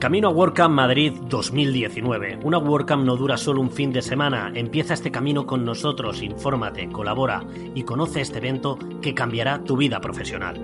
Camino 0.00 0.28
a 0.28 0.30
WordCamp 0.30 0.74
Madrid 0.74 1.12
2019. 1.28 2.38
Una 2.42 2.56
WordCamp 2.56 3.04
no 3.04 3.16
dura 3.16 3.36
solo 3.36 3.60
un 3.60 3.70
fin 3.70 3.92
de 3.92 4.00
semana. 4.00 4.50
Empieza 4.54 4.94
este 4.94 5.10
camino 5.10 5.44
con 5.44 5.62
nosotros, 5.62 6.22
infórmate, 6.22 6.88
colabora 6.88 7.44
y 7.74 7.82
conoce 7.82 8.22
este 8.22 8.38
evento 8.38 8.78
que 9.02 9.14
cambiará 9.14 9.62
tu 9.62 9.76
vida 9.76 10.00
profesional. 10.00 10.56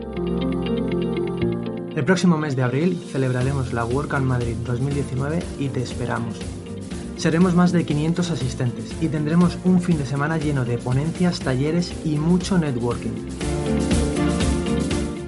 El 1.94 2.04
próximo 2.06 2.38
mes 2.38 2.56
de 2.56 2.62
abril 2.62 2.98
celebraremos 3.12 3.74
la 3.74 3.84
WordCamp 3.84 4.24
Madrid 4.24 4.56
2019 4.64 5.42
y 5.58 5.68
te 5.68 5.82
esperamos. 5.82 6.40
Seremos 7.18 7.54
más 7.54 7.72
de 7.72 7.84
500 7.84 8.30
asistentes 8.30 8.96
y 9.02 9.08
tendremos 9.08 9.58
un 9.66 9.82
fin 9.82 9.98
de 9.98 10.06
semana 10.06 10.38
lleno 10.38 10.64
de 10.64 10.78
ponencias, 10.78 11.40
talleres 11.40 11.94
y 12.06 12.16
mucho 12.16 12.56
networking. 12.56 13.95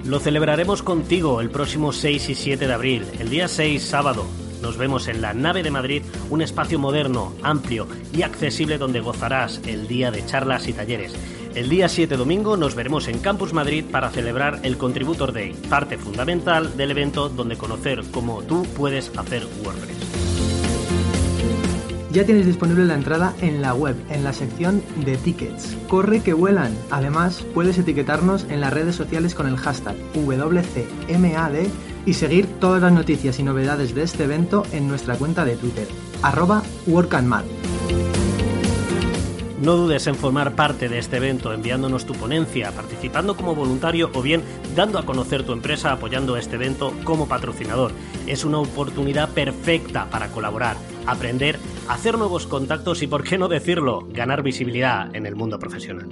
Lo 0.09 0.19
celebraremos 0.19 0.81
contigo 0.81 1.39
el 1.39 1.51
próximo 1.51 1.93
6 1.93 2.29
y 2.29 2.33
7 2.33 2.65
de 2.65 2.73
abril, 2.73 3.05
el 3.19 3.29
día 3.29 3.47
6 3.47 3.79
sábado. 3.79 4.25
Nos 4.59 4.75
vemos 4.75 5.07
en 5.07 5.21
la 5.21 5.35
nave 5.35 5.61
de 5.61 5.69
Madrid, 5.69 6.01
un 6.31 6.41
espacio 6.41 6.79
moderno, 6.79 7.35
amplio 7.43 7.87
y 8.11 8.23
accesible 8.23 8.79
donde 8.79 9.01
gozarás 9.01 9.61
el 9.67 9.87
día 9.87 10.09
de 10.09 10.25
charlas 10.25 10.67
y 10.67 10.73
talleres. 10.73 11.13
El 11.53 11.69
día 11.69 11.87
7 11.87 12.17
domingo 12.17 12.57
nos 12.57 12.73
veremos 12.73 13.07
en 13.07 13.19
Campus 13.19 13.53
Madrid 13.53 13.85
para 13.85 14.09
celebrar 14.09 14.61
el 14.63 14.79
Contributor 14.79 15.31
Day, 15.31 15.53
parte 15.69 15.99
fundamental 15.99 16.75
del 16.75 16.89
evento 16.89 17.29
donde 17.29 17.55
conocer 17.55 18.01
cómo 18.09 18.41
tú 18.41 18.63
puedes 18.75 19.15
hacer 19.15 19.45
WordPress. 19.63 19.98
Ya 22.11 22.25
tienes 22.25 22.47
disponible 22.47 22.85
la 22.85 22.95
entrada 22.95 23.35
en 23.39 23.61
la 23.61 23.75
web, 23.75 23.95
en 24.09 24.23
la 24.23 24.33
sección 24.33 24.81
de 25.05 25.15
tickets. 25.17 25.77
Corre 25.87 26.21
que 26.21 26.33
vuelan. 26.33 26.75
Además, 26.89 27.45
puedes 27.53 27.77
etiquetarnos 27.77 28.47
en 28.49 28.61
las 28.61 28.73
redes 28.73 28.95
sociales 28.95 29.35
con 29.35 29.47
el 29.47 29.57
hashtag 29.57 29.95
WCMAD 30.15 31.67
y 32.07 32.13
seguir 32.13 32.47
todas 32.59 32.81
las 32.81 32.93
noticias 32.93 33.37
y 33.37 33.43
novedades 33.43 33.93
de 33.93 34.01
este 34.01 34.23
evento 34.23 34.63
en 34.71 34.87
nuestra 34.87 35.17
cuenta 35.17 35.45
de 35.45 35.55
Twitter, 35.55 35.87
arroba. 36.23 36.63
No 39.61 39.75
dudes 39.75 40.07
en 40.07 40.15
formar 40.15 40.55
parte 40.55 40.87
de 40.89 40.99
este 40.99 41.17
evento 41.17 41.53
enviándonos 41.53 42.05
tu 42.05 42.13
ponencia, 42.13 42.71
participando 42.71 43.35
como 43.35 43.53
voluntario 43.53 44.09
o 44.13 44.21
bien 44.21 44.41
dando 44.75 44.97
a 44.97 45.05
conocer 45.05 45.43
tu 45.43 45.51
empresa 45.51 45.91
apoyando 45.91 46.37
este 46.37 46.55
evento 46.55 46.93
como 47.03 47.27
patrocinador. 47.27 47.91
Es 48.25 48.45
una 48.45 48.59
oportunidad 48.59 49.29
perfecta 49.29 50.09
para 50.09 50.29
colaborar, 50.29 50.77
aprender, 51.05 51.59
hacer 51.89 52.19
nuevos 52.19 52.45
contactos 52.45 53.01
y, 53.01 53.07
por 53.07 53.23
qué 53.23 53.37
no 53.37 53.47
decirlo, 53.47 54.07
ganar 54.11 54.43
visibilidad 54.43 55.13
en 55.15 55.25
el 55.25 55.35
mundo 55.35 55.57
profesional. 55.57 56.07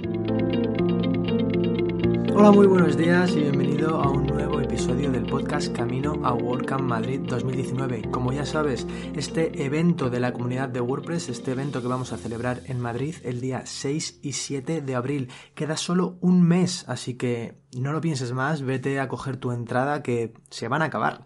Hola, 2.34 2.50
muy 2.50 2.66
buenos 2.66 2.96
días 2.96 3.30
y 3.32 3.42
bienvenido 3.42 4.00
a 4.00 4.10
un 4.10 4.26
nuevo 4.26 4.60
episodio 4.60 5.10
del 5.12 5.26
podcast 5.26 5.74
Camino 5.74 6.20
a 6.24 6.34
WordCamp 6.34 6.82
Madrid 6.82 7.20
2019. 7.20 8.10
Como 8.10 8.32
ya 8.32 8.44
sabes, 8.44 8.86
este 9.14 9.64
evento 9.64 10.10
de 10.10 10.18
la 10.20 10.32
comunidad 10.32 10.68
de 10.68 10.80
WordPress, 10.80 11.28
este 11.28 11.52
evento 11.52 11.80
que 11.80 11.88
vamos 11.88 12.12
a 12.12 12.16
celebrar 12.16 12.62
en 12.66 12.80
Madrid 12.80 13.14
el 13.22 13.40
día 13.40 13.62
6 13.64 14.20
y 14.22 14.32
7 14.32 14.82
de 14.82 14.94
abril, 14.96 15.30
queda 15.54 15.76
solo 15.76 16.18
un 16.20 16.42
mes, 16.42 16.84
así 16.88 17.14
que 17.14 17.60
no 17.76 17.92
lo 17.92 18.00
pienses 18.00 18.32
más, 18.32 18.62
vete 18.62 18.98
a 18.98 19.08
coger 19.08 19.36
tu 19.36 19.52
entrada 19.52 20.02
que 20.02 20.34
se 20.50 20.68
van 20.68 20.82
a 20.82 20.86
acabar. 20.86 21.24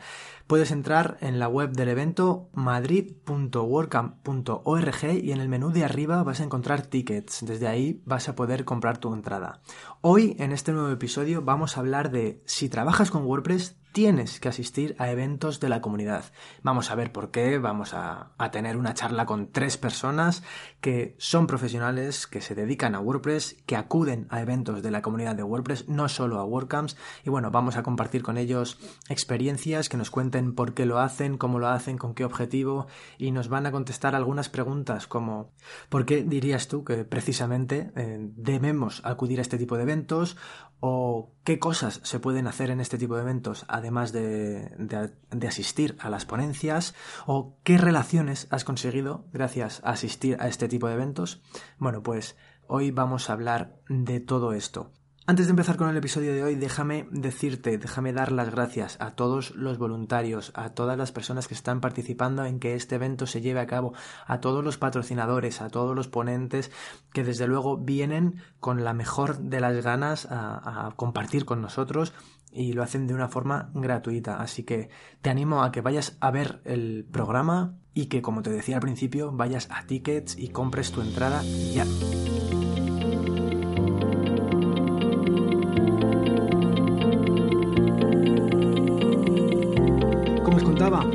Puedes 0.53 0.71
entrar 0.71 1.17
en 1.23 1.39
la 1.39 1.49
web 1.49 1.73
del 1.73 1.89
evento 1.89 2.51
madrid.wordcamp.org 2.53 5.05
y 5.23 5.33
en 5.33 5.41
el 5.41 5.49
menú 5.49 5.71
de 5.71 5.83
arriba 5.83 6.23
vas 6.25 6.41
a 6.41 6.45
encontrar 6.45 6.83
tickets. 6.83 7.43
Desde 7.47 7.69
ahí 7.69 8.03
vas 8.05 8.29
a 8.29 8.35
poder 8.35 8.67
comprar 8.67 8.99
tu 8.99 9.15
entrada. 9.15 9.63
Hoy 10.03 10.37
en 10.39 10.53
este 10.53 10.73
nuevo 10.73 10.91
episodio 10.91 11.41
vamos 11.41 11.79
a 11.79 11.81
hablar 11.81 12.11
de 12.11 12.43
si 12.45 12.69
trabajas 12.69 13.11
con 13.11 13.25
WordPress 13.25 13.79
tienes 13.93 14.41
que 14.41 14.49
asistir 14.49 14.97
a 14.99 15.11
eventos 15.11 15.61
de 15.61 15.69
la 15.69 15.81
comunidad. 15.81 16.25
Vamos 16.63 16.91
a 16.91 16.95
ver 16.95 17.13
por 17.13 17.31
qué, 17.31 17.59
vamos 17.59 17.95
a, 17.95 18.33
tener 18.51 18.77
una 18.77 18.93
charla 18.95 19.25
con 19.25 19.53
tres 19.53 19.77
personas 19.77 20.43
que 20.81 21.15
son 21.19 21.47
profesionales, 21.47 22.27
que 22.27 22.41
se 22.41 22.55
dedican 22.55 22.95
a 22.95 23.01
WordPress, 23.01 23.63
que 23.67 23.77
acuden 23.77 24.27
a 24.31 24.41
eventos 24.41 24.83
de 24.83 24.91
la 24.91 25.01
comunidad 25.01 25.37
de 25.37 25.43
WordPress, 25.43 25.89
no 25.89 26.09
solo 26.09 26.39
a 26.39 26.45
WordCamps, 26.45 26.97
y 27.25 27.31
bueno, 27.31 27.51
vamos 27.51 27.77
a 27.77 27.83
compartir 27.83 28.23
con 28.23 28.37
ellos 28.37 28.79
experiencias, 29.09 29.89
que 29.89 29.97
nos 29.97 30.11
cuenten 30.11 30.55
por 30.55 30.75
qué 30.75 30.87
lo 30.87 30.99
hacen, 30.99 31.39
cómo 31.39 31.59
lo 31.59 31.69
hacen, 31.69 31.99
con 31.99 32.15
qué 32.15 32.25
objetivo, 32.25 32.87
y 33.17 33.31
nos 33.31 33.49
van 33.49 33.67
a 33.67 33.73
contestar 33.73 34.15
algunas 34.15 34.49
preguntas 34.49 35.07
como 35.07 35.53
¿por 35.89 36.05
qué 36.05 36.25
dirías 36.25 36.69
tú 36.69 36.85
que 36.85 37.05
precisamente 37.05 37.93
eh, 37.97 38.19
debemos 38.21 39.03
acudir 39.05 39.39
a 39.39 39.43
este 39.43 39.59
tipo 39.59 39.77
de 39.77 39.85
eventos? 39.85 40.37
o 40.85 41.31
qué 41.45 41.61
cosas 41.61 42.01
se 42.03 42.19
pueden 42.19 42.49
hacer 42.49 42.71
en 42.71 42.81
este 42.81 42.99
tipo 42.99 43.15
de 43.15 43.23
eventos 43.23 43.65
además 43.83 44.13
de, 44.13 44.71
de, 44.79 45.49
asistir 45.49 45.97
a 45.99 46.09
las 46.09 46.25
ponencias 46.25 46.95
o 47.27 47.57
qué 47.65 47.79
relaciones 47.79 48.47
has 48.51 48.63
conseguido 48.63 49.25
gracias 49.33 49.81
a 49.85 49.91
asistir 49.91 50.37
a 50.41 50.47
este 50.47 50.69
tipo 50.69 50.87
de 50.87 50.95
eventos. 50.95 51.43
Bueno, 51.79 52.01
pues 52.03 52.37
hoy 52.69 52.93
vamos 52.93 53.29
a 53.29 53.33
hablar 53.33 53.75
de 53.89 54.21
todo 54.21 54.53
esto. 54.53 54.93
Antes 55.25 55.47
de 55.47 55.51
empezar 55.51 55.77
con 55.77 55.89
el 55.89 55.97
episodio 55.97 56.33
de 56.33 56.43
hoy, 56.43 56.55
déjame 56.55 57.07
decirte, 57.11 57.77
déjame 57.79 58.13
dar 58.13 58.33
las 58.33 58.51
gracias 58.51 58.97
a 59.01 59.13
todos 59.13 59.55
los 59.55 59.79
voluntarios, 59.79 60.53
a 60.55 60.71
todas 60.71 60.99
las 60.99 61.13
personas 61.13 61.49
que 61.49 61.55
están 61.55 61.81
participando 61.81 62.45
en 62.45 62.59
que 62.59 62.75
este 62.75 62.97
evento 62.97 63.27
se 63.27 63.41
lleve 63.41 63.61
a 63.61 63.67
cabo, 63.67 63.95
a 64.27 64.41
todos 64.41 64.65
los 64.65 64.79
patrocinadores, 64.79 65.61
a 65.61 65.71
todos 65.71 65.95
los 65.95 66.09
ponentes 66.09 66.71
que 67.13 67.23
desde 67.23 67.47
luego 67.47 67.79
vienen 67.79 68.43
con 68.59 68.85
la 68.85 68.95
mejor 68.95 69.39
de 69.39 69.61
las 69.61 69.85
ganas 69.85 70.27
a 70.29 70.93
compartir 70.97 71.45
con 71.45 71.63
nosotros 71.63 72.13
y 72.53 72.73
lo 72.73 72.83
hacen 72.83 73.07
de 73.07 73.15
una 73.15 73.29
forma 73.29 73.71
gratuita. 73.75 74.41
Así 74.41 74.63
que 74.63 74.89
te 75.21 75.31
animo 75.31 75.63
a 75.63 75.73
que 75.73 75.81
vayas 75.81 76.17
a 76.21 76.31
ver 76.31 76.61
el 76.65 77.07
programa 77.11 77.79
y 77.95 78.07
que, 78.07 78.23
como 78.23 78.43
te 78.43 78.51
decía 78.51 78.77
al 78.77 78.83
principio, 78.83 79.33
vayas 79.33 79.69
a 79.71 79.87
tickets 79.87 80.37
y 80.39 80.49
compres 80.49 80.93
tu 80.93 81.01
entrada 81.01 81.43
ya. 81.73 81.85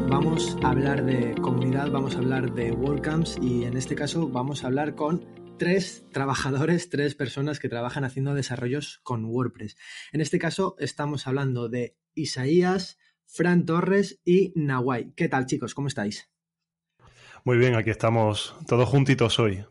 vamos 0.08 0.58
a 0.64 0.70
hablar 0.70 1.04
de 1.04 1.36
comunidad, 1.36 1.92
vamos 1.92 2.16
a 2.16 2.20
hablar 2.20 2.54
de 2.54 2.72
WordCamps 2.72 3.38
y 3.42 3.66
en 3.66 3.76
este 3.76 3.96
caso 3.96 4.30
vamos 4.30 4.64
a 4.64 4.68
hablar 4.68 4.96
con 4.96 5.26
tres 5.58 6.06
trabajadores, 6.12 6.90
tres 6.90 7.16
personas 7.16 7.60
que 7.60 7.70
trabajan 7.70 8.04
haciendo 8.04 8.34
desarrollos 8.34 9.00
con 9.04 9.26
WordPress. 9.26 9.78
En 10.12 10.22
este 10.22 10.40
caso 10.40 10.76
estamos 10.80 11.28
hablando 11.28 11.70
de 11.70 11.98
Isaías, 12.14 13.00
Fran 13.26 13.66
Torres 13.66 14.22
y 14.24 14.54
Nawai. 14.56 15.14
¿Qué 15.16 15.28
tal 15.28 15.46
chicos? 15.46 15.74
¿Cómo 15.74 15.88
estáis? 15.88 16.30
Muy 17.44 17.58
bien, 17.58 17.76
aquí 17.76 17.90
estamos 17.90 18.56
todos 18.68 18.88
juntitos 18.88 19.40
hoy. 19.40 19.66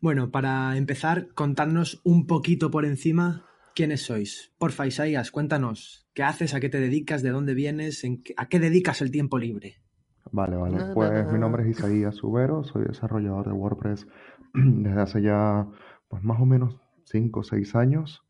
Bueno, 0.00 0.30
para 0.30 0.76
empezar, 0.76 1.28
contadnos 1.34 2.00
un 2.04 2.26
poquito 2.26 2.70
por 2.70 2.84
encima 2.84 3.46
quiénes 3.74 4.02
sois. 4.02 4.52
Porfa, 4.58 4.86
Isaías, 4.86 5.30
cuéntanos, 5.30 6.08
¿qué 6.14 6.24
haces? 6.24 6.54
¿A 6.54 6.60
qué 6.60 6.68
te 6.68 6.80
dedicas? 6.80 7.22
¿De 7.22 7.30
dónde 7.30 7.54
vienes? 7.54 8.02
Qué, 8.24 8.34
¿A 8.36 8.48
qué 8.48 8.58
dedicas 8.58 9.00
el 9.00 9.10
tiempo 9.10 9.38
libre? 9.38 9.82
Vale, 10.30 10.56
vale. 10.56 10.94
Pues 10.94 11.26
mi 11.30 11.38
nombre 11.38 11.62
es 11.62 11.76
Isaías 11.76 12.14
Subero, 12.14 12.64
soy 12.64 12.84
desarrollador 12.84 13.46
de 13.46 13.52
WordPress 13.52 14.06
desde 14.54 15.00
hace 15.00 15.22
ya 15.22 15.66
pues 16.08 16.22
más 16.22 16.40
o 16.40 16.46
menos 16.46 16.76
5 17.04 17.40
o 17.40 17.42
6 17.42 17.74
años. 17.74 18.22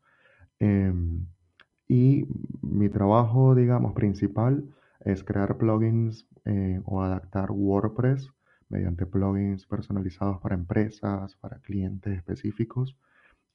Eh, 0.59 0.93
y 1.87 2.25
mi 2.61 2.89
trabajo, 2.89 3.55
digamos, 3.55 3.93
principal 3.93 4.63
es 5.01 5.23
crear 5.23 5.57
plugins 5.57 6.27
eh, 6.45 6.81
o 6.85 7.01
adaptar 7.01 7.51
WordPress 7.51 8.31
mediante 8.69 9.05
plugins 9.05 9.65
personalizados 9.67 10.39
para 10.41 10.55
empresas, 10.55 11.35
para 11.35 11.59
clientes 11.59 12.15
específicos 12.15 12.97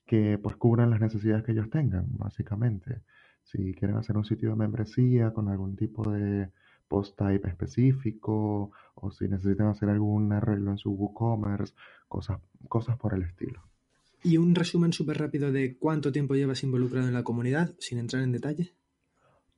que 0.06 0.38
pues 0.38 0.56
cubran 0.56 0.90
las 0.90 1.00
necesidades 1.00 1.44
que 1.44 1.52
ellos 1.52 1.70
tengan, 1.70 2.06
básicamente. 2.16 3.02
Si 3.42 3.74
quieren 3.74 3.96
hacer 3.96 4.16
un 4.16 4.24
sitio 4.24 4.50
de 4.50 4.56
membresía 4.56 5.32
con 5.32 5.48
algún 5.48 5.76
tipo 5.76 6.10
de 6.10 6.50
post 6.88 7.16
type 7.16 7.48
específico 7.48 8.72
o 8.94 9.10
si 9.10 9.28
necesitan 9.28 9.68
hacer 9.68 9.90
algún 9.90 10.32
arreglo 10.32 10.70
en 10.70 10.78
su 10.78 10.90
WooCommerce, 10.90 11.74
cosas, 12.08 12.40
cosas 12.68 12.96
por 12.96 13.14
el 13.14 13.22
estilo. 13.22 13.62
Y 14.24 14.36
un 14.38 14.54
resumen 14.54 14.92
súper 14.92 15.18
rápido 15.18 15.52
de 15.52 15.76
cuánto 15.76 16.10
tiempo 16.10 16.34
llevas 16.34 16.64
involucrado 16.64 17.06
en 17.06 17.14
la 17.14 17.22
comunidad, 17.22 17.70
sin 17.78 17.98
entrar 17.98 18.22
en 18.22 18.32
detalle. 18.32 18.72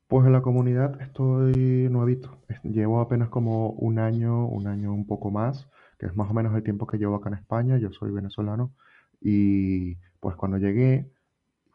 Pues 0.06 0.26
en 0.26 0.32
la 0.32 0.42
comunidad 0.42 1.00
estoy 1.00 1.88
nuevito. 1.88 2.36
Llevo 2.64 3.00
apenas 3.00 3.28
como 3.28 3.70
un 3.70 3.98
año, 3.98 4.46
un 4.46 4.66
año 4.66 4.92
un 4.92 5.06
poco 5.06 5.30
más, 5.30 5.68
que 5.98 6.06
es 6.06 6.16
más 6.16 6.30
o 6.30 6.34
menos 6.34 6.54
el 6.54 6.62
tiempo 6.62 6.86
que 6.86 6.98
llevo 6.98 7.14
acá 7.14 7.28
en 7.28 7.36
España. 7.36 7.78
Yo 7.78 7.92
soy 7.92 8.10
venezolano 8.10 8.74
y 9.20 9.94
pues 10.18 10.36
cuando 10.36 10.58
llegué 10.58 11.10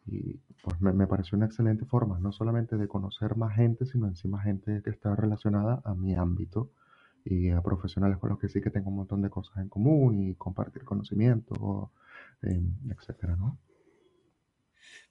y 0.08 0.38
pues 0.64 0.80
me, 0.82 0.94
me, 0.94 1.08
pareció 1.08 1.38
una 1.38 1.48
excelente 1.48 1.86
forma, 1.86 2.20
no 2.20 2.32
solamente 2.32 2.78
de 2.78 2.88
conocer 2.88 3.36
más 3.36 3.56
gente, 3.56 3.86
sino 3.86 4.08
encima 4.08 4.42
gente 4.42 4.82
que 4.84 4.90
está 4.90 5.16
relacionada 5.16 5.82
a 5.84 5.96
mi 5.96 6.16
ámbito 6.16 6.72
y 7.24 7.50
a 7.50 7.62
profesionales 7.62 8.20
con 8.20 8.30
los 8.30 8.40
que 8.40 8.48
sí 8.48 8.62
que 8.62 8.70
tengo 8.70 8.90
un 8.90 8.98
montón 8.98 9.22
de 9.22 9.30
cosas 9.30 9.58
en 9.58 9.70
común 9.70 10.22
y 10.22 10.36
compartir 10.36 10.84
conocimiento, 10.84 11.92
eh, 12.44 12.62
etcétera, 12.90 13.36
¿no? 13.36 13.58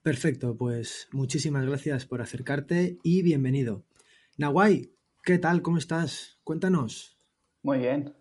Perfecto, 0.02 0.56
pues 0.56 1.08
muchísimas 1.12 1.66
gracias 1.66 2.06
por 2.06 2.20
acercarte 2.20 2.98
y 3.02 3.22
bienvenido. 3.22 3.84
Nawai, 4.36 4.92
¿qué 5.24 5.38
tal? 5.38 5.62
¿Cómo 5.62 5.78
estás? 5.78 6.38
Cuéntanos. 6.44 7.18
Muy 7.62 7.78
bien, 7.78 8.14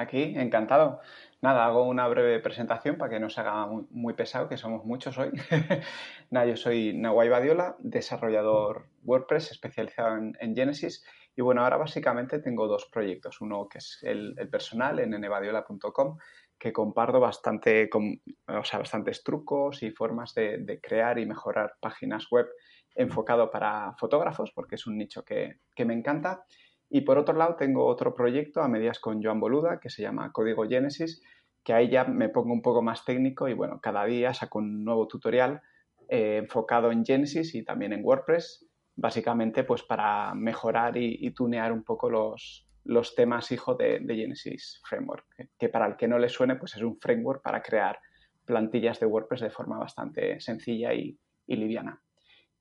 aquí, 0.00 0.34
encantado. 0.36 1.00
Nada, 1.40 1.66
hago 1.66 1.84
una 1.84 2.08
breve 2.08 2.40
presentación 2.40 2.96
para 2.96 3.10
que 3.10 3.20
no 3.20 3.30
se 3.30 3.40
haga 3.40 3.66
muy, 3.90 4.14
pesado, 4.14 4.48
que 4.48 4.56
somos 4.56 4.84
muchos 4.84 5.16
hoy. 5.18 5.30
Nada, 6.30 6.46
yo 6.46 6.56
soy 6.56 6.94
Nawai 6.94 7.28
Badiola, 7.28 7.76
desarrollador 7.78 8.88
WordPress 9.04 9.52
especializado 9.52 10.16
en, 10.16 10.36
en 10.40 10.56
Genesis 10.56 11.04
y 11.38 11.40
bueno, 11.40 11.62
ahora 11.62 11.76
básicamente 11.76 12.40
tengo 12.40 12.66
dos 12.66 12.86
proyectos. 12.92 13.40
Uno 13.40 13.68
que 13.68 13.78
es 13.78 14.00
el, 14.02 14.34
el 14.36 14.48
personal 14.48 14.98
en 14.98 15.10
nbadiola.com, 15.10 16.18
que 16.58 16.72
comparto 16.72 17.20
bastante, 17.20 17.88
con, 17.88 18.20
o 18.48 18.64
sea, 18.64 18.80
bastantes 18.80 19.22
trucos 19.22 19.84
y 19.84 19.92
formas 19.92 20.34
de, 20.34 20.58
de, 20.58 20.80
crear 20.80 21.16
y 21.16 21.26
mejorar 21.26 21.76
páginas 21.80 22.26
web 22.32 22.48
enfocado 22.92 23.52
para 23.52 23.94
fotógrafos, 23.96 24.50
porque 24.50 24.74
es 24.74 24.88
un 24.88 24.98
nicho 24.98 25.24
que, 25.24 25.60
que, 25.76 25.84
me 25.84 25.94
encanta. 25.94 26.44
Y 26.90 27.02
por 27.02 27.18
otro 27.18 27.34
lado, 27.34 27.56
tengo 27.56 27.86
otro 27.86 28.14
proyecto 28.14 28.62
a 28.62 28.68
medias 28.68 28.98
con 28.98 29.22
Joan 29.22 29.40
Boluda, 29.40 29.78
que 29.80 29.90
se 29.90 30.02
llama 30.02 30.32
Código 30.32 30.66
Genesis, 30.66 31.22
que 31.62 31.72
ahí 31.72 31.90
ya 31.90 32.04
me 32.04 32.28
pongo 32.28 32.52
un 32.52 32.62
poco 32.62 32.82
más 32.82 33.04
técnico 33.04 33.48
y 33.48 33.54
bueno, 33.54 33.80
cada 33.80 34.04
día 34.04 34.32
saco 34.32 34.58
un 34.58 34.84
nuevo 34.84 35.06
tutorial 35.06 35.60
eh, 36.08 36.38
enfocado 36.38 36.90
en 36.90 37.04
Genesis 37.04 37.54
y 37.54 37.62
también 37.62 37.92
en 37.92 38.04
WordPress 38.04 38.66
básicamente 38.96 39.62
pues 39.64 39.82
para 39.82 40.34
mejorar 40.34 40.96
y, 40.96 41.30
tunear 41.30 41.72
un 41.72 41.84
poco 41.84 42.10
los, 42.10 42.66
los 42.84 43.14
temas 43.14 43.52
hijo 43.52 43.74
de, 43.74 44.00
de 44.00 44.16
Genesis 44.16 44.80
Framework, 44.84 45.24
que, 45.36 45.48
que, 45.56 45.68
para 45.68 45.86
el 45.86 45.96
que 45.96 46.08
no 46.08 46.18
le 46.18 46.28
suene 46.28 46.56
pues 46.56 46.74
es 46.74 46.82
un 46.82 46.98
framework 46.98 47.42
para 47.42 47.62
crear 47.62 47.98
plantillas 48.44 48.98
de 48.98 49.06
WordPress 49.06 49.42
de 49.42 49.50
forma 49.50 49.78
bastante 49.78 50.40
sencilla 50.40 50.94
y, 50.94 51.16
y 51.46 51.56
liviana. 51.56 52.02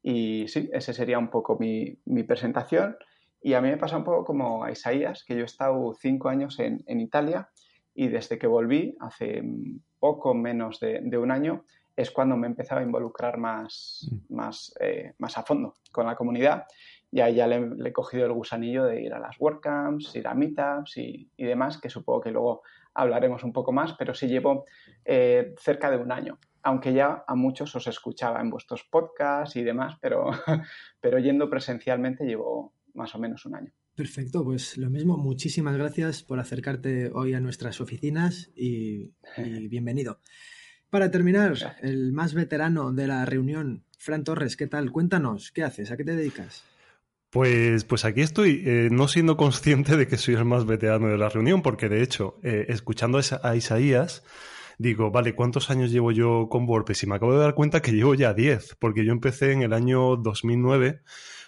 Y 0.03 0.47
sí, 0.47 0.69
ese 0.73 0.93
sería 0.93 1.17
un 1.17 1.29
poco 1.29 1.57
mi, 1.59 1.97
mi, 2.05 2.23
presentación. 2.23 2.97
Y 3.41 3.53
a 3.53 3.61
mí 3.61 3.69
me 3.69 3.77
pasa 3.77 3.97
un 3.97 4.03
poco 4.03 4.25
como 4.25 4.63
a 4.63 4.71
Isaías, 4.71 5.23
que 5.23 5.35
yo 5.35 5.41
he 5.41 5.45
estado 5.45 5.93
cinco 5.99 6.29
años 6.29 6.59
en, 6.59 6.83
en 6.87 6.99
Italia 6.99 7.49
y 7.93 8.07
desde 8.07 8.37
que 8.37 8.47
volví, 8.47 8.95
hace 8.99 9.43
poco 9.99 10.33
menos 10.33 10.79
de, 10.79 11.01
de 11.03 11.17
un 11.17 11.31
año, 11.31 11.65
es 11.97 12.11
cuando 12.11 12.37
me 12.37 12.45
empezaba 12.45 12.81
a 12.81 12.83
involucrar 12.83 13.39
más, 13.39 14.07
más, 14.29 14.73
eh, 14.79 15.13
más 15.17 15.35
a 15.37 15.43
fondo 15.43 15.73
con 15.91 16.05
la 16.05 16.15
comunidad. 16.15 16.65
Y 17.09 17.21
ahí 17.21 17.35
ya 17.35 17.47
le, 17.47 17.67
le, 17.75 17.89
he 17.89 17.93
cogido 17.93 18.27
el 18.27 18.33
gusanillo 18.33 18.85
de 18.85 19.01
ir 19.01 19.13
a 19.13 19.19
las 19.19 19.39
WordCamps, 19.39 20.15
ir 20.15 20.27
a 20.27 20.35
Meetups 20.35 20.97
y, 20.97 21.31
y, 21.35 21.45
demás, 21.45 21.79
que 21.79 21.89
supongo 21.89 22.21
que 22.21 22.31
luego 22.31 22.61
hablaremos 22.93 23.43
un 23.43 23.51
poco 23.51 23.71
más, 23.71 23.93
pero 23.93 24.13
sí 24.13 24.27
llevo 24.27 24.65
eh, 25.05 25.55
cerca 25.57 25.89
de 25.89 25.97
un 25.97 26.11
año. 26.11 26.37
Aunque 26.61 26.93
ya 26.93 27.23
a 27.25 27.33
muchos 27.33 27.75
os 27.75 27.87
escuchaba 27.87 28.41
en 28.41 28.51
vuestros 28.51 28.83
podcasts 28.83 29.55
y 29.55 29.63
demás, 29.63 29.95
pero, 29.99 30.29
pero 31.01 31.17
yendo 31.17 31.49
presencialmente 31.49 32.25
llevo 32.25 32.73
más 32.97 33.15
o 33.15 33.19
menos 33.19 33.45
un 33.45 33.55
año. 33.55 33.71
Perfecto, 33.95 34.43
pues 34.43 34.77
lo 34.77 34.89
mismo, 34.89 35.17
muchísimas 35.17 35.77
gracias 35.77 36.23
por 36.23 36.39
acercarte 36.39 37.09
hoy 37.13 37.33
a 37.33 37.39
nuestras 37.39 37.79
oficinas 37.79 38.51
y, 38.55 39.13
y 39.37 39.67
bienvenido. 39.69 40.19
Para 40.89 41.11
terminar, 41.11 41.55
el 41.81 42.13
más 42.13 42.33
veterano 42.33 42.93
de 42.93 43.07
la 43.07 43.25
reunión, 43.25 43.83
Fran 43.97 44.23
Torres, 44.23 44.55
¿qué 44.55 44.67
tal? 44.67 44.91
Cuéntanos, 44.91 45.51
¿qué 45.51 45.63
haces? 45.63 45.91
¿A 45.91 45.97
qué 45.97 46.03
te 46.03 46.15
dedicas? 46.15 46.63
Pues, 47.29 47.83
pues 47.83 48.05
aquí 48.05 48.21
estoy, 48.21 48.63
eh, 48.65 48.87
no 48.89 49.09
siendo 49.09 49.35
consciente 49.35 49.97
de 49.97 50.07
que 50.07 50.17
soy 50.17 50.35
el 50.35 50.45
más 50.45 50.65
veterano 50.65 51.07
de 51.07 51.17
la 51.17 51.27
reunión, 51.27 51.61
porque 51.61 51.89
de 51.89 52.01
hecho, 52.01 52.39
eh, 52.41 52.67
escuchando 52.69 53.19
a 53.43 53.55
Isaías, 53.55 54.23
digo, 54.77 55.11
vale, 55.11 55.35
¿cuántos 55.35 55.69
años 55.69 55.91
llevo 55.91 56.13
yo 56.13 56.47
con 56.49 56.67
WordPress? 56.69 57.03
Y 57.03 57.07
me 57.07 57.15
acabo 57.15 57.33
de 57.33 57.39
dar 57.39 57.53
cuenta 57.53 57.81
que 57.81 57.91
llevo 57.91 58.15
ya 58.15 58.33
10, 58.33 58.77
porque 58.79 59.03
yo 59.03 59.11
empecé 59.11 59.51
en 59.51 59.63
el 59.63 59.73
año 59.73 60.15
2009 60.15 61.01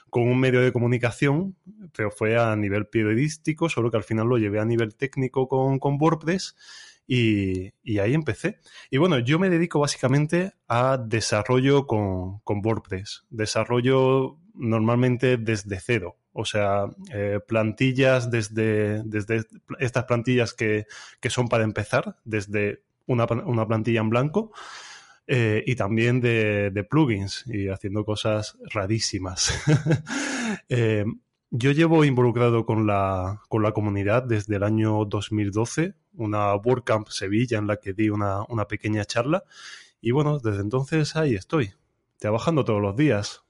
con 0.10 0.24
un 0.24 0.40
medio 0.40 0.62
de 0.62 0.72
comunicación, 0.72 1.56
pero 1.96 2.12
fue 2.12 2.38
a 2.38 2.56
nivel 2.56 2.88
periodístico, 2.88 3.70
solo 3.70 3.92
que 3.92 3.98
al 3.98 4.04
final 4.04 4.28
lo 4.28 4.38
llevé 4.38 4.60
a 4.60 4.66
nivel 4.66 4.96
técnico 4.96 5.48
con, 5.48 5.80
con 5.80 5.98
WordPress 6.00 6.56
y, 7.10 7.74
ahí 8.00 8.14
empecé. 8.14 8.60
Y 8.92 8.98
bueno, 8.98 9.18
yo 9.18 9.40
me 9.40 9.50
dedico 9.50 9.80
básicamente 9.80 10.54
a 10.68 10.98
desarrollo 10.98 11.88
con, 11.88 12.40
con 12.42 12.62
WordPress. 12.64 13.26
Desarrollo 13.32 14.38
normalmente 14.54 15.38
desde 15.38 15.80
cero. 15.80 16.18
O 16.34 16.46
sea, 16.46 16.86
eh, 17.12 17.40
plantillas 17.48 18.30
desde, 18.30 19.02
desde 19.04 19.42
estas 19.80 20.04
plantillas 20.04 20.54
que, 20.54 20.86
que, 21.20 21.32
son 21.32 21.48
para 21.48 21.64
empezar, 21.64 22.18
desde 22.26 22.84
una, 23.08 23.26
una 23.26 23.68
plantilla 23.68 24.02
en 24.02 24.10
blanco. 24.10 24.52
Eh, 25.32 25.64
y 25.68 25.76
también 25.76 26.22
de, 26.22 26.88
plugins 26.90 27.44
y 27.46 27.68
haciendo 27.68 28.04
cosas 28.04 28.58
rarísimas. 28.74 29.54
eh, 30.70 31.06
yo 31.52 31.72
llevo 31.72 32.04
involucrado 32.04 32.66
con 32.66 32.88
la, 32.88 33.40
con 33.48 33.62
la 33.62 33.72
comunidad 33.72 34.24
desde 34.24 34.56
el 34.56 34.64
año 34.64 35.06
2012, 35.06 35.94
una 36.16 36.56
WordCamp 36.56 37.10
Sevilla 37.10 37.60
en 37.60 37.68
la 37.68 37.78
que 37.78 37.94
di 37.94 38.10
una, 38.10 38.42
una 38.50 38.66
pequeña 38.66 39.06
charla. 39.06 39.44
Y 40.02 40.10
bueno, 40.10 40.40
desde 40.40 40.62
entonces 40.62 41.16
ahí 41.16 41.36
estoy, 41.36 41.74
trabajando 42.18 42.66
todos 42.66 42.82
los 42.82 42.96
días. 42.96 43.44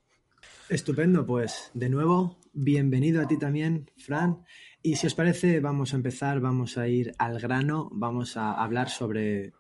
Estupendo, 0.67 1.25
pues 1.25 1.71
de 1.73 1.87
nuevo, 1.87 2.35
bienvenido 2.51 3.21
a 3.21 3.27
ti 3.29 3.37
también, 3.37 3.89
Fran. 3.95 4.43
Y 4.83 4.97
si 4.97 5.07
os 5.07 5.15
parece, 5.15 5.61
vamos 5.61 5.93
a 5.93 5.95
empezar, 5.95 6.41
vamos 6.41 6.77
a 6.77 6.89
ir 6.89 7.13
al 7.17 7.39
grano, 7.39 7.89
vamos 7.93 8.35
a 8.35 8.51
hablar 8.51 8.89
sobre 8.89 9.53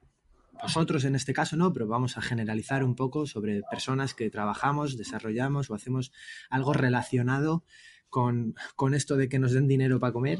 vosotros 0.61 1.05
en 1.05 1.15
este 1.15 1.33
caso 1.33 1.55
no, 1.55 1.73
pero 1.73 1.87
vamos 1.87 2.17
a 2.17 2.21
generalizar 2.21 2.83
un 2.83 2.95
poco 2.95 3.25
sobre 3.25 3.61
personas 3.69 4.13
que 4.13 4.29
trabajamos, 4.29 4.97
desarrollamos 4.97 5.69
o 5.69 5.75
hacemos 5.75 6.11
algo 6.49 6.73
relacionado 6.73 7.63
con, 8.09 8.55
con 8.75 8.93
esto 8.93 9.17
de 9.17 9.29
que 9.29 9.39
nos 9.39 9.53
den 9.53 9.67
dinero 9.67 9.99
para 9.99 10.13
comer 10.13 10.39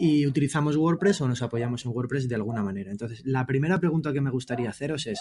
y 0.00 0.26
utilizamos 0.26 0.76
WordPress 0.76 1.20
o 1.22 1.28
nos 1.28 1.42
apoyamos 1.42 1.84
en 1.84 1.90
WordPress 1.90 2.28
de 2.28 2.36
alguna 2.36 2.62
manera. 2.62 2.92
Entonces, 2.92 3.22
la 3.24 3.46
primera 3.46 3.80
pregunta 3.80 4.12
que 4.12 4.20
me 4.20 4.30
gustaría 4.30 4.70
haceros 4.70 5.08
es, 5.08 5.20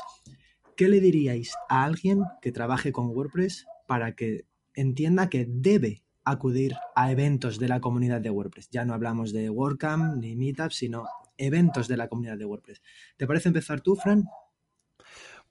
¿qué 0.75 0.87
le 0.87 1.01
diríais 1.01 1.55
a 1.67 1.83
alguien 1.83 2.21
que 2.43 2.51
trabaje 2.51 2.91
con 2.91 3.07
WordPress 3.07 3.65
para 3.87 4.13
que 4.13 4.45
entienda 4.75 5.29
que 5.29 5.47
debe 5.49 6.03
acudir 6.23 6.75
a 6.95 7.11
eventos 7.11 7.57
de 7.57 7.69
la 7.69 7.81
comunidad 7.81 8.21
de 8.21 8.29
WordPress? 8.29 8.69
Ya 8.69 8.85
no 8.85 8.93
hablamos 8.93 9.33
de 9.33 9.49
WordCamp 9.49 10.17
ni 10.17 10.35
Meetup, 10.35 10.69
sino 10.69 11.07
eventos 11.37 11.87
de 11.87 11.97
la 11.97 12.07
comunidad 12.07 12.37
de 12.37 12.45
WordPress. 12.45 12.81
¿Te 13.15 13.27
parece 13.27 13.49
empezar 13.49 13.81
tú, 13.81 13.95
Fran? 13.95 14.25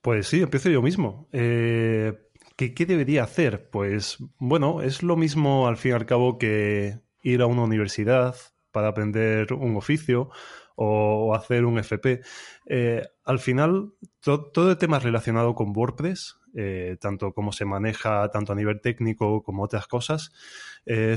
Pues 0.01 0.27
sí, 0.27 0.41
empiezo 0.41 0.69
yo 0.69 0.81
mismo. 0.81 1.27
Eh, 1.31 2.13
¿Qué, 2.55 2.73
¿Qué, 2.73 2.85
debería 2.85 3.23
hacer? 3.23 3.69
Pues 3.69 4.17
bueno, 4.39 4.81
es 4.81 5.03
lo 5.03 5.15
mismo 5.15 5.67
al 5.67 5.77
fin 5.77 5.91
y 5.91 5.95
al 5.95 6.05
cabo 6.05 6.37
que 6.37 6.99
ir 7.23 7.41
a 7.41 7.45
una 7.45 7.63
universidad 7.63 8.35
para 8.71 8.89
aprender 8.89 9.53
un 9.53 9.75
oficio 9.75 10.29
o, 10.75 11.35
hacer 11.35 11.65
un 11.65 11.79
FP. 11.79 12.21
Eh, 12.67 13.03
al 13.25 13.39
final, 13.39 13.93
to, 14.21 14.51
todo 14.51 14.71
el 14.71 14.77
tema 14.77 14.99
relacionado 14.99 15.55
con 15.55 15.75
WordPress, 15.75 16.37
eh, 16.55 16.97
tanto 17.01 17.33
cómo 17.33 17.51
se 17.51 17.65
maneja, 17.65 18.29
tanto 18.29 18.53
a 18.53 18.55
nivel 18.55 18.79
técnico 18.81 19.43
como 19.43 19.63
otras 19.63 19.87
cosas, 19.87 20.31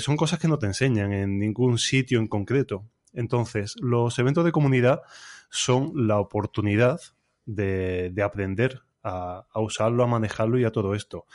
son 0.01 0.17
cosas 0.17 0.41
que 0.41 0.49
no 0.49 0.59
te 0.59 0.67
enseñan 0.67 1.13
en 1.13 1.39
ningún 1.39 1.79
sitio 1.79 2.19
en 2.19 2.27
concreto. 2.27 2.87
Entonces, 3.13 3.77
los 3.81 4.19
eventos 4.19 4.45
de 4.45 4.53
comunidad 4.53 5.03
son 5.51 5.93
la 6.07 6.19
oportunidad 6.19 7.01
de, 7.45 8.11
de 8.11 8.23
aprender 8.23 8.83
a, 9.03 9.47
usarlo, 9.55 10.05
a 10.05 10.07
manejarlo 10.07 10.59
y 10.59 10.65
a 10.65 10.71
todo 10.71 10.95
esto. 10.95 11.27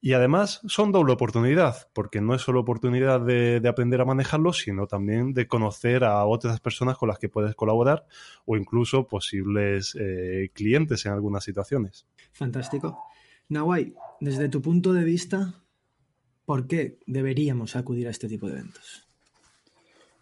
Y 0.00 0.14
además 0.14 0.60
son 0.66 0.90
doble 0.90 1.12
oportunidad, 1.12 1.88
porque 1.92 2.20
no 2.20 2.34
es 2.34 2.42
solo 2.42 2.60
oportunidad 2.60 3.20
de, 3.20 3.60
de, 3.60 3.68
aprender 3.68 4.00
a 4.00 4.04
manejarlo, 4.04 4.52
sino 4.52 4.88
también 4.88 5.32
de 5.32 5.46
conocer 5.46 6.02
a 6.02 6.24
otras 6.24 6.58
personas 6.58 6.98
con 6.98 7.08
las 7.08 7.20
que 7.20 7.28
puedes 7.28 7.54
colaborar 7.54 8.04
o 8.44 8.56
incluso 8.56 9.06
posibles 9.06 9.96
eh, 10.00 10.50
clientes 10.54 11.06
en 11.06 11.12
algunas 11.12 11.44
situaciones. 11.44 12.04
Fantástico. 12.32 12.98
Nawai, 13.48 13.94
desde 14.20 14.48
tu 14.48 14.60
punto 14.60 14.92
de 14.92 15.04
vista, 15.04 15.62
¿por 16.44 16.66
qué 16.66 16.98
deberíamos 17.06 17.76
acudir 17.76 18.08
a 18.08 18.10
este 18.10 18.28
tipo 18.28 18.48
de 18.48 18.54
eventos? 18.54 19.06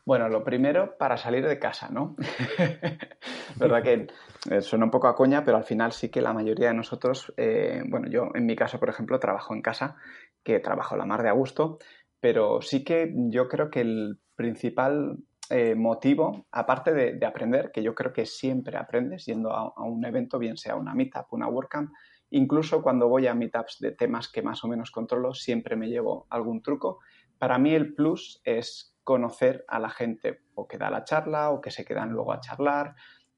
Bueno, 0.04 0.28
lo 0.28 0.42
primero, 0.42 0.96
para 0.98 1.16
salir 1.16 1.46
de 1.46 1.58
casa, 1.58 1.88
¿no? 1.90 2.16
¿Verdad 3.56 3.82
que 3.82 4.06
eh, 4.50 4.60
suena 4.62 4.86
un 4.86 4.90
poco 4.90 5.08
a 5.08 5.14
coña, 5.14 5.44
pero 5.44 5.56
al 5.56 5.64
final 5.64 5.92
sí 5.92 6.08
que 6.08 6.22
la 6.22 6.32
mayoría 6.32 6.68
de 6.68 6.74
nosotros, 6.74 7.32
eh, 7.36 7.82
bueno, 7.86 8.08
yo 8.08 8.28
en 8.34 8.46
mi 8.46 8.56
caso, 8.56 8.78
por 8.80 8.88
ejemplo, 8.88 9.18
trabajo 9.20 9.54
en 9.54 9.62
casa, 9.62 9.96
que 10.42 10.58
trabajo 10.58 10.96
la 10.96 11.06
mar 11.06 11.22
de 11.22 11.28
a 11.28 11.32
gusto, 11.32 11.78
pero 12.18 12.62
sí 12.62 12.82
que 12.82 13.12
yo 13.28 13.48
creo 13.48 13.70
que 13.70 13.82
el 13.82 14.18
principal 14.34 15.18
eh, 15.50 15.74
motivo, 15.74 16.46
aparte 16.50 16.94
de, 16.94 17.14
de, 17.14 17.26
aprender, 17.26 17.70
que 17.72 17.82
yo 17.82 17.94
creo 17.94 18.12
que 18.12 18.24
siempre 18.24 18.78
aprendes 18.78 19.26
yendo 19.26 19.52
a, 19.52 19.72
a, 19.76 19.82
un 19.82 20.04
evento, 20.04 20.38
bien 20.38 20.56
sea 20.56 20.76
una 20.76 20.94
meetup, 20.94 21.32
una 21.32 21.48
WordCamp, 21.48 21.90
Incluso 22.30 22.80
cuando 22.82 23.08
voy 23.08 23.26
a 23.26 23.34
meetups 23.34 23.78
de 23.80 23.92
temas 23.92 24.28
que 24.28 24.42
más 24.42 24.62
o 24.62 24.68
menos 24.68 24.90
controlo, 24.90 25.34
siempre 25.34 25.76
me 25.76 25.88
llevo 25.88 26.26
algún 26.30 26.62
truco. 26.62 27.00
Para 27.38 27.58
mí 27.58 27.74
el 27.74 27.94
plus 27.94 28.40
es 28.44 28.89
conocer 29.04 29.64
a 29.68 29.78
la 29.78 29.90
gente 29.90 30.40
o 30.54 30.66
que 30.68 30.78
da 30.78 30.90
la 30.90 31.04
charla 31.04 31.50
o 31.50 31.60
que 31.60 31.70
se 31.70 31.84
quedan 31.84 32.10
luego 32.10 32.32
a 32.32 32.40
charlar. 32.40 32.94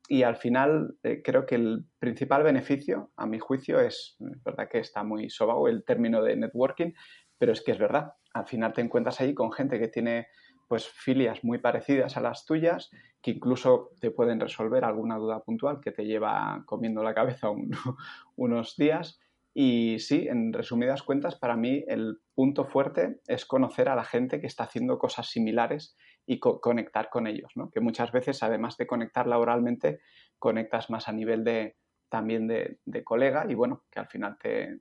Y 0.08 0.24
al 0.24 0.36
final 0.36 0.96
eh, 1.02 1.22
creo 1.22 1.46
que 1.46 1.54
el 1.54 1.84
principal 1.98 2.42
beneficio, 2.42 3.12
a 3.16 3.26
mi 3.26 3.38
juicio, 3.38 3.80
es, 3.80 4.16
es 4.20 4.42
verdad 4.42 4.68
que 4.68 4.78
está 4.78 5.04
muy 5.04 5.30
sobao 5.30 5.68
el 5.68 5.84
término 5.84 6.22
de 6.22 6.36
networking, 6.36 6.92
pero 7.38 7.52
es 7.52 7.62
que 7.62 7.72
es 7.72 7.78
verdad. 7.78 8.14
Al 8.34 8.46
final 8.46 8.72
te 8.72 8.80
encuentras 8.80 9.20
ahí 9.20 9.34
con 9.34 9.52
gente 9.52 9.78
que 9.78 9.88
tiene 9.88 10.26
pues 10.68 10.88
filias 10.88 11.44
muy 11.44 11.58
parecidas 11.58 12.16
a 12.16 12.20
las 12.20 12.46
tuyas 12.46 12.90
que 13.20 13.30
incluso 13.30 13.90
te 14.00 14.10
pueden 14.10 14.40
resolver 14.40 14.84
alguna 14.84 15.16
duda 15.16 15.40
puntual 15.40 15.80
que 15.80 15.92
te 15.92 16.04
lleva 16.04 16.62
comiendo 16.66 17.02
la 17.02 17.14
cabeza 17.14 17.48
unos 18.36 18.76
días. 18.76 19.20
Y 19.54 19.98
sí, 19.98 20.26
en 20.28 20.52
resumidas 20.52 21.02
cuentas, 21.02 21.36
para 21.36 21.56
mí 21.56 21.84
el 21.86 22.18
punto 22.34 22.64
fuerte 22.64 23.20
es 23.26 23.44
conocer 23.44 23.88
a 23.88 23.96
la 23.96 24.04
gente 24.04 24.40
que 24.40 24.46
está 24.46 24.64
haciendo 24.64 24.98
cosas 24.98 25.28
similares 25.28 25.96
y 26.24 26.38
conectar 26.38 27.10
con 27.10 27.26
ellos, 27.26 27.52
¿no? 27.54 27.70
Que 27.70 27.80
muchas 27.80 28.12
veces, 28.12 28.42
además 28.42 28.76
de 28.76 28.86
conectar 28.86 29.26
laboralmente, 29.26 30.00
conectas 30.38 30.88
más 30.88 31.08
a 31.08 31.12
nivel 31.12 31.44
de 31.44 31.76
también 32.08 32.46
de, 32.46 32.78
colega 33.04 33.46
y 33.48 33.54
bueno, 33.54 33.84
que 33.90 34.00
al 34.00 34.06
final 34.06 34.36
te, 34.38 34.80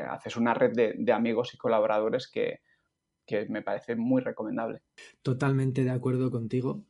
haces 0.00 0.36
una 0.36 0.54
red 0.54 0.72
de 0.72 1.12
amigos 1.12 1.54
y 1.54 1.58
colaboradores 1.58 2.30
que, 2.30 2.60
que 3.26 3.46
me 3.48 3.62
parece 3.62 3.96
muy 3.96 4.22
recomendable. 4.22 4.82
Totalmente 5.22 5.84
de 5.84 5.90
acuerdo 5.90 6.30
contigo. 6.30 6.84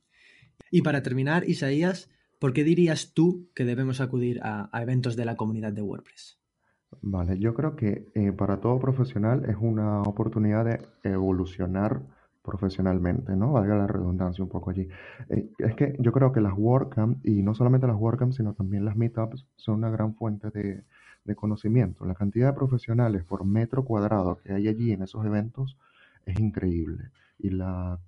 Y 0.71 0.83
para 0.83 1.03
terminar, 1.03 1.49
Isaías, 1.49 2.11
¿por 2.39 2.53
qué 2.53 2.65
dirías 2.65 3.13
tú 3.15 3.51
que 3.55 3.65
debemos 3.65 4.01
acudir 4.01 4.41
a, 4.43 4.71
eventos 4.81 5.17
de 5.17 5.25
la 5.25 5.37
comunidad 5.37 5.73
de 5.73 5.83
WordPress? 5.83 6.41
Vale, 7.01 7.39
yo 7.39 7.55
creo 7.55 7.75
que 7.75 8.11
eh, 8.15 8.33
para 8.33 8.61
todo 8.61 8.79
profesional 8.79 9.45
es 9.49 9.57
una 9.59 10.03
oportunidad 10.03 10.65
de 10.65 10.79
evolucionar 11.03 12.03
profesionalmente, 12.43 13.35
¿no? 13.37 13.53
Valga 13.53 13.77
la 13.77 13.87
redundancia 13.87 14.43
un 14.45 14.51
poco 14.51 14.71
allí. 14.71 14.89
Eh, 15.29 15.51
es 15.59 15.75
que 15.75 15.97
yo 16.01 16.13
creo 16.13 16.33
que 16.33 16.41
las 16.41 16.53
WordCamp, 16.57 17.25
y 17.27 17.43
no 17.43 17.55
solamente 17.55 17.87
las 17.87 17.97
WordCamp, 17.97 18.33
sino 18.33 18.55
también 18.55 18.85
las 18.85 18.97
Meetups, 18.97 19.47
son 19.57 19.77
una 19.77 19.91
gran 19.91 20.15
fuente 20.15 20.51
de, 20.51 20.85
de 21.25 21.35
conocimiento. 21.35 22.05
La 22.05 22.15
cantidad 22.15 22.49
de 22.49 22.53
profesionales 22.55 23.25
por 23.25 23.45
metro 23.45 23.85
cuadrado 23.85 24.39
que 24.39 24.53
hay 24.53 24.69
allí 24.69 24.93
en 24.93 25.03
esos 25.03 25.25
eventos 25.25 25.79
es 26.27 26.39
increíble. 26.39 27.11
Y 27.39 27.51
la, 27.51 27.99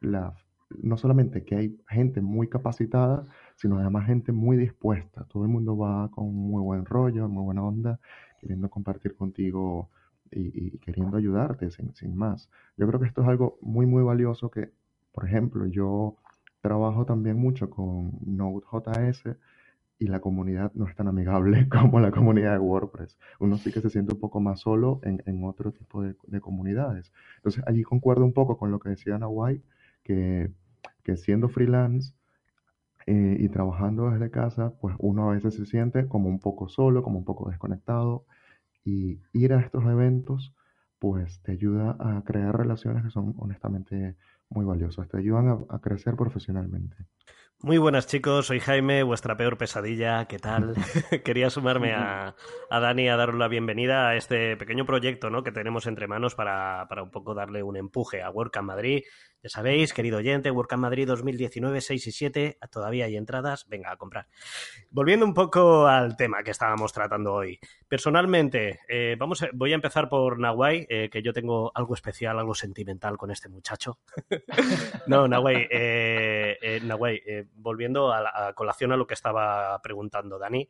la, 0.00 0.34
no 0.82 0.96
solamente 0.96 1.44
que 1.44 1.56
hay 1.56 1.78
gente 1.88 2.20
muy 2.20 2.48
capacitada, 2.48 3.26
sino 3.62 3.78
además 3.78 4.06
gente 4.06 4.32
muy 4.32 4.56
dispuesta. 4.56 5.24
Todo 5.26 5.44
el 5.44 5.48
mundo 5.48 5.76
va 5.76 6.10
con 6.10 6.34
muy 6.34 6.60
buen 6.60 6.84
rollo, 6.84 7.28
muy 7.28 7.44
buena 7.44 7.62
onda, 7.62 8.00
queriendo 8.40 8.68
compartir 8.68 9.14
contigo 9.14 9.88
y, 10.32 10.78
queriendo 10.78 11.16
ayudarte 11.16 11.70
sin, 11.70 11.94
sin, 11.94 12.16
más. 12.16 12.50
Yo 12.76 12.88
creo 12.88 12.98
que 12.98 13.06
esto 13.06 13.22
es 13.22 13.28
algo 13.28 13.58
muy, 13.60 13.86
muy 13.86 14.02
valioso 14.02 14.50
que, 14.50 14.72
por 15.12 15.26
ejemplo, 15.26 15.66
yo 15.66 16.16
trabajo 16.60 17.04
también 17.06 17.36
mucho 17.36 17.70
con 17.70 18.18
Node.js 18.26 19.36
y 20.00 20.08
la 20.08 20.18
comunidad 20.18 20.72
no 20.74 20.88
es 20.88 20.96
tan 20.96 21.06
amigable 21.06 21.68
como 21.68 22.00
la 22.00 22.10
comunidad 22.10 22.54
de 22.54 22.58
WordPress. 22.58 23.16
Uno 23.38 23.58
sí 23.58 23.70
que 23.70 23.80
se 23.80 23.90
siente 23.90 24.14
un 24.14 24.18
poco 24.18 24.40
más 24.40 24.58
solo 24.58 24.98
en, 25.04 25.22
en 25.24 25.44
otro 25.44 25.70
tipo 25.70 26.02
de, 26.02 26.16
de, 26.26 26.40
comunidades. 26.40 27.12
Entonces 27.36 27.62
allí 27.64 27.84
concuerdo 27.84 28.24
un 28.24 28.32
poco 28.32 28.58
con 28.58 28.72
lo 28.72 28.80
que 28.80 28.88
decía 28.88 29.18
Nawai, 29.18 29.62
que, 30.02 30.50
que 31.04 31.16
siendo 31.16 31.48
freelance 31.48 32.12
eh, 33.06 33.36
y 33.38 33.48
trabajando 33.48 34.10
desde 34.10 34.30
casa, 34.30 34.74
pues 34.80 34.94
uno 34.98 35.30
a 35.30 35.34
veces 35.34 35.54
se 35.54 35.66
siente 35.66 36.06
como 36.08 36.28
un 36.28 36.40
poco 36.40 36.68
solo, 36.68 37.02
como 37.02 37.18
un 37.18 37.24
poco 37.24 37.48
desconectado. 37.50 38.24
Y 38.84 39.20
ir 39.32 39.52
a 39.52 39.60
estos 39.60 39.84
eventos, 39.84 40.54
pues 40.98 41.40
te 41.42 41.52
ayuda 41.52 41.96
a 41.98 42.22
crear 42.24 42.56
relaciones 42.56 43.04
que 43.04 43.10
son 43.10 43.34
honestamente 43.38 44.16
muy 44.48 44.64
valiosas, 44.64 45.08
te 45.08 45.18
ayudan 45.18 45.48
a, 45.48 45.58
a 45.74 45.80
crecer 45.80 46.16
profesionalmente. 46.16 46.96
Muy 47.64 47.78
buenas 47.78 48.08
chicos, 48.08 48.46
soy 48.46 48.58
Jaime, 48.58 49.04
vuestra 49.04 49.36
peor 49.36 49.56
pesadilla, 49.56 50.24
¿qué 50.26 50.40
tal? 50.40 50.74
Quería 51.24 51.48
sumarme 51.48 51.92
a, 51.92 52.34
a, 52.70 52.80
Dani 52.80 53.08
a 53.08 53.16
daros 53.16 53.36
la 53.36 53.46
bienvenida 53.46 54.08
a 54.08 54.16
este 54.16 54.56
pequeño 54.56 54.84
proyecto 54.84 55.30
¿no? 55.30 55.44
que 55.44 55.52
tenemos 55.52 55.86
entre 55.86 56.08
manos 56.08 56.34
para, 56.34 56.86
para 56.88 57.04
un 57.04 57.12
poco 57.12 57.34
darle 57.34 57.62
un 57.62 57.76
empuje 57.76 58.20
a 58.20 58.30
WordCamp 58.30 58.66
Madrid 58.66 59.02
ya 59.42 59.48
sabéis, 59.48 59.92
querido 59.92 60.18
oyente, 60.18 60.52
WordCamp 60.52 60.82
Madrid 60.82 61.06
2019, 61.06 61.80
6 61.80 62.06
y 62.06 62.12
7, 62.12 62.58
todavía 62.70 63.06
hay 63.06 63.16
entradas, 63.16 63.66
venga 63.68 63.90
a 63.90 63.96
comprar. 63.96 64.28
Volviendo 64.90 65.26
un 65.26 65.34
poco 65.34 65.88
al 65.88 66.16
tema 66.16 66.44
que 66.44 66.52
estábamos 66.52 66.92
tratando 66.92 67.32
hoy. 67.32 67.58
Personalmente, 67.88 68.80
eh, 68.88 69.16
vamos 69.18 69.44
voy 69.52 69.72
a 69.72 69.74
empezar 69.74 70.08
por 70.08 70.38
Nahuay, 70.38 70.86
eh, 70.88 71.08
que 71.10 71.22
yo 71.22 71.32
tengo 71.32 71.72
algo 71.74 71.94
especial, 71.94 72.38
algo 72.38 72.54
sentimental 72.54 73.16
con 73.18 73.32
este 73.32 73.48
muchacho. 73.48 73.98
no, 75.08 75.26
Nahuay, 75.26 75.66
eh, 75.70 76.58
eh 76.62 77.44
volviendo 77.54 78.12
a, 78.12 78.48
a 78.48 78.52
colación 78.52 78.92
a 78.92 78.96
lo 78.96 79.08
que 79.08 79.14
estaba 79.14 79.80
preguntando 79.82 80.38
Dani, 80.38 80.68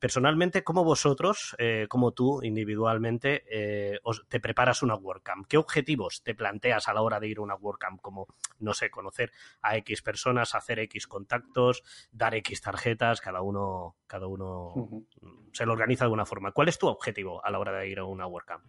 personalmente, 0.00 0.64
¿cómo 0.64 0.82
vosotros, 0.82 1.54
eh, 1.58 1.86
como 1.88 2.12
tú 2.12 2.42
individualmente, 2.42 3.44
eh, 3.50 4.00
os, 4.02 4.26
te 4.28 4.40
preparas 4.40 4.82
una 4.82 4.96
WordCamp? 4.96 5.46
¿Qué 5.46 5.58
objetivos 5.58 6.22
te 6.24 6.34
planteas 6.34 6.88
a 6.88 6.94
la 6.94 7.02
hora 7.02 7.20
de 7.20 7.28
ir 7.28 7.38
a 7.38 7.42
una 7.42 7.54
WordCamp? 7.54 8.00
Como, 8.00 8.26
no 8.58 8.74
sé, 8.74 8.90
conocer 8.90 9.30
a 9.62 9.76
X 9.76 10.02
personas, 10.02 10.54
hacer 10.54 10.78
X 10.80 11.06
contactos, 11.06 11.82
dar 12.10 12.34
X 12.34 12.62
tarjetas, 12.62 13.20
cada 13.20 13.42
uno, 13.42 13.96
cada 14.06 14.26
uno 14.26 14.72
se 15.52 15.66
lo 15.66 15.72
organiza 15.72 16.06
de 16.06 16.12
una 16.12 16.26
forma. 16.26 16.52
¿Cuál 16.52 16.68
es 16.68 16.78
tu 16.78 16.88
objetivo 16.88 17.44
a 17.44 17.50
la 17.50 17.58
hora 17.58 17.78
de 17.78 17.88
ir 17.88 17.98
a 17.98 18.04
una 18.04 18.26
WordCamp? 18.26 18.64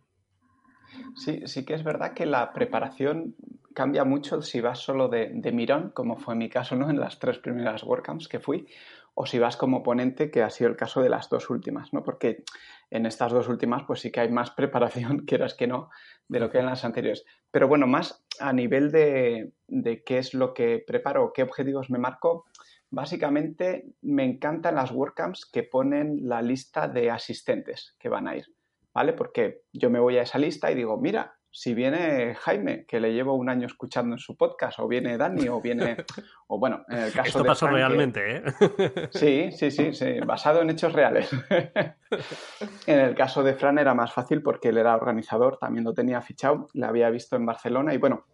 Sí, 1.15 1.47
sí 1.47 1.65
que 1.65 1.73
es 1.73 1.83
verdad 1.83 2.13
que 2.13 2.25
la 2.25 2.51
preparación 2.51 3.35
cambia 3.73 4.03
mucho 4.03 4.41
si 4.41 4.59
vas 4.59 4.79
solo 4.79 5.07
de, 5.07 5.31
de 5.33 5.51
mirón, 5.53 5.91
como 5.91 6.17
fue 6.17 6.35
mi 6.35 6.49
caso 6.49 6.75
¿no? 6.75 6.89
en 6.89 6.99
las 6.99 7.19
tres 7.19 7.39
primeras 7.39 7.83
WordCamps 7.83 8.27
que 8.27 8.39
fui, 8.39 8.67
o 9.13 9.25
si 9.25 9.39
vas 9.39 9.57
como 9.57 9.83
ponente, 9.83 10.31
que 10.31 10.41
ha 10.41 10.49
sido 10.49 10.69
el 10.69 10.75
caso 10.75 11.01
de 11.01 11.09
las 11.09 11.29
dos 11.29 11.49
últimas, 11.49 11.93
¿no? 11.93 12.03
Porque 12.03 12.43
en 12.89 13.05
estas 13.05 13.31
dos 13.31 13.47
últimas, 13.47 13.83
pues 13.83 14.01
sí 14.01 14.11
que 14.11 14.21
hay 14.21 14.31
más 14.31 14.51
preparación, 14.55 15.19
quieras 15.25 15.53
que 15.53 15.67
no, 15.67 15.89
de 16.27 16.39
lo 16.39 16.49
que 16.49 16.59
en 16.59 16.65
las 16.65 16.85
anteriores. 16.85 17.25
Pero 17.51 17.67
bueno, 17.67 17.87
más 17.87 18.25
a 18.39 18.53
nivel 18.53 18.91
de, 18.91 19.51
de 19.67 20.03
qué 20.03 20.17
es 20.17 20.33
lo 20.33 20.53
que 20.53 20.83
preparo, 20.85 21.33
qué 21.33 21.43
objetivos 21.43 21.89
me 21.89 21.99
marco, 21.99 22.45
básicamente 22.89 23.85
me 24.01 24.25
encantan 24.25 24.75
las 24.75 24.91
WordCamps 24.91 25.45
que 25.45 25.63
ponen 25.63 26.27
la 26.27 26.41
lista 26.41 26.87
de 26.87 27.09
asistentes 27.09 27.95
que 27.99 28.09
van 28.09 28.27
a 28.27 28.35
ir, 28.35 28.45
¿vale? 28.93 29.13
Porque 29.13 29.63
yo 29.73 29.89
me 29.89 29.99
voy 29.99 30.17
a 30.17 30.23
esa 30.23 30.37
lista 30.37 30.71
y 30.71 30.75
digo, 30.75 30.97
mira, 30.97 31.37
si 31.51 31.73
viene 31.73 32.33
Jaime, 32.35 32.85
que 32.85 33.01
le 33.01 33.13
llevo 33.13 33.35
un 33.35 33.49
año 33.49 33.67
escuchando 33.67 34.15
en 34.15 34.19
su 34.19 34.37
podcast, 34.37 34.79
o 34.79 34.87
viene 34.87 35.17
Dani, 35.17 35.49
o 35.49 35.61
viene. 35.61 35.97
O 36.53 36.59
bueno, 36.59 36.83
en 36.89 36.97
el 36.97 37.13
caso 37.13 37.39
Esto 37.39 37.45
pasó 37.45 37.67
realmente, 37.67 38.35
¿eh? 38.35 38.43
Sí, 39.11 39.51
sí, 39.53 39.71
sí, 39.71 39.93
sí, 39.93 40.19
basado 40.19 40.61
en 40.61 40.69
hechos 40.69 40.91
reales. 40.91 41.29
en 42.87 42.99
el 42.99 43.15
caso 43.15 43.41
de 43.41 43.53
Fran 43.53 43.79
era 43.79 43.93
más 43.93 44.11
fácil 44.11 44.41
porque 44.41 44.67
él 44.67 44.77
era 44.77 44.93
organizador, 44.93 45.57
también 45.57 45.85
lo 45.85 45.93
tenía 45.93 46.21
fichado, 46.21 46.67
le 46.73 46.85
había 46.85 47.09
visto 47.09 47.37
en 47.37 47.45
Barcelona 47.45 47.93
y 47.93 47.99
bueno, 47.99 48.25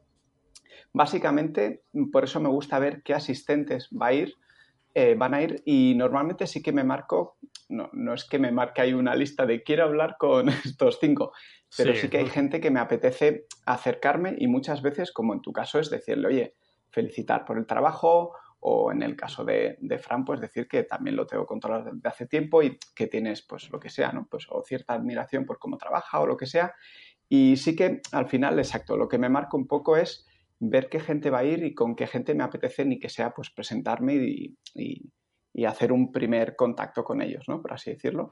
básicamente 0.94 1.84
por 2.12 2.24
eso 2.24 2.40
me 2.40 2.50
gusta 2.50 2.80
ver 2.80 3.04
qué 3.04 3.14
asistentes 3.14 3.88
va 3.90 4.08
a 4.08 4.14
ir 4.14 4.34
eh, 5.00 5.14
van 5.14 5.36
a 5.36 5.44
ir 5.44 5.62
y 5.64 5.94
normalmente 5.96 6.48
sí 6.48 6.64
que 6.64 6.72
me 6.72 6.84
marco, 6.84 7.38
no, 7.70 7.88
no 7.94 8.16
es 8.16 8.26
que 8.26 8.40
me 8.40 8.52
marque 8.52 8.82
ahí 8.82 8.94
una 8.94 9.16
lista 9.16 9.46
de 9.46 9.62
quiero 9.62 9.84
hablar 9.84 10.16
con 10.18 10.50
estos 10.66 10.98
cinco, 11.00 11.34
pero 11.78 11.94
sí. 11.94 12.10
que 12.10 12.18
hay 12.18 12.26
gente 12.26 12.60
que 12.60 12.72
me 12.72 12.80
apetece 12.80 13.46
acercarme 13.68 14.34
y 14.40 14.48
muchas 14.48 14.82
veces, 14.82 15.12
como 15.12 15.36
en 15.36 15.44
tu 15.44 15.54
caso, 15.54 15.78
es 15.78 15.92
decirle, 15.92 16.30
oye, 16.30 16.56
felicitar 16.90 17.46
por 17.46 17.60
el 17.60 17.68
trabajo 17.68 18.34
o 18.60 18.92
en 18.92 19.04
el 19.04 19.16
caso 19.16 19.46
de, 19.46 19.78
de, 19.82 20.00
Fran, 20.00 20.26
pues 20.26 20.42
decir 20.42 20.68
que 20.68 20.82
también 20.82 21.16
lo 21.16 21.28
tengo 21.28 21.46
controlado 21.46 21.92
desde 21.92 22.10
hace 22.10 22.26
tiempo 22.26 22.64
y 22.64 22.80
que 22.96 23.06
tienes, 23.06 23.44
pues 23.44 23.70
lo 23.70 23.80
que 23.80 23.92
sea, 23.92 24.12
¿no? 24.12 24.26
Pues 24.28 24.48
o 24.50 24.64
cierta 24.64 24.96
admiración 24.96 25.46
por 25.46 25.60
cómo 25.60 25.78
trabaja 25.78 26.20
o 26.20 26.26
lo 26.26 26.38
que 26.38 26.48
sea. 26.48 26.74
Y 27.30 27.58
sí 27.58 27.76
que 27.76 28.02
al 28.14 28.28
final, 28.28 28.58
exacto, 28.58 28.98
lo 28.98 29.08
que 29.08 29.20
me 29.20 29.30
marca 29.30 29.58
un 29.58 29.68
poco 29.68 29.96
es 29.96 30.26
ver 30.60 30.90
qué 30.90 31.00
gente 31.00 31.30
va 31.30 31.40
a 31.40 31.44
ir 31.44 31.64
y 31.64 31.74
con 31.74 31.96
qué 31.96 32.08
gente 32.08 32.34
me 32.34 32.44
apetece 32.44 32.86
ni 32.86 33.00
que 33.00 33.10
sea 33.10 33.32
pues 33.34 33.50
presentarme 33.50 34.16
y, 34.16 34.58
y, 34.74 35.66
hacer 35.66 35.92
un 35.92 36.12
primer 36.12 36.56
contacto 36.56 37.04
con 37.04 37.22
ellos, 37.22 37.46
¿no? 37.48 37.62
Por 37.62 37.74
así 37.74 37.90
decirlo. 37.90 38.32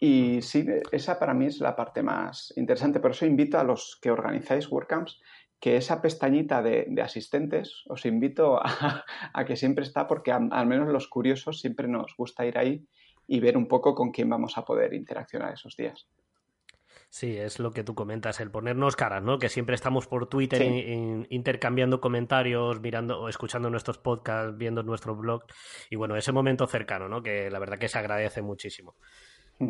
Y 0.00 0.40
sí, 0.40 0.66
esa 0.90 1.18
para 1.18 1.34
mí 1.34 1.46
es 1.46 1.60
la 1.60 1.76
parte 1.76 2.02
más 2.02 2.52
interesante. 2.56 3.00
Por 3.00 3.10
eso 3.10 3.26
invito 3.26 3.58
a 3.58 3.64
los 3.64 3.98
que 4.00 4.10
organizáis 4.10 4.70
WordCamps 4.70 5.20
que 5.62 5.76
esa 5.76 6.02
pestañita 6.02 6.60
de, 6.60 6.92
asistentes 7.00 7.84
os 7.86 8.04
invito 8.04 8.58
a, 8.64 9.44
que 9.46 9.54
siempre 9.54 9.84
está 9.84 10.08
porque 10.08 10.32
al 10.32 10.66
menos 10.66 10.88
los 10.88 11.06
curiosos 11.06 11.60
siempre 11.60 11.86
nos 11.86 12.16
gusta 12.16 12.44
ir 12.44 12.58
ahí 12.58 12.84
y 13.28 13.38
ver 13.38 13.56
un 13.56 13.68
poco 13.68 13.94
con 13.94 14.10
quién 14.10 14.28
vamos 14.28 14.58
a 14.58 14.64
poder 14.64 14.92
interaccionar 14.92 15.54
esos 15.54 15.76
días. 15.76 16.08
Sí, 17.12 17.36
es 17.36 17.58
lo 17.58 17.72
que 17.72 17.84
tú 17.84 17.94
comentas, 17.94 18.40
el 18.40 18.50
ponernos 18.50 18.96
caras, 18.96 19.22
¿no? 19.22 19.38
Que 19.38 19.50
siempre 19.50 19.74
estamos 19.74 20.06
por 20.06 20.28
Twitter 20.28 20.62
sí. 20.62 20.64
in, 20.64 21.26
intercambiando 21.28 22.00
comentarios, 22.00 22.80
mirando 22.80 23.20
o 23.20 23.28
escuchando 23.28 23.68
nuestros 23.68 23.98
podcasts, 23.98 24.56
viendo 24.56 24.82
nuestro 24.82 25.14
blog. 25.14 25.44
Y 25.90 25.96
bueno, 25.96 26.16
ese 26.16 26.32
momento 26.32 26.66
cercano, 26.66 27.10
¿no? 27.10 27.22
Que 27.22 27.50
la 27.50 27.58
verdad 27.58 27.78
que 27.78 27.88
se 27.88 27.98
agradece 27.98 28.40
muchísimo. 28.40 28.96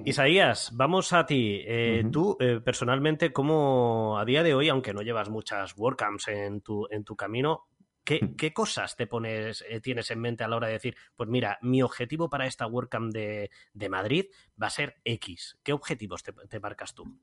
Isaías, 0.05 0.71
vamos 0.75 1.13
a 1.13 1.27
ti. 1.27 1.61
Eh. 1.67 2.05
Tú, 2.13 2.37
eh, 2.39 2.61
personalmente, 2.65 3.33
¿cómo 3.33 4.21
a 4.21 4.25
día 4.25 4.45
de 4.45 4.55
hoy, 4.55 4.69
aunque 4.69 4.95
no 4.95 5.03
llevas 5.03 5.29
muchas 5.29 5.77
WordCamps 5.77 6.29
en 6.29 6.61
tu, 6.61 6.87
en 6.93 7.03
tu 7.03 7.17
camino, 7.17 7.65
¿qué, 8.05 8.37
qué 8.39 8.53
cosas 8.53 8.95
te 8.95 9.09
pones, 9.09 9.65
eh, 9.69 9.81
tienes 9.81 10.13
en 10.13 10.21
mente 10.21 10.45
a 10.45 10.49
la 10.49 10.55
hora 10.55 10.69
de 10.69 10.75
decir, 10.75 10.95
pues 11.17 11.29
mira, 11.29 11.59
mi 11.61 11.83
objetivo 11.83 12.31
para 12.31 12.47
esta 12.47 12.69
WordCamp 12.69 13.13
de, 13.13 13.51
de 13.75 13.89
Madrid 13.89 14.27
va 14.63 14.69
a 14.69 14.71
ser 14.71 15.01
X? 15.05 15.59
¿Qué 15.65 15.73
objetivos 15.73 16.23
te, 16.23 16.33
te 16.33 16.61
marcas 16.61 16.95
tú? 16.95 17.19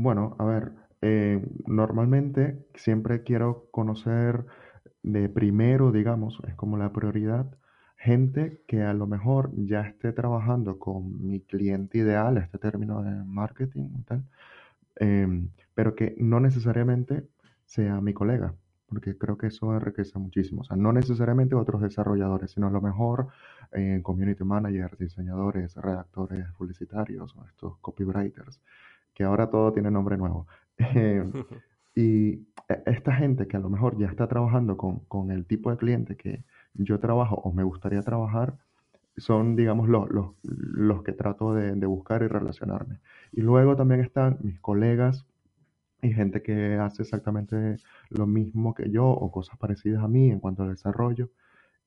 Bueno, 0.00 0.36
a 0.38 0.44
ver, 0.44 0.72
eh, 1.02 1.44
normalmente 1.66 2.64
siempre 2.76 3.24
quiero 3.24 3.66
conocer 3.72 4.46
de 5.02 5.28
primero, 5.28 5.90
digamos, 5.90 6.38
es 6.46 6.54
como 6.54 6.76
la 6.78 6.92
prioridad, 6.92 7.46
gente 7.96 8.62
que 8.68 8.82
a 8.82 8.94
lo 8.94 9.08
mejor 9.08 9.50
ya 9.56 9.80
esté 9.82 10.12
trabajando 10.12 10.78
con 10.78 11.26
mi 11.26 11.40
cliente 11.40 11.98
ideal, 11.98 12.36
este 12.38 12.58
término 12.58 13.02
de 13.02 13.10
marketing 13.24 14.04
tal, 14.06 14.22
em, 14.96 15.50
pero 15.74 15.94
que 15.96 16.14
no 16.18 16.40
necesariamente 16.40 17.26
sea 17.66 18.00
mi 18.00 18.14
colega, 18.14 18.54
porque 18.88 19.18
creo 19.18 19.36
que 19.38 19.48
eso 19.48 19.74
enriquece 19.74 20.18
muchísimo. 20.18 20.62
O 20.62 20.64
sea, 20.64 20.76
no 20.76 20.92
necesariamente 20.92 21.54
otros 21.56 21.82
desarrolladores, 21.82 22.52
sino 22.52 22.68
a 22.68 22.70
lo 22.70 22.80
mejor 22.82 23.28
eh, 23.72 24.00
community 24.02 24.44
managers, 24.44 24.98
diseñadores, 24.98 25.76
redactores 25.76 26.46
publicitarios, 26.58 27.34
o 27.36 27.44
estos 27.46 27.78
copywriters, 27.80 28.60
que 29.18 29.24
ahora 29.24 29.50
todo 29.50 29.74
tiene 29.74 29.92
nombre 29.92 30.18
nuevo. 30.18 30.48
Eh, 30.78 31.24
y 31.94 32.34
e- 32.68 32.82
esta 32.86 33.12
gente 33.14 33.46
que 33.48 33.56
a 33.56 33.60
lo 33.60 33.70
mejor 33.70 33.98
ya 33.98 34.06
está 34.08 34.28
trabajando 34.28 34.76
con, 34.76 35.00
con 35.06 35.30
el 35.32 35.46
tipo 35.46 35.70
de 35.70 35.76
cliente 35.78 36.16
que 36.16 36.44
yo 36.74 37.00
trabajo 37.00 37.36
o 37.36 37.52
me 37.52 37.64
gustaría 37.64 38.02
trabajar, 38.02 38.56
son, 39.16 39.56
digamos, 39.56 39.88
los, 39.88 40.10
los, 40.10 40.32
los 40.44 41.02
que 41.04 41.12
trato 41.12 41.54
de, 41.54 41.72
de 41.74 41.86
buscar 41.86 42.22
y 42.22 42.28
relacionarme. 42.28 43.00
Y 43.32 43.42
luego 43.42 43.76
también 43.76 44.00
están 44.02 44.38
mis 44.42 44.60
colegas 44.60 45.26
y 46.02 46.12
gente 46.12 46.42
que 46.42 46.76
hace 46.76 47.02
exactamente 47.02 47.80
lo 48.10 48.26
mismo 48.26 48.74
que 48.74 48.90
yo 48.90 49.06
o 49.08 49.30
cosas 49.32 49.58
parecidas 49.58 50.02
a 50.04 50.08
mí 50.08 50.30
en 50.30 50.40
cuanto 50.40 50.62
al 50.62 50.70
desarrollo. 50.70 51.30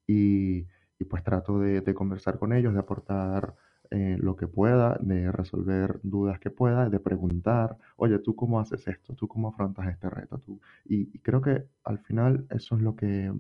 Y, 0.08 0.68
y 1.00 1.06
pues 1.10 1.24
trato 1.24 1.60
de, 1.60 1.82
de 1.82 1.94
conversar 1.94 2.40
con 2.40 2.54
ellos, 2.54 2.74
de 2.74 2.80
aportar 2.82 3.56
eh, 3.94 4.16
lo 4.18 4.38
que 4.38 4.48
pueda, 4.48 4.98
de 5.02 5.30
resolver 5.34 6.00
dudas 6.02 6.40
que 6.40 6.50
pueda, 6.50 6.90
de 6.90 7.00
preguntar, 7.02 7.78
oye, 7.98 8.20
¿tú 8.20 8.38
cómo 8.38 8.62
haces 8.62 8.88
esto? 8.88 9.14
¿Tú 9.16 9.28
cómo 9.28 9.50
afrontas 9.50 9.86
este 9.90 10.10
reto? 10.10 10.38
¿Tú? 10.38 10.62
Y, 10.86 11.20
creo 11.20 11.42
que 11.42 11.66
al 11.84 12.00
final 12.00 12.46
eso 12.50 12.78
es 12.78 12.82
lo 12.82 12.96
que 12.96 13.34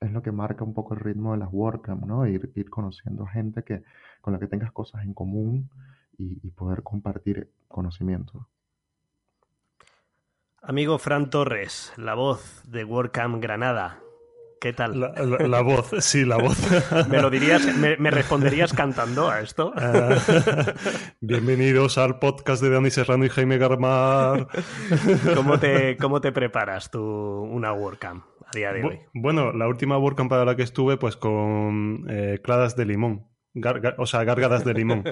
es 0.00 0.12
lo 0.12 0.22
que 0.22 0.32
marca 0.32 0.64
un 0.64 0.74
poco 0.74 0.94
el 0.94 1.00
ritmo 1.00 1.32
de 1.32 1.38
las 1.38 1.48
WordCamp, 1.52 2.04
¿no? 2.04 2.26
Ir, 2.26 2.50
ir 2.56 2.68
conociendo 2.68 3.26
gente 3.26 3.62
que, 3.62 3.84
con 4.20 4.32
la 4.32 4.40
que 4.40 4.48
tengas 4.48 4.72
cosas 4.72 5.04
en 5.04 5.14
común 5.14 5.70
y, 6.18 6.40
y 6.42 6.50
poder 6.50 6.82
compartir 6.82 7.48
conocimiento. 7.68 8.48
Amigo 10.62 10.98
Fran 10.98 11.30
Torres, 11.30 11.92
la 11.96 12.14
voz 12.14 12.62
de 12.66 12.84
WordCamp 12.84 13.40
Granada. 13.40 14.00
¿Qué 14.64 14.72
tal? 14.72 14.98
La, 14.98 15.12
la- 15.12 15.46
la 15.46 15.60
voz, 15.60 15.90
sí, 15.98 16.24
la 16.24 16.38
voz. 16.38 16.56
¿Me 17.10 17.20
lo 17.20 17.28
dirías, 17.28 17.66
me, 17.76 17.98
me 17.98 18.10
responderías 18.10 18.72
cantando 18.72 19.28
a 19.28 19.40
esto? 19.40 19.74
Ah, 19.76 20.14
Bienvenidos 21.20 21.98
al 21.98 22.18
podcast 22.18 22.62
de 22.62 22.70
Dani 22.70 22.88
Serrano 22.90 23.26
y 23.26 23.28
Jaime 23.28 23.58
Garmar. 23.58 24.48
¿Cómo 25.34 25.58
te, 25.60 25.98
cómo 25.98 26.22
te 26.22 26.32
preparas 26.32 26.90
tú 26.90 26.98
una 27.02 27.74
WordCamp 27.74 28.24
a 28.46 28.56
día 28.56 28.72
de 28.72 28.84
hoy? 28.84 29.00
Bueno, 29.12 29.52
la 29.52 29.68
última 29.68 29.98
WordCamp 29.98 30.30
para 30.30 30.46
la 30.46 30.56
que 30.56 30.62
estuve, 30.62 30.96
pues 30.96 31.18
con 31.18 32.06
eh, 32.08 32.40
claras 32.42 32.74
de 32.74 32.86
limón. 32.86 33.26
O 33.98 34.06
sea, 34.06 34.24
gárgaras 34.24 34.64
de 34.64 34.74
limón. 34.74 35.04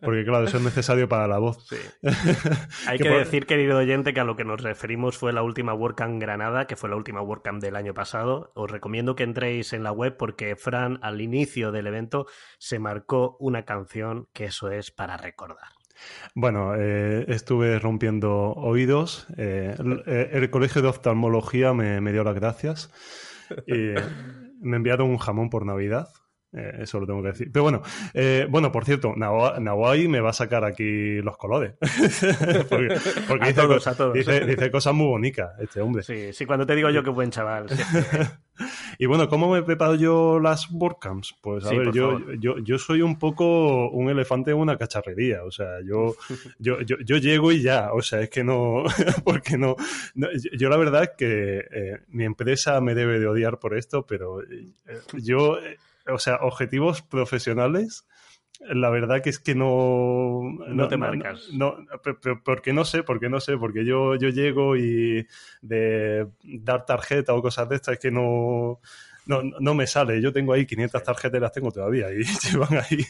Porque, 0.00 0.24
claro, 0.24 0.44
eso 0.46 0.56
es 0.56 0.62
necesario 0.62 1.08
para 1.08 1.26
la 1.28 1.38
voz. 1.38 1.58
Hay 2.86 2.98
Que 2.98 3.04
que 3.04 3.10
por- 3.10 3.18
decir, 3.18 3.46
querido 3.46 3.78
oyente, 3.78 4.14
que 4.14 4.20
a 4.20 4.24
lo 4.24 4.34
que 4.36 4.44
nos 4.44 4.62
referimos 4.62 5.18
fue 5.18 5.32
la 5.32 5.42
última 5.42 5.74
WordCamp 5.74 6.20
Granada, 6.20 6.66
que 6.66 6.76
fue 6.76 6.88
la 6.88 6.96
última 6.96 7.20
WordCamp 7.20 7.60
del 7.62 7.76
año 7.76 7.92
pasado. 7.94 8.50
Os 8.54 8.70
recomiendo 8.70 9.14
que 9.14 9.24
entréis 9.24 9.72
en 9.72 9.82
la 9.82 9.92
web 9.92 10.16
porque 10.16 10.56
Fran, 10.56 10.98
al 11.02 11.20
inicio 11.20 11.70
del 11.72 11.86
evento, 11.86 12.26
se 12.58 12.78
marcó 12.78 13.36
una 13.40 13.64
canción 13.64 14.28
que 14.32 14.46
eso 14.46 14.70
es 14.70 14.90
para 14.90 15.16
recordar. 15.16 15.68
Bueno, 16.34 16.74
eh, 16.76 17.26
estuve 17.28 17.78
rompiendo 17.78 18.52
oídos. 18.54 19.26
eh, 19.36 19.76
el, 19.78 20.02
eh, 20.06 20.30
el 20.32 20.50
colegio 20.50 20.82
de 20.82 20.88
oftalmología 20.88 21.72
me, 21.74 22.00
me 22.00 22.12
dio 22.12 22.24
las 22.24 22.34
gracias. 22.34 22.90
Y 23.66 23.92
me 24.60 24.76
enviaron 24.78 25.10
un 25.10 25.18
jamón 25.18 25.50
por 25.50 25.66
Navidad. 25.66 26.08
Eh, 26.52 26.78
eso 26.80 27.00
lo 27.00 27.06
tengo 27.06 27.22
que 27.22 27.28
decir. 27.28 27.50
Pero 27.52 27.62
bueno, 27.64 27.82
eh, 28.14 28.46
bueno, 28.50 28.70
por 28.72 28.84
cierto, 28.84 29.14
Nawa- 29.16 29.58
Nawai 29.60 30.08
me 30.08 30.20
va 30.20 30.30
a 30.30 30.34
sacar 30.34 30.64
aquí 30.64 31.20
los 31.22 31.36
colores. 31.36 31.74
porque 33.28 33.46
dice, 33.46 33.54
todos, 33.54 33.84
co- 33.84 33.90
a 33.90 33.94
todos. 33.94 34.14
dice- 34.14 34.44
dice 34.46 34.70
cosas 34.70 34.94
muy 34.94 35.06
bonitas, 35.06 35.52
este 35.60 35.80
hombre. 35.80 36.02
Sí, 36.02 36.32
sí, 36.32 36.46
cuando 36.46 36.66
te 36.66 36.74
digo 36.74 36.90
yo 36.90 37.02
que 37.02 37.10
buen 37.10 37.30
chaval. 37.30 37.68
sí. 37.68 37.82
Y 38.98 39.06
bueno, 39.06 39.28
¿cómo 39.28 39.50
me 39.50 39.62
preparo 39.62 39.94
yo 39.96 40.38
las 40.38 40.70
WordCamps? 40.70 41.34
Pues 41.42 41.64
a 41.64 41.70
Sí, 41.70 41.78
ver, 41.78 41.90
yo, 41.90 42.20
yo, 42.38 42.58
yo 42.58 42.78
soy 42.78 43.00
un 43.02 43.18
poco 43.18 43.88
un 43.90 44.10
elefante 44.10 44.50
en 44.52 44.58
una 44.58 44.76
cacharrería. 44.76 45.42
O 45.42 45.50
sea, 45.50 45.80
yo, 45.84 46.14
yo, 46.58 46.80
yo, 46.82 46.96
yo 47.04 47.16
llego 47.16 47.50
y 47.50 47.62
ya. 47.62 47.92
O 47.94 48.02
sea, 48.02 48.20
es 48.20 48.28
que 48.30 48.44
no, 48.44 48.84
porque 49.24 49.56
no. 49.56 49.74
no, 50.14 50.28
yo, 50.52 50.68
la 50.68 50.76
verdad 50.76 51.02
es 51.04 51.10
que 51.16 51.58
eh, 51.72 52.00
mi 52.08 52.24
empresa 52.24 52.80
me 52.82 52.94
debe 52.94 53.18
de 53.18 53.26
odiar 53.26 53.58
por 53.58 53.76
esto, 53.76 54.06
pero 54.06 54.40
yo, 55.14 55.56
o 56.08 56.18
sea, 56.18 56.36
objetivos 56.42 57.02
profesionales. 57.02 58.06
La 58.60 58.90
verdad 58.90 59.22
que 59.22 59.30
es 59.30 59.40
que 59.40 59.54
no... 59.56 60.40
No 60.68 60.86
te 60.86 60.96
marcas. 60.96 61.48
No, 61.52 61.76
pe- 62.02 62.36
porque 62.44 62.72
no 62.72 62.84
sé, 62.84 63.02
porque 63.02 63.28
no 63.28 63.40
sé, 63.40 63.56
porque 63.56 63.84
yo, 63.84 64.14
yo 64.14 64.28
llego 64.28 64.76
y 64.76 65.26
de 65.62 66.28
dar 66.44 66.84
tarjeta 66.86 67.34
o 67.34 67.42
cosas 67.42 67.68
de 67.68 67.76
estas 67.76 67.98
que 67.98 68.12
no, 68.12 68.78
no, 69.26 69.42
no 69.42 69.74
me 69.74 69.86
sale. 69.88 70.20
Yo 70.22 70.32
tengo 70.32 70.52
ahí 70.52 70.64
500 70.64 71.02
tarjetas 71.02 71.38
y 71.38 71.40
las 71.42 71.52
tengo 71.52 71.72
todavía 71.72 72.12
y 72.12 72.22
llevan 72.52 72.74
ahí. 72.78 73.04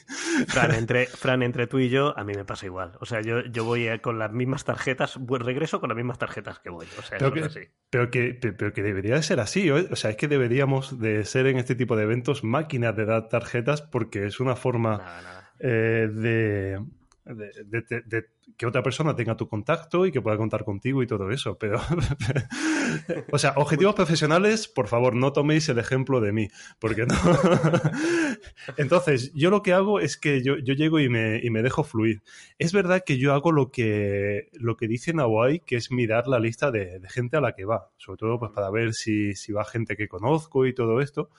Fran 0.48 0.74
entre, 0.74 1.06
Fran, 1.06 1.42
entre 1.42 1.66
tú 1.66 1.78
y 1.78 1.88
yo, 1.88 2.16
a 2.18 2.24
mí 2.24 2.32
me 2.34 2.44
pasa 2.44 2.66
igual. 2.66 2.92
O 3.00 3.06
sea, 3.06 3.20
yo, 3.20 3.40
yo 3.44 3.64
voy 3.64 3.86
eh, 3.88 4.00
con 4.00 4.18
las 4.18 4.32
mismas 4.32 4.64
tarjetas, 4.64 5.18
pues 5.26 5.42
regreso 5.42 5.80
con 5.80 5.88
las 5.88 5.96
mismas 5.96 6.18
tarjetas 6.18 6.58
que 6.58 6.70
voy. 6.70 6.86
O 6.98 7.02
sea, 7.02 7.18
Pero 7.18 7.32
que, 7.32 7.40
es 7.40 7.46
así. 7.46 7.60
pero, 7.90 8.10
que, 8.10 8.34
pe- 8.34 8.52
pero 8.52 8.72
que 8.72 8.82
debería 8.82 9.14
de 9.16 9.22
ser 9.22 9.40
así. 9.40 9.68
¿eh? 9.68 9.88
O 9.90 9.96
sea, 9.96 10.10
es 10.10 10.16
que 10.16 10.28
deberíamos 10.28 10.98
de 11.00 11.24
ser 11.24 11.46
en 11.46 11.58
este 11.58 11.74
tipo 11.74 11.96
de 11.96 12.04
eventos 12.04 12.44
máquinas 12.44 12.96
de 12.96 13.04
dar 13.04 13.28
tarjetas 13.28 13.82
porque 13.82 14.26
es 14.26 14.40
una 14.40 14.56
forma 14.56 14.98
Nada, 14.98 15.22
nada. 15.22 15.52
eh, 15.60 16.08
de, 16.12 16.80
de- 17.24 18.24
que 18.56 18.66
otra 18.66 18.82
persona 18.82 19.14
tenga 19.14 19.36
tu 19.36 19.48
contacto 19.48 20.06
y 20.06 20.12
que 20.12 20.20
pueda 20.20 20.36
contar 20.36 20.64
contigo 20.64 21.02
y 21.02 21.06
todo 21.06 21.30
eso. 21.30 21.56
Pero, 21.58 21.80
o 23.32 23.38
sea, 23.38 23.52
objetivos 23.56 23.94
profesionales, 23.94 24.68
por 24.68 24.88
favor, 24.88 25.14
no 25.14 25.32
toméis 25.32 25.68
el 25.68 25.78
ejemplo 25.78 26.20
de 26.20 26.32
mí, 26.32 26.48
porque 26.78 27.06
no. 27.06 27.14
Entonces, 28.76 29.32
yo 29.34 29.50
lo 29.50 29.62
que 29.62 29.72
hago 29.72 30.00
es 30.00 30.16
que 30.16 30.42
yo, 30.42 30.56
yo 30.58 30.74
llego 30.74 31.00
y 31.00 31.08
me, 31.08 31.40
y 31.42 31.50
me 31.50 31.62
dejo 31.62 31.84
fluir. 31.84 32.22
Es 32.58 32.72
verdad 32.72 33.02
que 33.04 33.18
yo 33.18 33.32
hago 33.32 33.52
lo 33.52 33.70
que, 33.70 34.48
lo 34.52 34.76
que 34.76 34.88
dice 34.88 35.12
Nawai, 35.12 35.60
que 35.60 35.76
es 35.76 35.90
mirar 35.90 36.28
la 36.28 36.40
lista 36.40 36.70
de, 36.70 36.98
de 36.98 37.08
gente 37.08 37.36
a 37.36 37.40
la 37.40 37.54
que 37.54 37.64
va, 37.64 37.90
sobre 37.96 38.18
todo 38.18 38.38
pues 38.38 38.52
para 38.52 38.70
ver 38.70 38.94
si, 38.94 39.34
si 39.34 39.52
va 39.52 39.64
gente 39.64 39.96
que 39.96 40.08
conozco 40.08 40.66
y 40.66 40.74
todo 40.74 41.00
esto. 41.00 41.30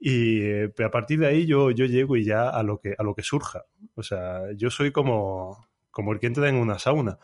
Y 0.00 0.42
eh, 0.42 0.72
a 0.84 0.90
partir 0.90 1.18
de 1.20 1.26
ahí 1.26 1.46
yo, 1.46 1.70
yo 1.70 1.86
llego 1.86 2.16
y 2.16 2.24
ya 2.24 2.48
a 2.48 2.62
lo 2.62 2.78
que 2.78 2.94
a 2.96 3.02
lo 3.02 3.14
que 3.14 3.22
surja. 3.22 3.64
O 3.94 4.02
sea, 4.02 4.52
yo 4.56 4.70
soy 4.70 4.92
como, 4.92 5.68
como 5.90 6.12
el 6.12 6.20
que 6.20 6.28
entra 6.28 6.48
en 6.48 6.56
una 6.56 6.78
sauna. 6.78 7.18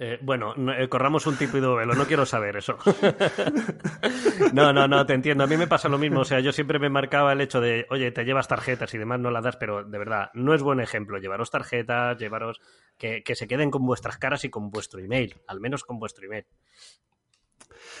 Eh, 0.00 0.16
bueno, 0.22 0.54
no, 0.56 0.72
eh, 0.72 0.88
corramos 0.88 1.26
un 1.26 1.36
y 1.40 1.46
velo, 1.46 1.94
no 1.94 2.06
quiero 2.06 2.24
saber 2.24 2.56
eso. 2.56 2.78
no, 4.52 4.72
no, 4.72 4.86
no, 4.86 5.04
te 5.04 5.14
entiendo. 5.14 5.42
A 5.42 5.48
mí 5.48 5.56
me 5.56 5.66
pasa 5.66 5.88
lo 5.88 5.98
mismo. 5.98 6.20
O 6.20 6.24
sea, 6.24 6.38
yo 6.38 6.52
siempre 6.52 6.78
me 6.78 6.88
marcaba 6.88 7.32
el 7.32 7.40
hecho 7.40 7.60
de, 7.60 7.84
oye, 7.90 8.12
te 8.12 8.24
llevas 8.24 8.46
tarjetas 8.46 8.94
y 8.94 8.98
demás, 8.98 9.18
no 9.18 9.32
las 9.32 9.42
das, 9.42 9.56
pero 9.56 9.82
de 9.82 9.98
verdad, 9.98 10.30
no 10.34 10.54
es 10.54 10.62
buen 10.62 10.78
ejemplo. 10.78 11.18
Llevaros 11.18 11.50
tarjetas, 11.50 12.16
llevaros. 12.16 12.60
Que, 12.96 13.24
que 13.24 13.34
se 13.34 13.48
queden 13.48 13.72
con 13.72 13.84
vuestras 13.84 14.18
caras 14.18 14.44
y 14.44 14.50
con 14.50 14.70
vuestro 14.70 15.00
email, 15.00 15.34
al 15.48 15.58
menos 15.58 15.82
con 15.82 15.98
vuestro 15.98 16.26
email. 16.26 16.46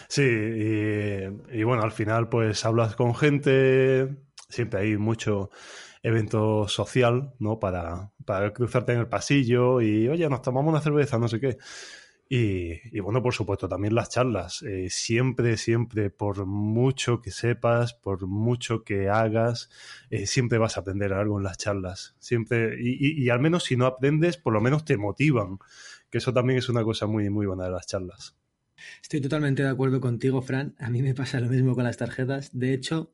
Sí, 0.08 0.22
y, 0.22 1.62
bueno, 1.64 1.82
al 1.82 1.92
final 1.92 2.28
pues 2.28 2.64
hablas 2.64 2.94
con 2.96 3.14
gente, 3.14 4.08
siempre 4.48 4.80
hay 4.80 4.96
mucho 4.96 5.50
evento 6.02 6.68
social, 6.68 7.34
¿no? 7.38 7.58
Para, 7.58 8.12
para 8.24 8.52
cruzarte 8.52 8.92
en 8.92 9.00
el 9.00 9.08
pasillo 9.08 9.80
y, 9.80 10.08
oye, 10.08 10.28
nos 10.28 10.42
tomamos 10.42 10.70
una 10.70 10.80
cerveza, 10.80 11.18
no 11.18 11.28
sé 11.28 11.40
qué. 11.40 11.58
Y, 12.30 12.96
y 12.96 13.00
bueno, 13.00 13.22
por 13.22 13.34
supuesto, 13.34 13.68
también 13.68 13.94
las 13.94 14.10
charlas. 14.10 14.62
Eh, 14.62 14.88
siempre, 14.90 15.56
siempre, 15.56 16.10
por 16.10 16.46
mucho 16.46 17.22
que 17.22 17.30
sepas, 17.30 17.94
por 17.94 18.26
mucho 18.26 18.84
que 18.84 19.08
hagas, 19.08 19.70
eh, 20.10 20.26
siempre 20.26 20.58
vas 20.58 20.76
a 20.76 20.80
aprender 20.80 21.12
algo 21.14 21.38
en 21.38 21.44
las 21.44 21.58
charlas. 21.58 22.16
Siempre, 22.20 22.76
y- 22.80 23.22
y 23.24 23.30
al 23.30 23.40
menos 23.40 23.64
si 23.64 23.76
no 23.76 23.86
aprendes, 23.86 24.36
por 24.38 24.52
lo 24.54 24.60
menos 24.60 24.84
te 24.84 24.96
motivan. 24.98 25.58
Que 26.10 26.18
eso 26.18 26.32
también 26.34 26.58
es 26.58 26.68
una 26.68 26.84
cosa 26.84 27.06
muy, 27.06 27.30
muy 27.30 27.46
buena 27.46 27.64
de 27.64 27.70
las 27.72 27.86
charlas. 27.86 28.36
Estoy 29.02 29.20
totalmente 29.20 29.62
de 29.62 29.68
acuerdo 29.68 30.00
contigo, 30.00 30.42
Fran. 30.42 30.74
A 30.78 30.90
mí 30.90 31.02
me 31.02 31.14
pasa 31.14 31.40
lo 31.40 31.48
mismo 31.48 31.74
con 31.74 31.84
las 31.84 31.96
tarjetas. 31.96 32.50
De 32.52 32.74
hecho, 32.74 33.12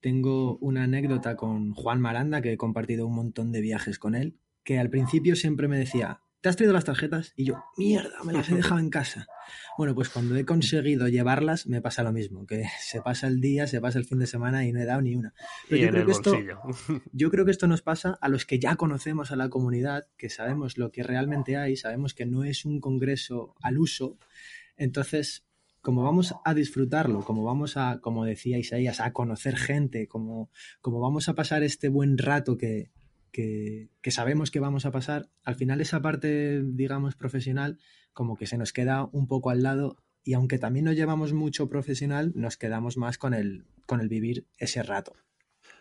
tengo 0.00 0.58
una 0.58 0.84
anécdota 0.84 1.36
con 1.36 1.74
Juan 1.74 2.00
Maranda, 2.00 2.40
que 2.40 2.52
he 2.52 2.56
compartido 2.56 3.06
un 3.06 3.14
montón 3.14 3.52
de 3.52 3.60
viajes 3.60 3.98
con 3.98 4.14
él, 4.14 4.38
que 4.64 4.78
al 4.78 4.90
principio 4.90 5.34
siempre 5.34 5.68
me 5.68 5.78
decía, 5.78 6.20
¿te 6.40 6.48
has 6.48 6.56
traído 6.56 6.72
las 6.72 6.84
tarjetas? 6.84 7.32
Y 7.36 7.46
yo, 7.46 7.64
mierda, 7.76 8.22
me 8.24 8.32
las 8.32 8.48
he 8.50 8.54
dejado 8.54 8.80
en 8.80 8.90
casa. 8.90 9.26
Bueno, 9.76 9.94
pues 9.94 10.08
cuando 10.08 10.36
he 10.36 10.44
conseguido 10.44 11.08
llevarlas, 11.08 11.66
me 11.66 11.80
pasa 11.80 12.02
lo 12.02 12.12
mismo, 12.12 12.46
que 12.46 12.64
se 12.80 13.00
pasa 13.00 13.26
el 13.26 13.40
día, 13.40 13.66
se 13.66 13.80
pasa 13.80 13.98
el 13.98 14.04
fin 14.04 14.18
de 14.18 14.26
semana 14.26 14.64
y 14.66 14.72
no 14.72 14.80
he 14.80 14.84
dado 14.84 15.02
ni 15.02 15.14
una. 15.14 15.34
Pero 15.68 15.80
y 15.80 15.84
yo 15.84 15.90
creo, 15.90 16.06
que 16.06 16.12
esto, 16.12 16.32
yo 17.12 17.30
creo 17.30 17.44
que 17.44 17.50
esto 17.50 17.66
nos 17.66 17.82
pasa 17.82 18.18
a 18.20 18.28
los 18.28 18.46
que 18.46 18.58
ya 18.58 18.76
conocemos 18.76 19.32
a 19.32 19.36
la 19.36 19.48
comunidad, 19.48 20.06
que 20.16 20.30
sabemos 20.30 20.78
lo 20.78 20.92
que 20.92 21.02
realmente 21.02 21.56
hay, 21.56 21.76
sabemos 21.76 22.14
que 22.14 22.26
no 22.26 22.44
es 22.44 22.64
un 22.64 22.80
congreso 22.80 23.54
al 23.62 23.78
uso, 23.78 24.18
entonces 24.78 25.44
como 25.80 26.02
vamos 26.02 26.34
a 26.44 26.54
disfrutarlo, 26.54 27.20
como 27.20 27.44
vamos 27.44 27.76
a, 27.76 28.00
como 28.00 28.24
decía 28.24 28.58
Isaías, 28.58 29.00
a 29.00 29.12
conocer 29.12 29.56
gente, 29.56 30.08
como, 30.08 30.50
como 30.80 31.00
vamos 31.00 31.28
a 31.28 31.34
pasar 31.34 31.62
este 31.62 31.88
buen 31.88 32.18
rato 32.18 32.58
que, 32.58 32.90
que, 33.30 33.88
que 34.02 34.10
sabemos 34.10 34.50
que 34.50 34.60
vamos 34.60 34.86
a 34.86 34.90
pasar, 34.90 35.30
al 35.44 35.54
final 35.54 35.80
esa 35.80 36.02
parte, 36.02 36.62
digamos, 36.62 37.14
profesional, 37.14 37.78
como 38.12 38.36
que 38.36 38.46
se 38.46 38.58
nos 38.58 38.72
queda 38.72 39.08
un 39.12 39.28
poco 39.28 39.50
al 39.50 39.62
lado 39.62 39.96
y 40.24 40.34
aunque 40.34 40.58
también 40.58 40.84
nos 40.84 40.96
llevamos 40.96 41.32
mucho 41.32 41.68
profesional, 41.68 42.32
nos 42.34 42.56
quedamos 42.56 42.96
más 42.96 43.16
con 43.16 43.32
el, 43.32 43.64
con 43.86 44.00
el 44.00 44.08
vivir 44.08 44.46
ese 44.58 44.82
rato. 44.82 45.14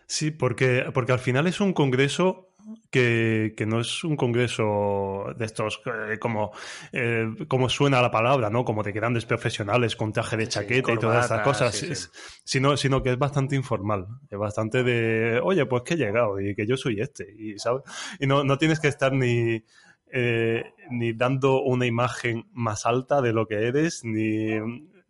Sí, 0.06 0.32
porque, 0.32 0.86
porque 0.94 1.12
al 1.12 1.20
final 1.20 1.48
es 1.48 1.60
un 1.60 1.74
congreso 1.74 2.47
que, 2.92 3.54
que 3.56 3.66
no 3.66 3.80
es 3.80 4.04
un 4.04 4.16
congreso 4.16 5.26
de 5.38 5.46
estos 5.46 5.82
eh, 5.86 6.18
como, 6.20 6.52
eh, 6.92 7.28
como 7.48 7.70
suena 7.70 8.02
la 8.02 8.12
palabra, 8.12 8.50
¿no? 8.50 8.66
Como 8.66 8.84
de 8.84 8.92
grandes 8.92 9.26
profesionales 9.26 9.96
con 9.96 10.12
traje 10.12 10.38
de 10.38 10.46
Sí, 10.46 10.52
chaqueta 10.52 10.92
y 10.94 10.98
todas 11.00 11.26
estas 11.26 11.42
cosas, 11.42 11.76
sí, 11.76 11.86
sí. 11.88 11.92
es- 11.94 12.12
Sino, 12.44 12.76
sino 12.78 13.02
que 13.04 13.12
es 13.12 13.18
bastante 13.18 13.56
informal, 13.56 14.08
es 14.30 14.38
bastante 14.38 14.84
de, 14.84 15.40
oye, 15.44 15.66
pues 15.66 15.84
que 15.84 15.94
he 15.96 15.98
llegado 15.98 16.40
y 16.40 16.56
que 16.56 16.66
yo 16.68 16.78
soy 16.78 17.00
este, 17.02 17.28
y, 17.38 17.58
¿sabes? 17.60 17.84
Y 18.20 18.28
no, 18.28 18.44
no 18.44 18.58
tienes 18.58 18.80
que 18.80 18.88
estar 18.88 19.12
ni, 19.14 19.64
eh, 20.12 20.64
ni 20.90 21.14
dando 21.14 21.62
una 21.62 21.86
imagen 21.86 22.48
más 22.54 22.86
alta 22.86 23.22
de 23.22 23.34
lo 23.34 23.48
que 23.48 23.68
eres, 23.68 24.04
ni, 24.04 24.48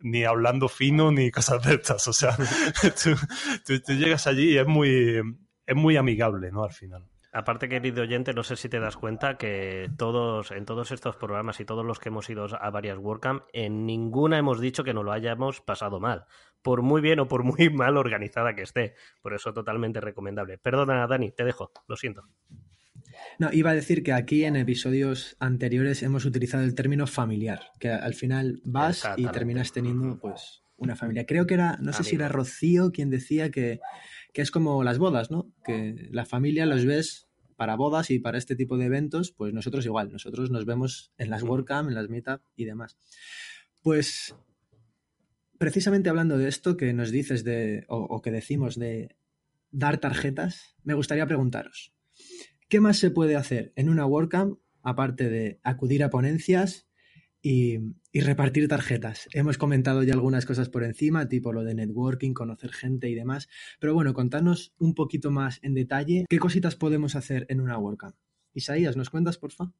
ni 0.00 0.24
hablando 0.24 0.68
fino, 0.68 1.10
ni 1.12 1.30
cosas 1.30 1.62
de 1.64 1.74
estas. 1.74 2.06
O 2.08 2.12
sea, 2.12 2.36
tú, 3.02 3.10
tú- 3.66 3.80
tú 3.80 3.92
llegas 3.94 4.26
allí 4.26 4.52
y 4.52 4.58
es 4.58 4.66
muy, 4.66 5.20
es 5.66 5.76
muy 5.76 5.96
amigable, 5.96 6.50
¿no? 6.52 6.64
Al 6.64 6.72
final. 6.72 7.04
Aparte, 7.32 7.68
querido 7.68 8.02
oyente, 8.02 8.32
no 8.32 8.42
sé 8.42 8.56
si 8.56 8.68
te 8.68 8.80
das 8.80 8.96
cuenta 8.96 9.36
que 9.36 9.90
todos, 9.98 10.50
en 10.50 10.64
todos 10.64 10.92
estos 10.92 11.16
programas 11.16 11.60
y 11.60 11.66
todos 11.66 11.84
los 11.84 11.98
que 11.98 12.08
hemos 12.08 12.28
ido 12.30 12.46
a 12.58 12.70
varias 12.70 12.98
WordCamp, 12.98 13.42
en 13.52 13.84
ninguna 13.84 14.38
hemos 14.38 14.60
dicho 14.60 14.82
que 14.82 14.94
no 14.94 15.02
lo 15.02 15.12
hayamos 15.12 15.60
pasado 15.60 16.00
mal. 16.00 16.24
Por 16.62 16.82
muy 16.82 17.02
bien 17.02 17.20
o 17.20 17.28
por 17.28 17.44
muy 17.44 17.68
mal 17.70 17.96
organizada 17.98 18.54
que 18.54 18.62
esté. 18.62 18.94
Por 19.20 19.34
eso 19.34 19.52
totalmente 19.52 20.00
recomendable. 20.00 20.58
Perdona, 20.58 21.06
Dani, 21.06 21.30
te 21.32 21.44
dejo. 21.44 21.70
Lo 21.86 21.96
siento. 21.96 22.24
No, 23.38 23.52
iba 23.52 23.70
a 23.70 23.74
decir 23.74 24.02
que 24.02 24.12
aquí 24.12 24.44
en 24.44 24.56
episodios 24.56 25.36
anteriores 25.38 26.02
hemos 26.02 26.24
utilizado 26.24 26.64
el 26.64 26.74
término 26.74 27.06
familiar, 27.06 27.72
que 27.78 27.90
al 27.90 28.14
final 28.14 28.60
vas 28.64 29.08
y 29.16 29.26
terminas 29.26 29.72
teniendo 29.72 30.18
pues 30.18 30.62
una 30.76 30.96
familia. 30.96 31.26
Creo 31.26 31.46
que 31.46 31.54
era, 31.54 31.76
no 31.80 31.92
sé 31.92 32.04
si 32.04 32.16
era. 32.16 32.28
Rocío 32.28 32.90
quien 32.90 33.10
decía 33.10 33.50
que, 33.50 33.80
que 34.32 34.42
es 34.42 34.50
como 34.50 34.84
las 34.84 34.98
bodas, 34.98 35.30
¿no? 35.30 35.52
Que 35.64 36.08
la 36.10 36.24
familia 36.24 36.66
los 36.66 36.84
ves 36.84 37.28
para 37.56 37.76
bodas 37.76 38.10
y 38.10 38.18
para 38.18 38.38
este 38.38 38.54
tipo 38.54 38.76
de 38.78 38.86
eventos, 38.86 39.32
pues 39.32 39.52
nosotros 39.52 39.84
igual, 39.84 40.12
nosotros 40.12 40.50
nos 40.50 40.64
vemos 40.64 41.12
en 41.18 41.30
las 41.30 41.42
WordCamp, 41.42 41.88
en 41.88 41.94
las 41.94 42.08
Meetup 42.08 42.40
y 42.54 42.64
demás. 42.64 42.98
Pues 43.82 44.34
precisamente 45.58 46.08
hablando 46.08 46.38
de 46.38 46.48
esto 46.48 46.76
que 46.76 46.92
nos 46.92 47.10
dices 47.10 47.44
de, 47.44 47.84
o, 47.88 47.98
o 47.98 48.22
que 48.22 48.30
decimos 48.30 48.78
de 48.78 49.16
dar 49.70 49.98
tarjetas, 49.98 50.76
me 50.84 50.94
gustaría 50.94 51.26
preguntaros, 51.26 51.92
¿qué 52.68 52.80
más 52.80 52.98
se 52.98 53.10
puede 53.10 53.36
hacer 53.36 53.72
en 53.76 53.88
una 53.88 54.06
WordCamp 54.06 54.58
aparte 54.82 55.28
de 55.28 55.60
acudir 55.62 56.04
a 56.04 56.10
ponencias 56.10 56.87
y, 57.48 58.20
repartir 58.20 58.68
tarjetas? 58.68 59.26
Hemos 59.32 59.56
comentado 59.56 60.02
ya 60.02 60.12
algunas 60.12 60.44
cosas 60.44 60.68
por 60.68 60.84
encima, 60.84 61.28
tipo 61.28 61.52
lo 61.52 61.64
de 61.64 61.74
networking, 61.74 62.34
conocer 62.34 62.72
gente 62.72 63.08
y 63.08 63.14
demás, 63.14 63.48
pero 63.80 63.94
bueno, 63.94 64.12
contanos 64.12 64.74
un 64.78 64.94
poquito 64.94 65.30
más 65.30 65.58
en 65.62 65.72
detalle 65.72 66.26
qué 66.28 66.38
cositas 66.38 66.76
podemos 66.76 67.16
hacer 67.16 67.46
en 67.48 67.60
una 67.60 67.78
WordCamp. 67.78 68.16
Isaías, 68.52 68.96
¿nos 68.96 69.08
cuentas, 69.08 69.38
porfa? 69.38 69.72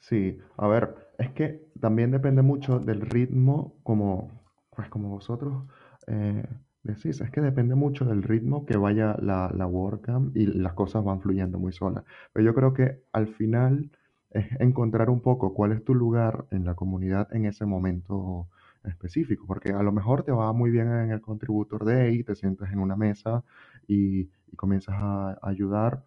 Sí, 0.00 0.36
a 0.58 0.68
ver, 0.68 0.94
es 1.18 1.30
que 1.30 1.68
también 1.80 2.10
depende 2.10 2.42
mucho 2.42 2.78
del 2.80 3.00
ritmo, 3.00 3.76
como, 3.82 4.30
pues 4.68 4.90
como 4.90 5.08
vosotros 5.08 5.64
eh, 6.06 6.44
decís, 6.82 7.20
es 7.22 7.30
que 7.30 7.40
depende 7.40 7.76
mucho 7.76 8.04
del 8.04 8.22
ritmo 8.22 8.66
que 8.66 8.76
vaya 8.76 9.16
la, 9.22 9.50
la 9.56 9.66
WordCamp 9.66 10.36
y 10.36 10.46
las 10.46 10.74
cosas 10.74 11.02
van 11.02 11.22
fluyendo 11.22 11.58
muy 11.58 11.72
solas. 11.72 12.04
Pero 12.34 12.44
yo 12.44 12.54
creo 12.54 12.74
que 12.74 13.04
al 13.12 13.28
final 13.28 13.90
es 14.34 14.46
encontrar 14.60 15.10
un 15.10 15.20
poco 15.20 15.54
cuál 15.54 15.72
es 15.72 15.84
tu 15.84 15.94
lugar 15.94 16.46
en 16.50 16.64
la 16.64 16.74
comunidad 16.74 17.28
en 17.34 17.46
ese 17.46 17.66
momento 17.66 18.48
específico, 18.84 19.46
porque 19.46 19.70
a 19.72 19.82
lo 19.82 19.92
mejor 19.92 20.24
te 20.24 20.32
va 20.32 20.52
muy 20.52 20.70
bien 20.70 20.88
en 20.92 21.10
el 21.10 21.20
Contributor 21.22 21.84
Day, 21.86 22.22
te 22.24 22.34
sientas 22.34 22.72
en 22.72 22.78
una 22.80 22.96
mesa 22.96 23.44
y, 23.88 24.30
y 24.52 24.56
comienzas 24.56 24.96
a 24.98 25.38
ayudar 25.42 26.04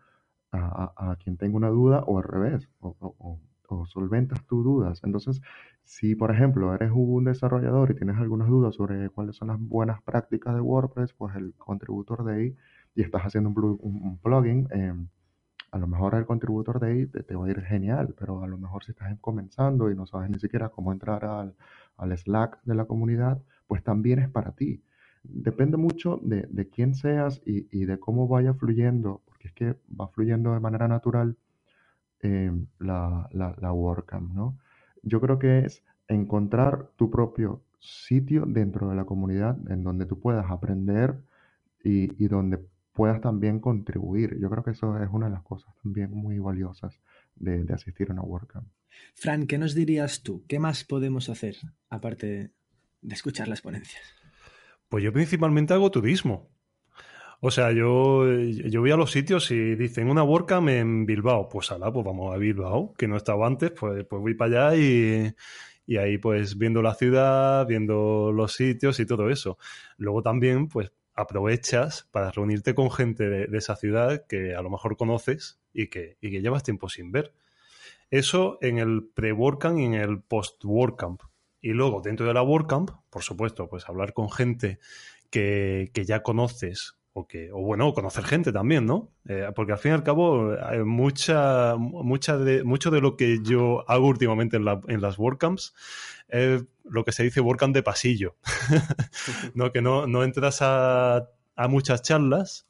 a, 0.51 0.93
a- 1.11 1.15
quien 1.17 1.37
tenga 1.37 1.57
una 1.57 1.69
duda 1.69 2.03
o 2.07 2.17
al 2.17 2.23
revés, 2.23 2.69
o, 2.79 2.95
o- 2.99 3.39
solventas 3.85 4.45
tus 4.45 4.63
dudas. 4.63 5.01
Entonces, 5.03 5.41
si 5.83 6.15
por 6.15 6.31
ejemplo 6.31 6.73
eres 6.73 6.91
un 6.93 7.25
desarrollador 7.25 7.91
y 7.91 7.95
tienes 7.95 8.17
algunas 8.17 8.47
dudas 8.47 8.75
sobre 8.75 9.09
cuáles 9.09 9.35
son 9.35 9.49
las 9.49 9.59
buenas 9.59 10.01
prácticas 10.03 10.55
de 10.55 10.61
WordPress, 10.61 11.13
pues 11.13 11.35
el 11.35 11.53
contributor 11.57 12.29
ahí 12.29 12.55
y 12.95 13.01
estás 13.03 13.23
haciendo 13.23 13.49
un 13.49 14.17
plugin, 14.21 14.67
eh, 14.71 14.93
a 15.71 15.77
lo 15.77 15.87
mejor 15.87 16.15
el 16.15 16.25
contributor 16.25 16.79
de 16.79 16.87
ahí 16.87 17.05
te, 17.07 17.23
te 17.23 17.35
va 17.35 17.45
a 17.47 17.49
ir 17.49 17.61
genial, 17.61 18.13
pero 18.17 18.43
a 18.43 18.47
lo 18.47 18.57
mejor 18.57 18.83
si 18.83 18.91
estás 18.91 19.17
comenzando 19.21 19.91
y 19.91 19.95
no 19.95 20.05
sabes 20.07 20.29
ni 20.29 20.39
siquiera 20.39 20.69
cómo 20.69 20.91
entrar 20.93 21.25
al, 21.25 21.55
al 21.97 22.17
Slack 22.17 22.61
de 22.63 22.75
la 22.75 22.85
comunidad, 22.85 23.41
pues 23.67 23.83
también 23.83 24.19
es 24.19 24.29
para 24.29 24.53
ti. 24.53 24.83
Depende 25.23 25.77
mucho 25.77 26.19
de, 26.23 26.47
de 26.49 26.69
quién 26.69 26.95
seas 26.95 27.41
y, 27.45 27.67
y 27.71 27.85
de 27.85 27.99
cómo 27.99 28.27
vaya 28.27 28.53
fluyendo, 28.53 29.21
porque 29.25 29.47
es 29.49 29.53
que 29.53 29.75
va 29.99 30.07
fluyendo 30.09 30.53
de 30.53 30.59
manera 30.59 30.87
natural 30.87 31.37
eh, 32.21 32.51
la, 32.79 33.27
la, 33.31 33.55
la 33.59 33.73
WordCamp, 33.73 34.33
¿no? 34.33 34.57
Yo 35.03 35.21
creo 35.21 35.39
que 35.39 35.59
es 35.59 35.83
encontrar 36.07 36.89
tu 36.95 37.09
propio 37.11 37.61
sitio 37.79 38.45
dentro 38.47 38.89
de 38.89 38.95
la 38.95 39.05
comunidad 39.05 39.57
en 39.71 39.83
donde 39.83 40.05
tú 40.05 40.19
puedas 40.19 40.49
aprender 40.49 41.21
y, 41.83 42.23
y 42.23 42.27
donde 42.27 42.59
puedas 42.97 43.21
también 43.21 43.59
contribuir. 43.59 44.37
Yo 44.39 44.49
creo 44.49 44.63
que 44.63 44.71
eso 44.71 44.97
es 44.97 45.07
una 45.11 45.27
de 45.27 45.33
las 45.33 45.43
cosas 45.43 45.73
también 45.83 46.11
muy 46.11 46.39
valiosas 46.39 46.99
de, 47.35 47.63
de 47.63 47.73
asistir 47.73 48.09
a 48.09 48.13
una 48.13 48.23
WordCamp. 48.23 48.67
Fran, 49.13 49.45
¿qué 49.45 49.59
nos 49.59 49.75
dirías 49.75 50.23
tú? 50.23 50.43
¿Qué 50.47 50.59
más 50.59 50.83
podemos 50.83 51.29
hacer 51.29 51.55
aparte 51.89 52.51
de 53.01 53.13
escuchar 53.13 53.47
las 53.47 53.61
ponencias? 53.61 54.03
Pues 54.89 55.03
yo 55.03 55.13
principalmente 55.13 55.75
hago 55.75 55.91
turismo. 55.91 56.49
O 57.39 57.51
sea, 57.51 57.71
yo, 57.71 58.25
yo 58.27 58.81
voy 58.81 58.89
a 58.89 58.97
los 58.97 59.11
sitios 59.11 59.51
y 59.51 59.75
dicen 59.75 60.09
una 60.09 60.23
WordCamp 60.23 60.69
en 60.69 61.05
Bilbao. 61.05 61.47
Pues 61.49 61.71
ala, 61.71 61.93
pues 61.93 62.03
vamos 62.03 62.33
a 62.33 62.37
Bilbao, 62.37 62.93
que 62.97 63.07
no 63.07 63.15
estaba 63.15 63.45
antes, 63.45 63.71
pues, 63.71 64.03
pues 64.05 64.21
voy 64.21 64.33
para 64.33 64.69
allá 64.69 64.77
y, 64.81 65.35
y 65.85 65.97
ahí 65.97 66.17
pues 66.17 66.57
viendo 66.57 66.81
la 66.81 66.95
ciudad, 66.95 67.67
viendo 67.67 68.31
los 68.31 68.53
sitios 68.53 68.99
y 68.99 69.05
todo 69.05 69.29
eso. 69.29 69.59
Luego 69.97 70.23
también 70.23 70.67
pues 70.67 70.91
aprovechas 71.17 72.07
para 72.11 72.31
reunirte 72.31 72.75
con 72.75 72.91
gente 72.91 73.27
de, 73.27 73.57
esa 73.57 73.75
ciudad 73.75 74.25
que 74.27 74.55
a 74.55 74.61
lo 74.61 74.69
mejor 74.69 74.95
conoces 74.95 75.59
y 75.73 75.87
que, 75.87 76.17
y 76.21 76.31
que 76.31 76.41
llevas 76.41 76.63
tiempo 76.63 76.87
sin 76.87 77.11
ver. 77.11 77.33
Eso 78.11 78.57
en 78.61 78.77
el 78.77 79.09
pre-WordCamp 79.13 79.79
y 79.79 79.83
en 79.85 79.95
el 79.95 80.21
post-WordCamp. 80.21 81.21
Y 81.59 81.71
luego 81.71 82.01
dentro 82.01 82.27
de 82.27 82.33
la 82.33 82.43
WordCamp, 82.43 82.91
por 83.09 83.23
supuesto, 83.23 83.67
pues 83.67 83.89
hablar 83.89 84.13
con 84.13 84.31
gente 84.31 84.79
que, 85.29 85.91
que 85.93 86.05
ya 86.05 86.21
conoces 86.21 86.97
o 87.17 87.27
que 87.27 87.51
o 87.51 87.61
bueno 87.61 87.93
conocer 87.93 88.23
gente 88.23 88.51
también 88.51 88.85
no 88.85 89.09
eh, 89.27 89.49
porque 89.55 89.71
al 89.71 89.79
fin 89.79 89.91
y 89.91 89.95
al 89.95 90.03
cabo 90.03 90.55
hay 90.61 90.83
mucha 90.83 91.75
mucha 91.75 92.37
de 92.37 92.63
mucho 92.63 92.91
de 92.91 93.01
lo 93.01 93.17
que 93.17 93.39
yo 93.41 93.83
hago 93.89 94.05
últimamente 94.05 94.57
en 94.57 95.01
las 95.01 95.17
WordCamps 95.17 95.73
es 96.27 96.63
lo 96.83 97.03
que 97.03 97.11
se 97.11 97.23
dice 97.23 97.41
WordCamp 97.41 97.73
de 97.73 97.81
pasillo 97.81 98.35
no 99.55 99.71
que 99.71 99.81
no, 99.81 100.05
no 100.05 100.23
entras 100.23 100.61
a, 100.61 101.27
a 101.55 101.67
muchas 101.67 102.03
charlas 102.03 102.67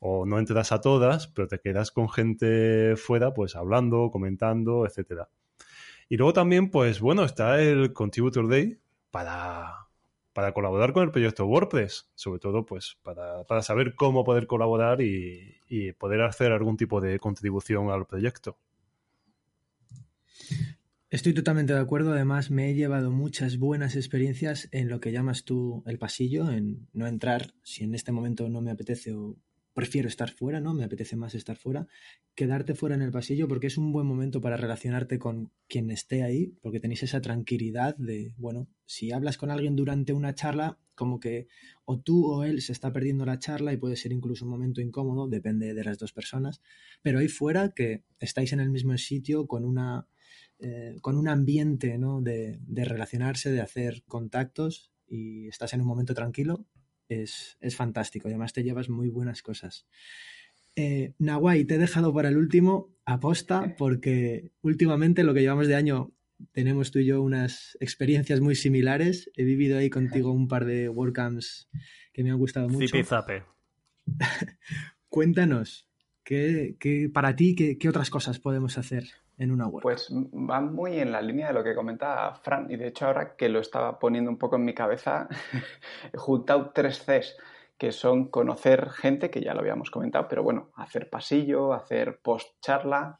o 0.00 0.26
no 0.26 0.40
entras 0.40 0.72
a 0.72 0.80
todas 0.80 1.28
pero 1.28 1.46
te 1.46 1.60
quedas 1.60 1.92
con 1.92 2.08
gente 2.08 2.96
fuera 2.96 3.32
pues 3.34 3.54
hablando 3.54 4.10
comentando 4.10 4.84
etcétera. 4.84 5.28
Y 6.08 6.16
luego 6.16 6.32
también 6.32 6.70
pues 6.70 6.98
bueno 7.00 7.24
está 7.24 7.60
el 7.60 7.92
Contributor 7.92 8.48
Day 8.48 8.80
para 9.12 9.85
para 10.36 10.52
colaborar 10.52 10.92
con 10.92 11.02
el 11.02 11.10
proyecto 11.10 11.46
WordPress, 11.46 12.10
sobre 12.14 12.40
todo 12.40 12.66
pues 12.66 12.98
para, 13.02 13.44
para 13.44 13.62
saber 13.62 13.94
cómo 13.94 14.22
poder 14.22 14.46
colaborar 14.46 15.00
y, 15.00 15.56
y, 15.66 15.92
poder 15.92 16.20
hacer 16.20 16.52
algún 16.52 16.76
tipo 16.76 17.00
de 17.00 17.18
contribución 17.18 17.88
al 17.88 18.04
proyecto. 18.04 18.58
Estoy 21.08 21.32
totalmente 21.32 21.72
de 21.72 21.80
acuerdo. 21.80 22.12
Además, 22.12 22.50
me 22.50 22.68
he 22.68 22.74
llevado 22.74 23.10
muchas 23.10 23.56
buenas 23.56 23.96
experiencias 23.96 24.68
en 24.72 24.90
lo 24.90 25.00
que 25.00 25.10
llamas 25.10 25.44
tú 25.44 25.82
el 25.86 25.98
pasillo, 25.98 26.50
en 26.50 26.86
no 26.92 27.06
entrar 27.06 27.54
si 27.62 27.84
en 27.84 27.94
este 27.94 28.12
momento 28.12 28.46
no 28.50 28.60
me 28.60 28.70
apetece 28.70 29.14
o 29.14 29.38
prefiero 29.76 30.08
estar 30.08 30.30
fuera, 30.30 30.58
¿no? 30.58 30.72
Me 30.72 30.84
apetece 30.84 31.16
más 31.16 31.34
estar 31.34 31.54
fuera, 31.54 31.86
quedarte 32.34 32.74
fuera 32.74 32.94
en 32.94 33.02
el 33.02 33.10
pasillo 33.10 33.46
porque 33.46 33.66
es 33.66 33.76
un 33.76 33.92
buen 33.92 34.06
momento 34.06 34.40
para 34.40 34.56
relacionarte 34.56 35.18
con 35.18 35.52
quien 35.68 35.90
esté 35.90 36.22
ahí, 36.22 36.56
porque 36.62 36.80
tenéis 36.80 37.02
esa 37.02 37.20
tranquilidad 37.20 37.94
de, 37.98 38.32
bueno, 38.38 38.68
si 38.86 39.12
hablas 39.12 39.36
con 39.36 39.50
alguien 39.50 39.76
durante 39.76 40.14
una 40.14 40.34
charla, 40.34 40.78
como 40.94 41.20
que 41.20 41.48
o 41.84 42.00
tú 42.00 42.24
o 42.24 42.42
él 42.44 42.62
se 42.62 42.72
está 42.72 42.90
perdiendo 42.90 43.26
la 43.26 43.38
charla 43.38 43.74
y 43.74 43.76
puede 43.76 43.96
ser 43.96 44.12
incluso 44.12 44.46
un 44.46 44.50
momento 44.50 44.80
incómodo, 44.80 45.28
depende 45.28 45.74
de 45.74 45.84
las 45.84 45.98
dos 45.98 46.14
personas, 46.14 46.62
pero 47.02 47.18
ahí 47.18 47.28
fuera 47.28 47.72
que 47.72 48.02
estáis 48.18 48.54
en 48.54 48.60
el 48.60 48.70
mismo 48.70 48.96
sitio 48.96 49.46
con 49.46 49.66
una 49.66 50.08
eh, 50.58 50.96
con 51.02 51.18
un 51.18 51.28
ambiente 51.28 51.98
¿no? 51.98 52.22
de, 52.22 52.60
de 52.62 52.84
relacionarse, 52.86 53.52
de 53.52 53.60
hacer 53.60 54.04
contactos 54.08 54.90
y 55.06 55.48
estás 55.48 55.74
en 55.74 55.82
un 55.82 55.86
momento 55.86 56.14
tranquilo, 56.14 56.64
es, 57.08 57.56
es 57.60 57.76
fantástico. 57.76 58.28
Además 58.28 58.52
te 58.52 58.62
llevas 58.62 58.88
muy 58.88 59.08
buenas 59.08 59.42
cosas. 59.42 59.86
Eh, 60.74 61.14
Nawai, 61.18 61.64
te 61.64 61.76
he 61.76 61.78
dejado 61.78 62.12
para 62.12 62.28
el 62.28 62.36
último, 62.36 62.94
aposta, 63.04 63.74
porque 63.78 64.50
últimamente 64.60 65.24
lo 65.24 65.32
que 65.32 65.40
llevamos 65.40 65.68
de 65.68 65.74
año 65.74 66.12
tenemos 66.52 66.90
tú 66.90 66.98
y 66.98 67.06
yo 67.06 67.22
unas 67.22 67.78
experiencias 67.80 68.40
muy 68.40 68.54
similares. 68.54 69.30
He 69.36 69.44
vivido 69.44 69.78
ahí 69.78 69.88
contigo 69.88 70.32
un 70.32 70.48
par 70.48 70.66
de 70.66 70.88
WordCamps 70.88 71.68
que 72.12 72.22
me 72.22 72.30
han 72.30 72.38
gustado 72.38 72.68
mucho. 72.68 72.86
Zipizape. 72.86 73.44
Cuéntanos, 75.08 75.88
¿qué, 76.24 76.76
qué, 76.78 77.08
para 77.12 77.36
ti, 77.36 77.54
qué, 77.54 77.78
qué 77.78 77.88
otras 77.88 78.10
cosas 78.10 78.38
podemos 78.38 78.76
hacer 78.76 79.08
en 79.38 79.50
una 79.50 79.66
WordCamp? 79.66 79.82
Pues 79.82 80.10
va 80.12 80.60
muy 80.60 80.98
en 80.98 81.12
la 81.12 81.20
línea 81.20 81.48
de 81.48 81.54
lo 81.54 81.64
que 81.64 81.74
comenta 81.74 82.34
Fran 82.34 82.70
y 82.70 82.76
de 82.76 82.88
hecho 82.88 83.06
ahora 83.06 83.36
que 83.36 83.48
lo 83.48 83.60
estaba 83.60 83.98
poniendo 83.98 84.30
un 84.30 84.38
poco 84.38 84.56
en 84.56 84.64
mi 84.64 84.74
cabeza, 84.74 85.28
he 86.12 86.16
juntado 86.16 86.72
tres 86.74 87.04
Cs 87.04 87.36
que 87.78 87.92
son 87.92 88.28
conocer 88.28 88.88
gente, 88.90 89.30
que 89.30 89.42
ya 89.42 89.52
lo 89.52 89.60
habíamos 89.60 89.90
comentado, 89.90 90.26
pero 90.28 90.42
bueno, 90.42 90.70
hacer 90.76 91.10
pasillo, 91.10 91.74
hacer 91.74 92.20
post 92.22 92.58
charla, 92.60 93.18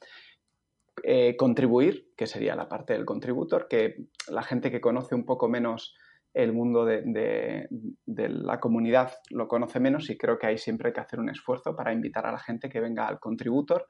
eh, 1.02 1.36
contribuir, 1.36 2.12
que 2.16 2.26
sería 2.26 2.56
la 2.56 2.68
parte 2.68 2.94
del 2.94 3.04
contributor, 3.04 3.68
que 3.68 4.06
la 4.28 4.42
gente 4.42 4.70
que 4.70 4.80
conoce 4.80 5.14
un 5.14 5.26
poco 5.26 5.48
menos 5.48 5.94
el 6.32 6.52
mundo 6.52 6.84
de, 6.84 7.02
de, 7.02 7.66
de, 8.04 8.28
la 8.28 8.60
comunidad 8.60 9.12
lo 9.30 9.48
conoce 9.48 9.80
menos 9.80 10.10
y 10.10 10.18
creo 10.18 10.38
que 10.38 10.46
ahí 10.46 10.58
siempre 10.58 10.88
hay 10.88 10.92
que 10.92 11.00
hacer 11.00 11.18
un 11.18 11.30
esfuerzo 11.30 11.74
para 11.74 11.94
invitar 11.94 12.26
a 12.26 12.32
la 12.32 12.38
gente 12.38 12.68
que 12.68 12.80
venga 12.80 13.06
al 13.06 13.18
contributor 13.18 13.86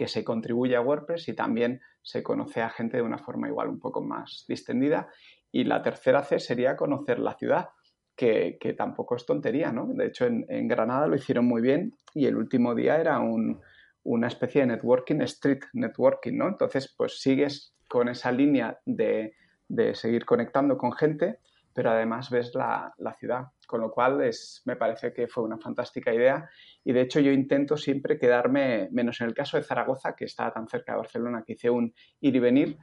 que 0.00 0.08
se 0.08 0.24
contribuye 0.24 0.76
a 0.76 0.80
WordPress 0.80 1.28
y 1.28 1.34
también 1.34 1.82
se 2.00 2.22
conoce 2.22 2.62
a 2.62 2.70
gente 2.70 2.96
de 2.96 3.02
una 3.02 3.18
forma 3.18 3.48
igual 3.48 3.68
un 3.68 3.78
poco 3.78 4.00
más 4.00 4.46
distendida. 4.48 5.08
Y 5.52 5.64
la 5.64 5.82
tercera 5.82 6.22
C 6.22 6.38
sería 6.38 6.74
conocer 6.74 7.18
la 7.18 7.34
ciudad, 7.34 7.68
que, 8.16 8.56
que 8.58 8.72
tampoco 8.72 9.14
es 9.16 9.26
tontería, 9.26 9.72
¿no? 9.72 9.88
De 9.88 10.06
hecho, 10.06 10.24
en, 10.24 10.46
en, 10.48 10.68
Granada 10.68 11.06
lo 11.06 11.16
hicieron 11.16 11.44
muy 11.44 11.60
bien 11.60 11.92
y 12.14 12.24
el 12.24 12.38
último 12.38 12.74
día 12.74 12.98
era 12.98 13.20
un, 13.20 13.60
una 14.02 14.28
especie 14.28 14.62
de 14.62 14.68
networking, 14.68 15.20
street 15.20 15.64
networking, 15.74 16.32
¿no? 16.32 16.48
Entonces, 16.48 16.94
pues 16.96 17.20
sigues 17.20 17.74
con 17.86 18.08
esa 18.08 18.32
línea 18.32 18.80
de, 18.86 19.34
de 19.68 19.94
seguir 19.94 20.24
conectando 20.24 20.78
con 20.78 20.92
gente, 20.92 21.40
pero 21.80 21.92
además 21.92 22.28
ves 22.28 22.54
la, 22.54 22.92
la, 22.98 23.14
ciudad, 23.14 23.46
con 23.66 23.80
lo 23.80 23.90
cual 23.90 24.20
es, 24.20 24.60
me 24.66 24.76
parece 24.76 25.14
que 25.14 25.28
fue 25.28 25.44
una 25.44 25.56
fantástica 25.56 26.12
idea 26.12 26.46
y 26.84 26.92
de 26.92 27.00
hecho 27.00 27.20
yo 27.20 27.32
intento 27.32 27.78
siempre 27.78 28.18
quedarme, 28.18 28.90
menos 28.92 29.18
en 29.22 29.28
el 29.28 29.34
caso 29.34 29.56
de 29.56 29.62
Zaragoza, 29.62 30.14
que 30.14 30.26
está 30.26 30.52
tan 30.52 30.68
cerca 30.68 30.92
de 30.92 30.98
Barcelona, 30.98 31.42
que 31.42 31.54
hice 31.54 31.70
un 31.70 31.94
ir 32.20 32.36
y 32.36 32.38
venir, 32.38 32.76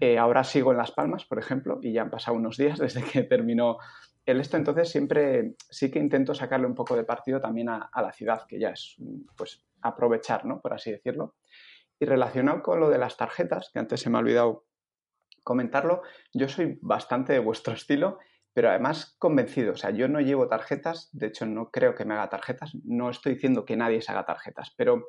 eh, 0.00 0.18
ahora 0.18 0.42
sigo 0.42 0.72
en 0.72 0.78
Las 0.78 0.90
Palmas, 0.90 1.26
por 1.26 1.38
ejemplo, 1.38 1.78
y 1.80 1.92
ya 1.92 2.02
han 2.02 2.10
pasado 2.10 2.36
unos 2.36 2.56
días 2.56 2.76
desde 2.80 3.04
que 3.04 3.22
terminó 3.22 3.78
el 4.26 4.40
esto, 4.40 4.56
entonces 4.56 4.88
siempre 4.88 5.54
sí 5.70 5.88
que 5.88 6.00
intento 6.00 6.34
sacarle 6.34 6.66
un 6.66 6.74
poco 6.74 6.96
de 6.96 7.04
partido 7.04 7.40
también 7.40 7.68
a, 7.68 7.88
a 7.92 8.02
la 8.02 8.10
ciudad, 8.10 8.48
que 8.48 8.58
ya 8.58 8.70
es 8.70 8.96
pues 9.36 9.64
aprovechar, 9.80 10.44
¿no? 10.44 10.60
Por 10.60 10.74
así 10.74 10.90
decirlo. 10.90 11.36
Y 12.00 12.04
relacionado 12.04 12.64
con 12.64 12.80
lo 12.80 12.90
de 12.90 12.98
las 12.98 13.16
tarjetas, 13.16 13.70
que 13.72 13.78
antes 13.78 14.00
se 14.00 14.10
me 14.10 14.16
ha 14.16 14.20
olvidado 14.22 14.64
comentarlo, 15.44 16.02
yo 16.34 16.48
soy 16.48 16.80
bastante 16.82 17.32
de 17.32 17.38
vuestro 17.38 17.74
estilo 17.74 18.18
pero 18.52 18.70
además 18.70 19.16
convencido. 19.18 19.72
O 19.72 19.76
sea, 19.76 19.90
yo 19.90 20.08
no 20.08 20.20
llevo 20.20 20.48
tarjetas, 20.48 21.08
de 21.12 21.28
hecho 21.28 21.46
no 21.46 21.70
creo 21.70 21.94
que 21.94 22.04
me 22.04 22.14
haga 22.14 22.28
tarjetas, 22.28 22.72
no 22.84 23.10
estoy 23.10 23.34
diciendo 23.34 23.64
que 23.64 23.76
nadie 23.76 24.02
se 24.02 24.12
haga 24.12 24.26
tarjetas, 24.26 24.72
pero 24.76 25.08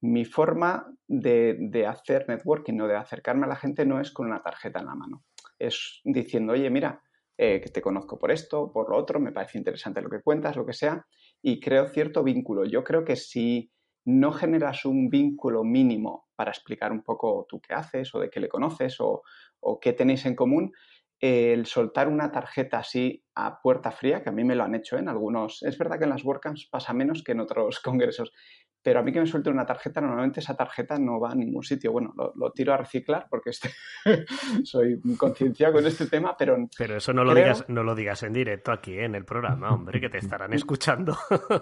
mi 0.00 0.24
forma 0.24 0.86
de, 1.06 1.56
de, 1.58 1.86
hacer 1.86 2.26
networking 2.28 2.80
o 2.80 2.88
de 2.88 2.96
acercarme 2.96 3.46
a 3.46 3.50
la 3.50 3.56
gente 3.56 3.86
no 3.86 4.00
es 4.00 4.10
con 4.10 4.26
una 4.26 4.42
tarjeta 4.42 4.80
en 4.80 4.86
la 4.86 4.96
mano, 4.96 5.22
es 5.58 6.00
diciendo, 6.04 6.54
oye, 6.54 6.68
mira, 6.70 7.00
eh, 7.38 7.60
que 7.60 7.70
te 7.70 7.80
conozco 7.80 8.18
por 8.18 8.30
esto, 8.30 8.70
por 8.72 8.90
lo 8.90 8.96
otro, 8.96 9.18
me 9.18 9.32
parece 9.32 9.58
interesante 9.58 10.02
lo 10.02 10.10
que 10.10 10.20
cuentas, 10.20 10.56
lo 10.56 10.66
que 10.66 10.74
sea, 10.74 11.06
y 11.40 11.60
creo 11.60 11.88
cierto 11.88 12.22
vínculo. 12.22 12.64
Yo 12.66 12.84
creo 12.84 13.04
que 13.04 13.16
si 13.16 13.72
no 14.04 14.32
generas 14.32 14.84
un 14.84 15.08
vínculo 15.08 15.64
mínimo 15.64 16.28
para 16.36 16.50
explicar 16.50 16.92
un 16.92 17.02
poco 17.02 17.46
tú 17.48 17.60
qué 17.60 17.74
haces 17.74 18.14
o 18.14 18.20
de 18.20 18.28
qué 18.28 18.38
le 18.38 18.48
conoces 18.48 19.00
o, 19.00 19.22
o 19.60 19.80
qué 19.80 19.92
tenéis 19.92 20.26
en 20.26 20.36
común, 20.36 20.72
el 21.22 21.66
soltar 21.66 22.08
una 22.08 22.32
tarjeta 22.32 22.78
así 22.78 23.24
a 23.36 23.62
puerta 23.62 23.92
fría, 23.92 24.24
que 24.24 24.28
a 24.28 24.32
mí 24.32 24.42
me 24.42 24.56
lo 24.56 24.64
han 24.64 24.74
hecho 24.74 24.96
¿eh? 24.96 24.98
en 24.98 25.08
algunos. 25.08 25.62
Es 25.62 25.78
verdad 25.78 25.96
que 25.96 26.04
en 26.04 26.10
las 26.10 26.24
WordCamps 26.24 26.66
pasa 26.66 26.92
menos 26.92 27.22
que 27.22 27.30
en 27.30 27.38
otros 27.38 27.78
congresos, 27.84 28.32
pero 28.82 28.98
a 28.98 29.04
mí 29.04 29.12
que 29.12 29.20
me 29.20 29.26
suelte 29.26 29.48
una 29.48 29.64
tarjeta, 29.64 30.00
normalmente 30.00 30.40
esa 30.40 30.56
tarjeta 30.56 30.98
no 30.98 31.20
va 31.20 31.30
a 31.30 31.34
ningún 31.36 31.62
sitio. 31.62 31.92
Bueno, 31.92 32.12
lo, 32.16 32.32
lo 32.34 32.50
tiro 32.50 32.74
a 32.74 32.76
reciclar 32.76 33.28
porque 33.30 33.50
este 33.50 33.70
soy 34.64 35.00
concienciado 35.16 35.74
con 35.74 35.86
este 35.86 36.06
tema, 36.06 36.36
pero. 36.36 36.56
Pero 36.76 36.96
eso 36.96 37.12
no 37.12 37.22
lo, 37.22 37.30
creo... 37.30 37.44
digas, 37.44 37.68
no 37.68 37.84
lo 37.84 37.94
digas 37.94 38.24
en 38.24 38.32
directo 38.32 38.72
aquí 38.72 38.98
¿eh? 38.98 39.04
en 39.04 39.14
el 39.14 39.24
programa, 39.24 39.72
hombre, 39.72 40.00
que 40.00 40.08
te 40.08 40.18
estarán 40.18 40.52
escuchando. 40.54 41.16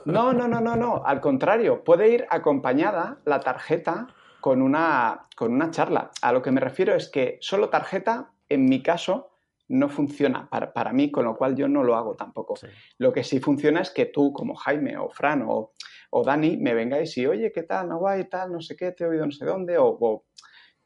no, 0.07 0.33
no, 0.33 0.49
no, 0.49 0.63
no, 0.63 0.75
no. 0.75 1.03
Al 1.05 1.21
contrario, 1.21 1.85
puede 1.85 2.09
ir 2.09 2.27
acompañada 2.31 3.19
la 3.27 3.41
tarjeta 3.41 4.07
con 4.41 4.63
una, 4.63 5.27
con 5.37 5.53
una 5.53 5.71
charla. 5.71 6.13
A 6.23 6.33
lo 6.33 6.41
que 6.41 6.51
me 6.51 6.63
refiero 6.63 6.95
es 6.95 7.11
que 7.11 7.37
solo 7.43 7.69
tarjeta, 7.69 8.31
en 8.49 8.65
mi 8.65 8.83
caso, 8.83 9.30
no 9.71 9.89
funciona 9.89 10.49
para, 10.49 10.73
para, 10.73 10.93
mí, 10.93 11.11
con 11.11 11.25
lo 11.25 11.37
cual 11.37 11.57
yo 11.57 11.69
no 11.69 11.83
lo 11.83 11.97
hago 11.97 12.17
tampoco. 12.17 12.57
Sí. 12.57 12.67
Lo 12.99 13.13
que 13.13 13.25
sí 13.25 13.41
funciona 13.41 13.81
es 13.81 13.91
que 13.91 14.07
tú, 14.07 14.33
como 14.33 14.55
Jaime 14.55 14.97
o 14.99 15.11
Fran 15.11 15.43
o, 15.47 15.73
o 16.11 16.25
Dani, 16.25 16.57
me 16.57 16.75
vengáis 16.75 17.17
y, 17.17 17.27
oye, 17.27 17.53
¿qué 17.53 17.63
tal? 17.63 17.89
No 17.89 18.01
va 18.01 18.19
y 18.19 18.29
tal, 18.29 18.53
no 18.53 18.61
sé 18.61 18.77
qué, 18.77 18.93
te 18.93 19.05
he 19.05 19.07
oído 19.07 19.25
no 19.25 19.33
sé 19.33 19.45
dónde, 19.45 19.79
o, 19.79 19.87
o 19.87 20.25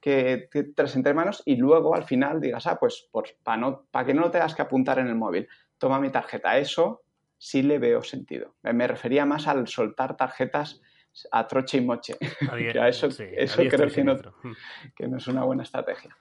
que 0.01 0.49
te 0.51 0.65
traes 0.65 0.97
entre 0.97 1.15
manos 1.15 1.43
y 1.47 1.57
luego 1.57 1.95
al 1.95 2.05
final 2.05 2.39
digas, 2.39 2.67
ah, 2.67 2.77
pues, 2.79 3.09
pues 3.11 3.35
para 3.43 3.57
no, 3.57 3.87
pa 3.91 4.05
que 4.05 4.13
no 4.13 4.21
lo 4.21 4.31
tengas 4.31 4.55
que 4.55 4.61
apuntar 4.61 4.99
en 4.99 5.07
el 5.07 5.15
móvil, 5.15 5.49
toma 5.79 5.99
mi 5.99 6.11
tarjeta. 6.11 6.59
Eso 6.59 7.05
sí 7.39 7.63
le 7.63 7.79
veo 7.79 8.03
sentido. 8.03 8.55
Me 8.63 8.87
refería 8.87 9.25
más 9.25 9.47
al 9.47 9.67
soltar 9.67 10.15
tarjetas 10.17 10.83
a 11.31 11.47
troche 11.47 11.79
y 11.79 11.81
moche. 11.81 12.17
A 12.51 12.59
eso 12.89 13.11
sí, 13.11 13.25
eso 13.33 13.63
creo 13.63 13.89
que 13.89 14.05
no, 14.05 14.17
que 14.95 15.09
no 15.09 15.17
es 15.17 15.27
una 15.27 15.45
buena 15.45 15.63
estrategia. 15.63 16.15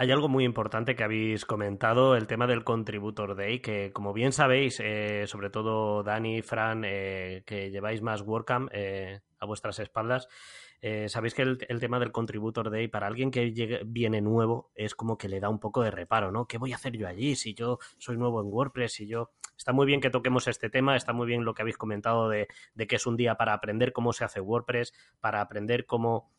Hay 0.00 0.10
algo 0.10 0.30
muy 0.30 0.46
importante 0.46 0.96
que 0.96 1.04
habéis 1.04 1.44
comentado, 1.44 2.16
el 2.16 2.26
tema 2.26 2.46
del 2.46 2.64
Contributor 2.64 3.36
Day, 3.36 3.60
que 3.60 3.92
como 3.92 4.14
bien 4.14 4.32
sabéis, 4.32 4.80
eh, 4.80 5.26
sobre 5.26 5.50
todo 5.50 6.02
Dani, 6.02 6.40
Fran, 6.40 6.84
eh, 6.86 7.42
que 7.44 7.70
lleváis 7.70 8.00
más 8.00 8.22
WordCamp 8.22 8.70
eh, 8.72 9.20
a 9.38 9.44
vuestras 9.44 9.78
espaldas, 9.78 10.26
sabéis 11.08 11.34
que 11.34 11.42
el, 11.42 11.66
el, 11.68 11.80
tema 11.80 12.00
del 12.00 12.12
Contributor 12.12 12.70
Day 12.70 12.88
para 12.88 13.08
alguien 13.08 13.30
que 13.30 13.52
llegue, 13.52 13.82
viene 13.84 14.22
nuevo 14.22 14.70
es 14.74 14.94
como 14.94 15.18
que 15.18 15.28
le 15.28 15.38
da 15.38 15.50
un 15.50 15.60
poco 15.60 15.82
de 15.82 15.90
reparo, 15.90 16.32
¿no? 16.32 16.46
¿Qué 16.46 16.56
voy 16.56 16.72
a 16.72 16.76
hacer 16.76 16.96
yo 16.96 17.06
allí 17.06 17.36
si 17.36 17.52
yo 17.52 17.78
soy 17.98 18.16
nuevo 18.16 18.40
en 18.40 18.46
WordPress? 18.46 18.94
Si 18.94 19.06
yo... 19.06 19.32
Está 19.54 19.74
muy 19.74 19.84
bien 19.84 20.00
que 20.00 20.08
toquemos 20.08 20.48
este 20.48 20.70
tema, 20.70 20.96
está 20.96 21.12
muy 21.12 21.26
bien 21.26 21.44
lo 21.44 21.52
que 21.52 21.60
habéis 21.60 21.76
comentado 21.76 22.30
de, 22.30 22.48
de 22.72 22.86
que 22.86 22.96
es 22.96 23.06
un 23.06 23.18
día 23.18 23.34
para 23.34 23.52
aprender 23.52 23.92
cómo 23.92 24.14
se 24.14 24.24
hace 24.24 24.40
WordPress, 24.40 24.94
para 25.20 25.42
aprender 25.42 25.84
cómo... 25.84 26.30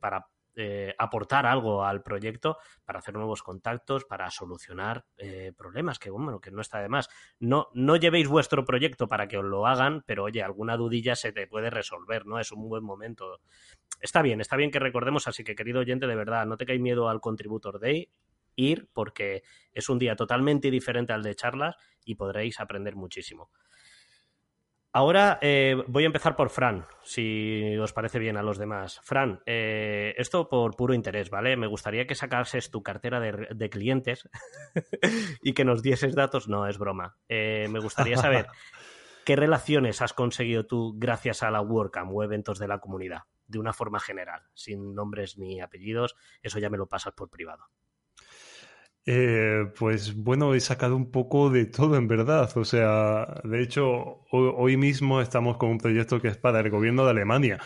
para 0.00 0.28
eh, 0.56 0.94
aportar 0.98 1.46
algo 1.46 1.84
al 1.84 2.02
proyecto 2.02 2.58
para 2.84 2.98
hacer 2.98 3.14
nuevos 3.14 3.42
contactos, 3.42 4.04
para 4.04 4.30
solucionar 4.30 5.04
eh, 5.16 5.52
problemas, 5.56 5.98
que 5.98 6.10
bueno, 6.10 6.40
que 6.40 6.50
no 6.50 6.60
está 6.60 6.80
de 6.80 6.88
más. 6.88 7.08
No, 7.38 7.68
no 7.74 7.96
llevéis 7.96 8.28
vuestro 8.28 8.64
proyecto 8.64 9.08
para 9.08 9.28
que 9.28 9.38
os 9.38 9.44
lo 9.44 9.66
hagan, 9.66 10.02
pero 10.06 10.24
oye, 10.24 10.42
alguna 10.42 10.76
dudilla 10.76 11.14
se 11.16 11.32
te 11.32 11.46
puede 11.46 11.70
resolver, 11.70 12.26
¿no? 12.26 12.38
Es 12.40 12.52
un 12.52 12.68
buen 12.68 12.84
momento. 12.84 13.40
Está 14.00 14.22
bien, 14.22 14.40
está 14.40 14.56
bien 14.56 14.70
que 14.70 14.78
recordemos, 14.78 15.28
así 15.28 15.44
que 15.44 15.54
querido 15.54 15.80
oyente, 15.80 16.06
de 16.06 16.16
verdad, 16.16 16.46
no 16.46 16.56
tengáis 16.56 16.80
miedo 16.80 17.08
al 17.08 17.20
Contributor 17.20 17.78
Day, 17.78 18.10
ir 18.56 18.88
porque 18.92 19.42
es 19.72 19.88
un 19.88 19.98
día 19.98 20.16
totalmente 20.16 20.70
diferente 20.70 21.12
al 21.12 21.22
de 21.22 21.34
charlas 21.34 21.76
y 22.04 22.16
podréis 22.16 22.60
aprender 22.60 22.96
muchísimo. 22.96 23.50
Ahora 24.92 25.38
eh, 25.40 25.82
voy 25.86 26.02
a 26.02 26.06
empezar 26.06 26.34
por 26.34 26.50
Fran, 26.50 26.84
si 27.04 27.76
os 27.78 27.92
parece 27.92 28.18
bien 28.18 28.36
a 28.36 28.42
los 28.42 28.58
demás. 28.58 29.00
Fran, 29.04 29.40
eh, 29.46 30.14
esto 30.18 30.48
por 30.48 30.74
puro 30.74 30.94
interés, 30.94 31.30
¿vale? 31.30 31.56
Me 31.56 31.68
gustaría 31.68 32.08
que 32.08 32.16
sacases 32.16 32.70
tu 32.70 32.82
cartera 32.82 33.20
de, 33.20 33.48
de 33.54 33.70
clientes 33.70 34.28
y 35.42 35.52
que 35.52 35.64
nos 35.64 35.82
dieses 35.82 36.14
datos. 36.16 36.48
No, 36.48 36.66
es 36.66 36.78
broma. 36.78 37.16
Eh, 37.28 37.68
me 37.70 37.78
gustaría 37.78 38.16
saber 38.16 38.48
¿Qué 39.24 39.36
relaciones 39.36 40.00
has 40.02 40.12
conseguido 40.12 40.66
tú 40.66 40.94
gracias 40.96 41.42
a 41.42 41.50
la 41.50 41.60
WordCamp 41.60 42.10
o 42.12 42.24
eventos 42.24 42.58
de 42.58 42.66
la 42.66 42.80
comunidad? 42.80 43.24
De 43.46 43.58
una 43.58 43.72
forma 43.72 44.00
general, 44.00 44.42
sin 44.54 44.94
nombres 44.94 45.38
ni 45.38 45.60
apellidos, 45.60 46.16
eso 46.42 46.58
ya 46.58 46.70
me 46.70 46.78
lo 46.78 46.88
pasas 46.88 47.12
por 47.12 47.28
privado. 47.28 47.66
Eh, 49.06 49.64
pues 49.78 50.14
bueno, 50.14 50.54
he 50.54 50.60
sacado 50.60 50.94
un 50.94 51.10
poco 51.10 51.50
de 51.50 51.66
todo 51.66 51.96
en 51.96 52.06
verdad. 52.06 52.50
O 52.56 52.64
sea, 52.64 53.40
de 53.44 53.62
hecho, 53.62 54.24
hoy, 54.30 54.76
mismo 54.76 55.20
estamos 55.20 55.56
con 55.56 55.70
un 55.70 55.78
proyecto 55.78 56.20
que 56.20 56.28
es 56.28 56.36
para 56.36 56.60
el 56.60 56.70
gobierno 56.70 57.04
de 57.04 57.10
Alemania. 57.10 57.58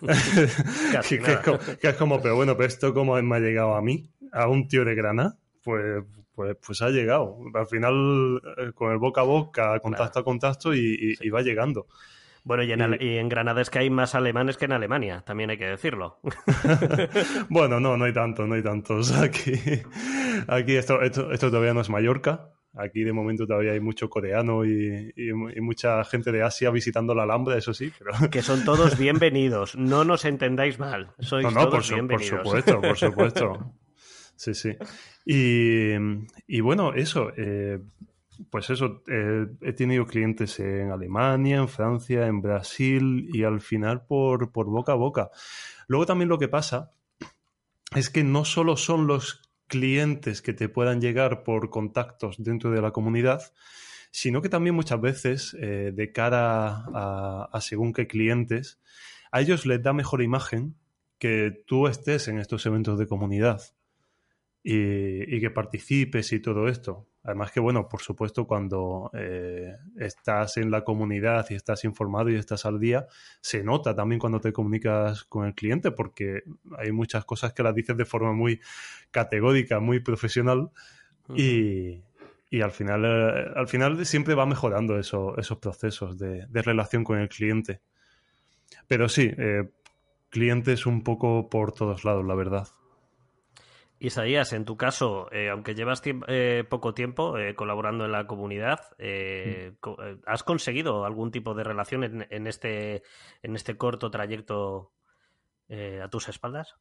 Casi 0.92 1.18
que, 1.22 1.32
es 1.32 1.38
como, 1.38 1.58
que, 1.58 1.88
es 1.88 1.94
como, 1.96 2.22
pero 2.22 2.36
bueno, 2.36 2.56
pero 2.56 2.68
esto 2.68 2.94
como 2.94 3.20
me 3.20 3.36
ha 3.36 3.40
llegado 3.40 3.74
a 3.74 3.82
mí, 3.82 4.10
a 4.32 4.48
un 4.48 4.68
tío 4.68 4.84
de 4.84 4.94
Granada, 4.94 5.38
pues, 5.62 6.04
pues, 6.34 6.56
pues 6.64 6.82
ha 6.82 6.90
llegado. 6.90 7.38
Al 7.54 7.66
final, 7.66 8.40
eh, 8.56 8.72
con 8.74 8.92
el 8.92 8.98
boca 8.98 9.22
a 9.22 9.24
boca, 9.24 9.80
contacto 9.80 10.12
claro. 10.12 10.20
a 10.20 10.24
contacto 10.24 10.74
y, 10.74 10.78
y, 10.78 11.16
sí. 11.16 11.26
y 11.26 11.30
va 11.30 11.42
llegando. 11.42 11.88
Bueno, 12.46 12.62
y 12.62 12.70
en, 12.70 12.96
y 13.00 13.16
en, 13.16 13.28
Granada 13.28 13.60
es 13.60 13.70
que 13.70 13.80
hay 13.80 13.90
más 13.90 14.14
alemanes 14.14 14.56
que 14.56 14.66
en 14.66 14.72
Alemania, 14.72 15.24
también 15.26 15.50
hay 15.50 15.58
que 15.58 15.66
decirlo. 15.66 16.20
bueno, 17.48 17.80
no, 17.80 17.96
no 17.96 18.04
hay 18.04 18.12
tantos, 18.12 18.46
no 18.46 18.54
hay 18.54 18.62
tantos. 18.62 19.10
Aquí, 19.10 19.54
aquí 20.46 20.76
esto, 20.76 21.02
esto, 21.02 21.32
esto, 21.32 21.50
todavía 21.50 21.74
no 21.74 21.80
es 21.80 21.90
Mallorca. 21.90 22.52
Aquí 22.72 23.02
de 23.02 23.12
momento 23.12 23.48
todavía 23.48 23.72
hay 23.72 23.80
mucho 23.80 24.08
coreano 24.08 24.64
y, 24.64 25.12
y, 25.16 25.30
y, 25.30 25.60
mucha 25.60 26.04
gente 26.04 26.30
de 26.30 26.44
Asia 26.44 26.70
visitando 26.70 27.16
la 27.16 27.24
Alhambra, 27.24 27.58
eso 27.58 27.74
sí. 27.74 27.92
Pero... 27.98 28.30
Que 28.30 28.42
son 28.42 28.64
todos 28.64 28.96
bienvenidos, 28.98 29.74
no 29.74 30.04
nos 30.04 30.24
entendáis 30.24 30.78
mal. 30.78 31.14
Sois 31.18 31.42
no, 31.42 31.50
no, 31.50 31.60
todos 31.62 31.74
por, 31.74 31.82
su, 31.82 31.94
bienvenidos. 31.94 32.30
por 32.30 32.44
supuesto, 32.44 32.80
por 32.80 32.96
supuesto. 32.96 33.72
Sí, 34.36 34.54
sí. 34.54 34.76
Y, 35.24 35.94
y 36.46 36.60
bueno, 36.60 36.94
eso. 36.94 37.32
Eh, 37.36 37.80
pues 38.50 38.70
eso, 38.70 39.02
eh, 39.08 39.46
he 39.62 39.72
tenido 39.72 40.06
clientes 40.06 40.58
en 40.60 40.90
Alemania, 40.90 41.56
en 41.56 41.68
Francia, 41.68 42.26
en 42.26 42.40
Brasil 42.40 43.28
y 43.32 43.44
al 43.44 43.60
final 43.60 44.06
por, 44.06 44.52
por, 44.52 44.66
boca 44.66 44.92
a 44.92 44.96
boca. 44.96 45.30
Luego 45.88 46.06
también 46.06 46.28
lo 46.28 46.38
que 46.38 46.48
pasa 46.48 46.92
es 47.94 48.10
que 48.10 48.24
no 48.24 48.44
solo 48.44 48.76
son 48.76 49.06
los 49.06 49.42
clientes 49.68 50.42
que 50.42 50.52
te 50.52 50.68
puedan 50.68 51.00
llegar 51.00 51.42
por 51.42 51.70
contactos 51.70 52.36
dentro 52.38 52.70
de 52.70 52.80
la 52.80 52.92
comunidad, 52.92 53.42
sino 54.10 54.42
que 54.42 54.48
también 54.48 54.74
muchas 54.74 55.00
veces 55.00 55.56
eh, 55.60 55.92
de 55.94 56.12
cara 56.12 56.84
a, 57.52 57.60
según 57.60 57.92
qué 57.92 58.06
clientes, 58.06 58.80
a 59.30 59.40
ellos 59.40 59.66
les 59.66 59.82
da 59.82 59.92
mejor 59.92 60.22
imagen 60.22 60.74
que 61.18 61.64
tú 61.66 61.86
estés 61.86 62.28
en 62.28 62.38
estos 62.38 62.64
eventos 62.66 62.98
de 62.98 63.06
comunidad. 63.06 63.60
Y, 64.68 65.38
que 65.40 65.50
participes 65.50 66.32
y 66.32 66.40
todo 66.40 66.66
esto. 66.66 67.06
Además 67.26 67.50
que, 67.50 67.58
bueno, 67.58 67.88
por 67.88 68.00
supuesto, 68.02 68.46
cuando 68.46 69.10
eh, 69.12 69.76
estás 69.98 70.58
en 70.58 70.70
la 70.70 70.84
comunidad 70.84 71.44
y 71.50 71.54
estás 71.54 71.82
informado 71.84 72.30
y 72.30 72.36
estás 72.36 72.64
al 72.66 72.78
día, 72.78 73.08
se 73.40 73.64
nota 73.64 73.96
también 73.96 74.20
cuando 74.20 74.40
te 74.40 74.52
comunicas 74.52 75.24
con 75.24 75.44
el 75.44 75.52
cliente 75.52 75.90
porque 75.90 76.44
hay 76.78 76.92
muchas 76.92 77.24
cosas 77.24 77.52
que 77.52 77.64
las 77.64 77.74
dices 77.74 77.96
de 77.96 78.04
forma 78.04 78.32
muy 78.32 78.60
categórica, 79.10 79.80
muy 79.80 79.98
profesional 79.98 80.70
y, 81.34 82.00
y, 82.48 82.60
al 82.60 82.70
final, 82.70 83.04
eh, 83.04 83.50
al 83.56 83.66
final 83.66 84.06
siempre 84.06 84.36
va 84.36 84.46
mejorando 84.46 84.96
eso, 84.96 85.36
esos 85.36 85.58
procesos 85.58 86.16
de, 86.16 86.46
de, 86.46 86.62
relación 86.62 87.02
con 87.02 87.18
el 87.18 87.28
cliente. 87.28 87.80
Pero 88.86 89.08
sí, 89.08 89.32
eh, 89.36 89.68
clientes 90.30 90.86
un 90.86 91.02
poco 91.02 91.50
por 91.50 91.72
todos 91.72 92.04
lados, 92.04 92.24
la 92.24 92.36
verdad. 92.36 92.68
Isaías, 93.98 94.52
en 94.52 94.64
tu 94.64 94.76
caso, 94.76 95.32
eh, 95.32 95.48
aunque 95.48 95.74
llevas 95.74 96.02
tiemp 96.02 96.24
eh, 96.28 96.64
poco 96.68 96.92
tiempo 96.92 97.38
eh, 97.38 97.54
colaborando 97.54 98.04
en 98.04 98.12
la 98.12 98.26
comunidad, 98.26 98.80
co 99.80 99.96
¿has 100.26 100.42
conseguido 100.42 101.04
algún 101.04 101.30
tipo 101.30 101.54
de 101.54 101.64
relación 101.64 102.04
en, 102.04 102.26
en 102.30 102.46
este, 102.46 103.02
en 103.42 103.54
este 103.54 103.76
corto 103.76 104.10
trayecto 104.10 104.92
a 105.70 106.08
tus 106.08 106.28
espaldas? 106.28 106.74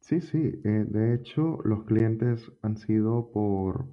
Sí, 0.00 0.20
sí. 0.20 0.60
de 0.62 1.14
hecho, 1.14 1.58
los 1.64 1.84
clientes 1.84 2.50
han 2.62 2.76
sido 2.76 3.30
por, 3.32 3.86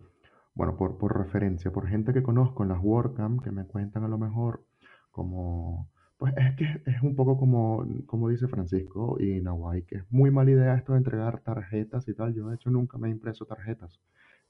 bueno, 0.56 0.76
por, 0.78 0.98
por 0.98 1.18
referencia, 1.18 1.72
por 1.72 1.88
gente 1.88 2.14
que 2.14 2.24
conozco 2.24 2.64
en 2.64 2.70
las 2.70 2.80
WordCamp 2.82 3.44
que 3.44 3.52
me 3.52 3.66
cuentan 3.66 4.04
a 4.04 4.08
lo 4.08 4.18
mejor 4.18 4.64
como 5.12 5.91
pues 6.22 6.36
es 6.38 6.56
que 6.56 6.66
es 6.86 7.02
un 7.02 7.16
poco 7.16 7.36
como, 7.36 7.84
como 8.06 8.30
dice 8.30 8.48
Francisco 8.48 9.18
y 9.20 9.42
Nahuay, 9.42 9.82
que 9.84 9.96
es 9.98 10.04
muy 10.12 10.30
mala 10.30 10.52
idea 10.52 10.76
esto 10.76 10.92
de 10.92 11.00
entregar 11.00 11.40
tarjetas 11.40 12.08
y 12.08 12.14
tal. 12.14 12.36
Yo 12.36 12.48
de 12.50 12.56
hecho 12.56 12.70
nunca 12.70 13.00
me 13.00 13.08
he 13.08 13.12
impreso 13.12 13.46
tarjetas. 13.48 14.00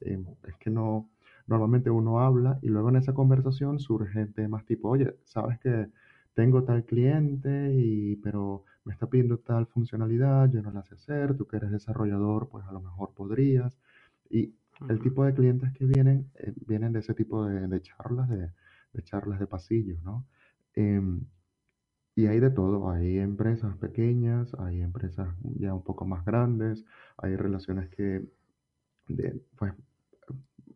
Eh, 0.01 0.21
es 0.49 0.57
que 0.57 0.69
no, 0.69 1.09
normalmente 1.47 1.89
uno 1.89 2.19
habla 2.19 2.59
y 2.61 2.67
luego 2.67 2.89
en 2.89 2.97
esa 2.97 3.13
conversación 3.13 3.79
surge 3.79 4.25
temas 4.25 4.65
tipo, 4.65 4.89
oye, 4.89 5.15
sabes 5.23 5.59
que 5.59 5.87
tengo 6.33 6.63
tal 6.65 6.83
cliente 6.83 7.73
y 7.73 8.17
pero 8.17 8.65
me 8.83 8.91
está 8.91 9.07
pidiendo 9.07 9.37
tal 9.37 9.65
funcionalidad, 9.67 10.51
yo 10.51 10.61
no 10.61 10.71
la 10.71 10.83
sé 10.83 10.95
hacer, 10.95 11.37
tú 11.37 11.47
que 11.47 11.55
eres 11.55 11.71
desarrollador, 11.71 12.49
pues 12.49 12.65
a 12.65 12.73
lo 12.73 12.81
mejor 12.81 13.13
podrías. 13.13 13.77
Y 14.29 14.55
el 14.89 14.99
tipo 14.99 15.23
de 15.23 15.33
clientes 15.33 15.71
que 15.71 15.85
vienen, 15.85 16.29
eh, 16.35 16.51
vienen 16.67 16.91
de 16.91 16.99
ese 16.99 17.13
tipo 17.13 17.45
de, 17.45 17.65
de 17.67 17.81
charlas, 17.81 18.27
de, 18.27 18.49
de, 18.91 19.03
charlas 19.03 19.39
de 19.39 19.47
pasillo, 19.47 19.97
¿no? 20.03 20.25
Eh, 20.75 21.01
y 22.21 22.27
hay 22.27 22.39
de 22.39 22.51
todo, 22.51 22.91
hay 22.91 23.17
empresas 23.17 23.75
pequeñas, 23.77 24.53
hay 24.59 24.81
empresas 24.81 25.27
ya 25.41 25.73
un 25.73 25.83
poco 25.83 26.05
más 26.05 26.23
grandes, 26.23 26.85
hay 27.17 27.35
relaciones 27.35 27.89
que, 27.89 28.29
de, 29.07 29.41
pues, 29.57 29.73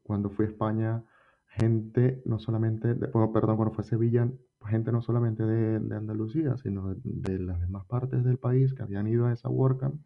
cuando 0.01 0.31
fui 0.31 0.45
a 0.45 0.49
España, 0.49 1.03
gente 1.45 2.23
no 2.25 2.39
solamente, 2.39 2.95
de, 2.95 3.07
bueno, 3.07 3.31
perdón, 3.31 3.57
cuando 3.57 3.75
fue 3.75 3.83
a 3.83 3.87
Sevilla, 3.87 4.27
gente 4.65 4.91
no 4.91 5.03
solamente 5.03 5.43
de, 5.43 5.79
de 5.79 5.95
Andalucía, 5.95 6.57
sino 6.57 6.95
de, 6.95 6.99
de, 7.03 7.37
las 7.37 7.59
demás 7.61 7.85
partes 7.85 8.23
del 8.23 8.39
país 8.39 8.73
que 8.73 8.81
habían 8.81 9.07
ido 9.07 9.27
a 9.27 9.33
esa 9.33 9.47
WordCamp 9.47 10.01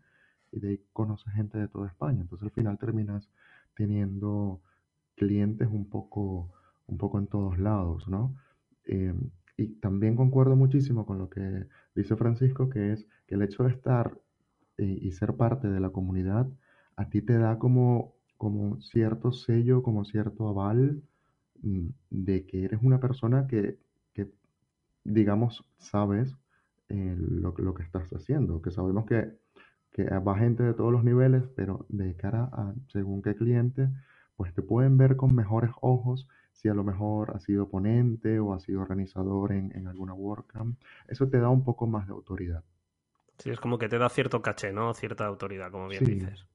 y 0.52 0.60
de 0.60 0.70
ahí 0.72 0.82
conoces 0.92 1.34
gente 1.34 1.58
de 1.58 1.70
toda 1.70 1.88
España. 1.88 2.20
Entonces 2.20 2.44
al 2.44 2.52
final 2.52 2.78
terminas 2.78 3.30
teniendo 3.76 4.62
clientes 5.16 5.70
un 5.72 5.90
poco, 5.90 6.52
un 6.88 6.98
poco 6.98 7.18
en 7.18 7.28
todos 7.28 7.58
lados, 7.60 8.10
¿no? 8.10 8.36
Eh, 8.84 9.14
y 9.60 9.68
también 9.82 10.16
concuerdo 10.16 10.56
muchísimo 10.56 11.06
con 11.06 11.18
lo 11.18 11.30
que 11.30 11.68
dice 11.94 12.16
Francisco, 12.16 12.70
que 12.70 12.94
es 12.94 13.06
que 13.28 13.36
el 13.36 13.42
hecho 13.42 13.64
de 13.64 13.72
estar 13.72 14.18
y, 14.78 15.06
y 15.08 15.12
ser 15.12 15.36
parte 15.36 15.68
de 15.68 15.80
la 15.82 15.90
comunidad 15.90 16.48
a 16.96 17.10
ti 17.10 17.22
te 17.22 17.38
da 17.38 17.60
como, 17.60 18.16
como 18.38 18.80
cierto 18.82 19.34
sello, 19.34 19.84
como 19.84 20.06
cierto 20.06 20.48
aval 20.48 21.02
mm, 21.62 21.88
de 22.10 22.46
que 22.46 22.64
eres 22.64 22.80
una 22.82 23.00
persona 23.02 23.48
que, 23.48 23.78
que 24.14 24.32
digamos, 25.04 25.66
sabes 25.78 26.38
eh, 26.88 27.16
lo, 27.18 27.54
lo, 27.58 27.74
que 27.74 27.84
estás 27.84 28.10
haciendo, 28.14 28.62
que 28.62 28.72
sabemos 28.72 29.06
que, 29.06 29.38
que 29.92 30.04
va 30.06 30.38
gente 30.38 30.64
de 30.64 30.74
todos 30.74 30.92
los 30.92 31.04
niveles, 31.04 31.44
pero 31.56 31.86
de 31.90 32.16
cara 32.16 32.50
a 32.54 32.74
según 32.88 33.22
qué 33.22 33.36
cliente, 33.36 33.90
pues 34.38 34.54
te 34.54 34.62
pueden 34.62 34.98
ver 34.98 35.18
con 35.18 35.36
mejores 35.36 35.72
ojos 35.82 36.28
si 36.60 36.68
a 36.68 36.74
lo 36.74 36.84
mejor 36.84 37.32
has 37.34 37.44
sido 37.44 37.70
ponente 37.70 38.38
o 38.38 38.54
has 38.54 38.64
sido 38.64 38.82
organizador 38.82 39.54
en, 39.54 39.72
en, 39.78 39.88
alguna 39.88 40.14
WordCamp, 40.14 40.78
eso 41.08 41.30
te 41.30 41.40
da 41.40 41.48
un 41.48 41.64
poco 41.64 41.88
más 41.88 42.06
de 42.08 42.14
autoridad. 42.14 42.66
Sí, 43.38 43.50
es 43.50 43.62
como 43.62 43.78
que 43.78 43.88
te 43.88 43.98
da 43.98 44.10
cierto 44.10 44.42
caché, 44.42 44.74
¿no? 44.74 44.94
Cierta 44.94 45.26
autoridad, 45.26 45.72
como 45.72 45.88
bien 45.88 46.06
sí. 46.06 46.16
dices. 46.16 46.46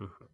Uh 0.00 0.04
-huh. 0.04 0.28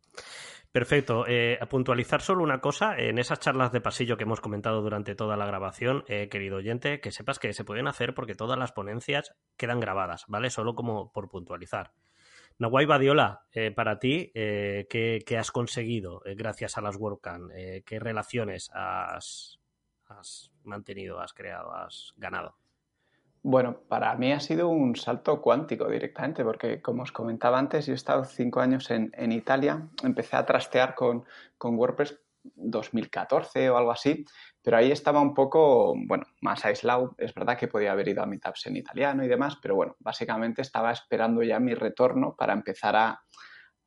Perfecto. 0.71 1.27
Eh, 1.27 1.59
a 1.61 1.67
puntualizar 1.67 2.21
solo 2.21 2.45
una 2.45 2.61
cosa, 2.61 2.97
en 2.97 3.19
esas 3.19 3.41
charlas 3.41 3.73
de 3.73 3.81
pasillo 3.81 4.17
que 4.17 4.25
hemos 4.25 4.41
comentado 4.41 4.81
durante 4.81 5.17
toda 5.17 5.37
la 5.37 5.47
grabación, 5.47 6.05
eh, 6.07 6.29
querido 6.29 6.59
oyente, 6.59 7.01
que 7.01 7.11
sepas 7.11 7.41
que 7.41 7.53
se 7.53 7.65
pueden 7.65 7.89
hacer 7.89 8.15
porque 8.15 8.37
todas 8.37 8.59
las 8.59 8.71
ponencias 8.71 9.35
quedan 9.57 9.81
grabadas, 9.81 10.25
¿vale? 10.29 10.51
Solo 10.51 10.77
como 10.77 11.11
por 11.11 11.29
puntualizar. 11.29 11.93
Nahuay 12.59 12.87
Badiola, 12.87 13.43
eh, 13.53 13.73
para 13.73 13.99
ti, 13.99 14.31
eh, 14.35 14.87
¿qué, 14.89 15.25
¿qué, 15.27 15.39
has 15.39 15.51
conseguido 15.51 16.23
eh, 16.25 16.35
gracias 16.37 16.79
a 16.79 16.81
las 16.81 16.97
WordCamp? 16.97 17.51
¿Qué 17.85 17.99
relaciones 17.99 18.71
has, 18.73 19.59
mantenido, 20.63 21.21
has 21.21 21.33
creado, 21.33 21.75
has 21.75 22.13
ganado? 22.17 22.57
Bueno, 23.43 23.81
para 23.89 24.15
mí 24.15 24.33
ha 24.33 24.41
sido 24.41 24.69
un 24.69 24.97
salto 24.97 25.43
cuántico 25.43 25.89
directamente, 25.89 26.45
porque 26.45 26.81
como 26.81 27.03
os 27.03 27.13
comentaba 27.13 27.59
antes, 27.59 27.87
yo 27.87 27.93
he 27.93 27.97
estado 27.97 28.25
cinco 28.25 28.61
años 28.61 28.91
en, 28.91 29.13
en 29.15 29.33
Italia, 29.33 29.89
empecé 30.03 30.37
a 30.37 30.47
trastear 30.47 30.95
con, 30.95 31.25
con 31.59 31.77
WordPress 31.77 32.19
2014 32.55 33.71
o 33.71 33.77
algo 33.77 33.91
así, 33.91 34.25
pero 34.65 34.79
ahí 34.79 34.91
estaba 34.91 35.21
un 35.21 35.35
poco, 35.35 35.95
bueno, 35.95 36.25
más 36.41 36.65
aislado. 36.65 37.15
Es 37.19 37.35
verdad 37.35 37.59
que 37.59 37.69
podía 37.69 37.93
haber 37.93 38.09
ido 38.09 38.23
a 38.23 38.27
meetups 38.27 38.67
en 38.67 38.77
italiano 38.79 39.23
y 39.23 39.29
demás, 39.29 39.59
pero 39.61 39.75
bueno, 39.77 39.95
básicamente 39.99 40.63
estaba 40.63 40.91
esperando 40.91 41.43
ya 41.43 41.61
mi 41.61 41.75
retorno 41.75 42.35
para 42.35 42.55
empezar 42.55 42.97
a, 42.97 43.23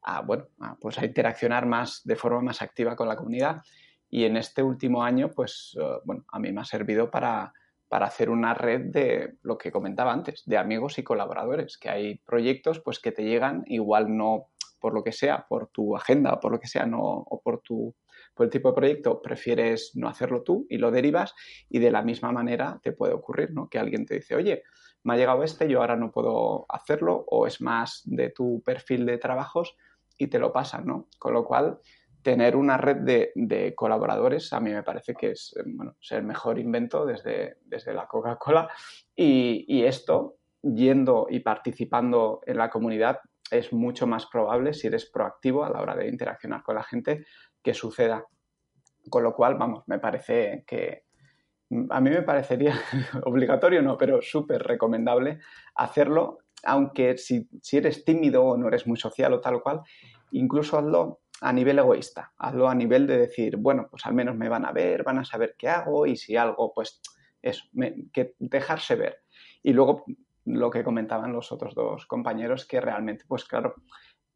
a 0.03 0.21
bueno, 0.21 0.45
a, 0.59 0.75
pues 0.75 0.99
a 0.99 1.05
interaccionar 1.05 1.65
más 1.65 2.01
de 2.03 2.15
forma 2.15 2.41
más 2.41 2.61
activa 2.61 2.95
con 2.95 3.07
la 3.07 3.15
comunidad. 3.15 3.63
Y 4.07 4.25
en 4.25 4.38
este 4.38 4.61
último 4.61 5.03
año, 5.03 5.32
pues, 5.36 5.75
uh, 5.78 5.99
bueno, 6.05 6.25
a 6.32 6.38
mí 6.38 6.51
me 6.51 6.61
ha 6.61 6.65
servido 6.65 7.09
para, 7.09 7.51
para 7.88 8.05
hacer 8.05 8.30
una 8.30 8.53
red 8.53 8.91
de 8.91 9.38
lo 9.41 9.57
que 9.57 9.71
comentaba 9.71 10.13
antes, 10.13 10.43
de 10.45 10.59
amigos 10.59 10.99
y 10.99 11.03
colaboradores, 11.03 11.80
que 11.80 11.89
hay 11.89 12.17
proyectos 12.19 12.82
pues 12.82 12.99
que 12.99 13.11
te 13.11 13.23
llegan, 13.23 13.63
igual 13.65 14.15
no 14.15 14.49
por 14.80 14.93
lo 14.93 15.03
que 15.03 15.11
sea, 15.11 15.47
por 15.49 15.69
tu 15.69 15.95
agenda 15.95 16.39
por 16.39 16.51
lo 16.51 16.59
que 16.59 16.67
sea, 16.67 16.86
no, 16.86 17.01
o 17.01 17.41
por 17.41 17.61
tu 17.61 17.95
por 18.38 18.45
el 18.45 18.51
tipo 18.51 18.69
de 18.69 18.75
proyecto 18.75 19.21
prefieres 19.21 19.91
no 19.95 20.07
hacerlo 20.07 20.43
tú 20.43 20.65
y 20.69 20.77
lo 20.77 20.91
derivas 20.91 21.33
y 21.69 21.79
de 21.79 21.91
la 21.91 22.03
misma 22.03 22.31
manera 22.31 22.79
te 22.81 22.93
puede 22.93 23.13
ocurrir, 23.13 23.51
¿no? 23.51 23.67
Que 23.67 23.79
alguien 23.79 24.05
te 24.05 24.15
dice, 24.15 24.35
oye, 24.35 24.63
me 25.03 25.13
ha 25.13 25.17
llegado 25.17 25.43
este, 25.43 25.67
yo 25.67 25.81
ahora 25.81 25.95
no 25.95 26.11
puedo 26.11 26.65
hacerlo 26.69 27.25
o 27.27 27.47
es 27.47 27.59
más 27.59 28.01
de 28.05 28.29
tu 28.29 28.61
perfil 28.63 29.05
de 29.05 29.17
trabajos 29.17 29.75
y 30.17 30.27
te 30.27 30.39
lo 30.39 30.53
pasan, 30.53 30.85
¿no? 30.85 31.07
Con 31.19 31.33
lo 31.33 31.43
cual, 31.43 31.79
tener 32.21 32.55
una 32.55 32.77
red 32.77 32.97
de, 33.33 33.73
colaboradores 33.75 34.51
a 34.51 34.59
mí 34.59 34.71
me 34.71 34.83
parece 34.83 35.15
que 35.15 35.31
es, 35.31 35.55
bueno, 35.65 35.95
el 36.09 36.23
mejor 36.23 36.59
invento 36.59 37.05
desde, 37.05 37.57
desde 37.63 37.93
la 37.93 38.05
Coca-Cola 38.05 38.69
y 39.15 39.83
esto, 39.83 40.38
yendo 40.61 41.27
y 41.29 41.39
participando 41.39 42.41
en 42.45 42.57
la 42.57 42.69
comunidad, 42.69 43.19
es 43.51 43.73
mucho 43.73 44.07
más 44.07 44.25
probable 44.25 44.73
si 44.73 44.87
eres 44.87 45.09
proactivo 45.09 45.63
a 45.63 45.69
la 45.69 45.81
hora 45.81 45.95
de 45.95 46.07
interaccionar 46.07 46.63
con 46.63 46.75
la 46.75 46.83
gente 46.83 47.25
que 47.61 47.73
suceda. 47.73 48.25
Con 49.09 49.23
lo 49.23 49.33
cual, 49.33 49.55
vamos, 49.55 49.83
me 49.87 49.99
parece 49.99 50.63
que 50.67 51.03
a 51.89 52.01
mí 52.01 52.09
me 52.09 52.21
parecería 52.21 52.75
obligatorio, 53.25 53.81
no, 53.81 53.97
pero 53.97 54.21
súper 54.21 54.63
recomendable 54.63 55.39
hacerlo, 55.75 56.39
aunque 56.63 57.17
si, 57.17 57.47
si, 57.61 57.77
eres 57.77 58.03
tímido 58.03 58.43
o 58.43 58.57
no 58.57 58.67
eres 58.67 58.87
muy 58.87 58.97
social 58.97 59.33
o 59.33 59.41
tal 59.41 59.55
o 59.55 59.61
cual, 59.61 59.81
incluso 60.31 60.77
hazlo 60.77 61.21
a 61.41 61.53
nivel 61.53 61.79
egoísta, 61.79 62.33
hazlo 62.37 62.67
a 62.67 62.75
nivel 62.75 63.05
de 63.05 63.17
decir, 63.17 63.57
bueno, 63.57 63.87
pues 63.89 64.05
al 64.05 64.13
menos 64.13 64.35
me 64.35 64.49
van 64.49 64.65
a 64.65 64.71
ver, 64.71 65.03
van 65.03 65.19
a 65.19 65.25
saber 65.25 65.55
qué 65.57 65.69
hago 65.69 66.05
y 66.05 66.15
si 66.15 66.35
algo, 66.35 66.73
pues 66.73 67.01
eso, 67.41 67.65
que 68.11 68.33
dejarse 68.39 68.95
ver. 68.95 69.23
Y 69.61 69.73
luego 69.73 70.05
lo 70.47 70.69
que 70.69 70.83
comentaban 70.83 71.33
los 71.33 71.51
otros 71.51 71.75
dos 71.75 72.05
compañeros, 72.05 72.65
que 72.65 72.79
realmente, 72.79 73.25
pues 73.27 73.43
claro, 73.45 73.75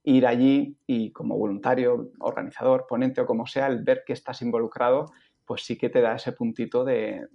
ir 0.04 0.28
allí 0.28 0.78
y 0.86 1.12
como 1.12 1.38
voluntario, 1.38 2.12
organizador, 2.20 2.86
ponente 2.88 3.22
o 3.22 3.26
como 3.26 3.48
sea, 3.48 3.68
el 3.68 3.84
ver 3.84 4.04
que 4.06 4.14
estás 4.14 4.42
involucrado, 4.42 5.06
pues 5.46 5.64
sí 5.64 5.78
que 5.78 5.90
te 5.90 6.02
da 6.02 6.16
ese 6.16 6.34
puntito 6.34 6.84
de, 6.84 7.28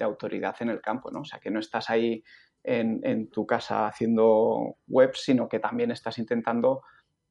autoridad 0.00 0.56
en 0.60 0.70
el 0.70 0.80
campo, 0.80 1.10
¿no? 1.10 1.20
O 1.20 1.24
sea, 1.24 1.40
que 1.40 1.50
no 1.50 1.60
estás 1.60 1.88
ahí 1.90 2.22
en, 2.62 3.30
tu 3.30 3.46
casa 3.46 3.86
haciendo 3.86 4.76
webs, 4.86 5.22
sino 5.24 5.48
que 5.48 5.60
también 5.60 5.90
estás 5.90 6.18
intentando 6.18 6.82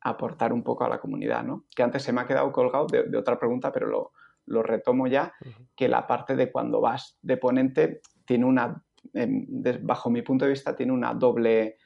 aportar 0.02 0.54
un 0.54 0.64
poco 0.64 0.86
a 0.86 0.90
la 0.90 1.00
comunidad, 1.00 1.44
¿no? 1.44 1.66
Que 1.76 1.84
antes 1.84 2.04
se 2.04 2.14
me 2.14 2.22
ha 2.22 2.28
quedado 2.28 2.52
colgado 2.52 2.88
de, 2.88 3.16
otra 3.18 3.38
pregunta, 3.38 3.72
pero 3.72 3.88
lo, 3.88 4.12
lo 4.46 4.64
retomo 4.64 5.08
ya, 5.08 5.34
que 5.76 5.88
la 5.88 6.08
parte 6.08 6.36
de 6.36 6.52
cuando 6.52 6.82
vas 6.82 7.20
de 7.22 7.38
ponente 7.38 8.02
tiene 8.26 8.46
una 8.46 8.84
bajo 9.82 10.10
mi 10.10 10.22
punto 10.22 10.46
de 10.46 10.52
vista, 10.52 10.76
tiene 10.76 10.92
una 10.92 11.14
doble, 11.14 11.78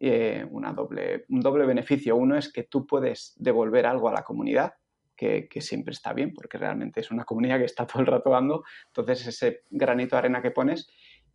eh, 0.00 0.46
una 0.50 0.72
doble, 0.72 1.24
un 1.28 1.40
doble 1.40 1.66
beneficio. 1.66 2.16
Uno 2.16 2.36
es 2.36 2.52
que 2.52 2.64
tú 2.64 2.86
puedes 2.86 3.34
devolver 3.36 3.86
algo 3.86 4.08
a 4.08 4.12
la 4.12 4.22
comunidad, 4.22 4.74
que, 5.16 5.48
siempre 5.60 5.92
está 5.92 6.12
bien, 6.12 6.34
porque 6.34 6.58
realmente 6.58 7.00
es 7.00 7.10
una 7.10 7.24
comunidad 7.24 7.58
que 7.58 7.64
está 7.64 7.86
todo 7.86 8.00
el 8.00 8.06
rato 8.06 8.30
dando. 8.30 8.64
Entonces, 8.86 9.26
ese 9.26 9.62
granito 9.70 10.16
de 10.16 10.18
arena 10.18 10.42
que 10.42 10.50
pones. 10.50 10.88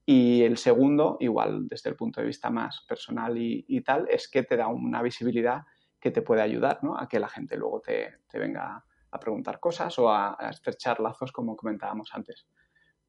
Y 0.06 0.44
el 0.44 0.58
segundo, 0.58 1.18
igual 1.20 1.68
desde 1.68 1.90
el 1.90 1.96
punto 1.96 2.22
de 2.22 2.28
vista 2.28 2.50
más 2.50 2.86
personal 2.88 3.38
y, 3.38 3.82
tal, 3.82 4.08
es 4.10 4.30
que 4.30 4.44
te 4.44 4.58
da 4.58 4.68
una 4.68 5.02
visibilidad 5.02 5.62
que 6.00 6.12
te 6.12 6.24
puede 6.24 6.42
ayudar 6.42 6.80
¿no? 6.84 6.98
a 6.98 7.08
que 7.08 7.20
la 7.20 7.30
gente 7.30 7.56
luego 7.56 7.82
te, 7.82 8.18
venga 8.34 8.84
a 9.12 9.20
preguntar 9.20 9.60
cosas 9.60 9.98
o 10.00 10.12
a 10.12 10.36
estrechar 10.50 11.00
lazos, 11.00 11.32
como 11.32 11.56
comentábamos 11.56 12.10
antes. 12.14 12.48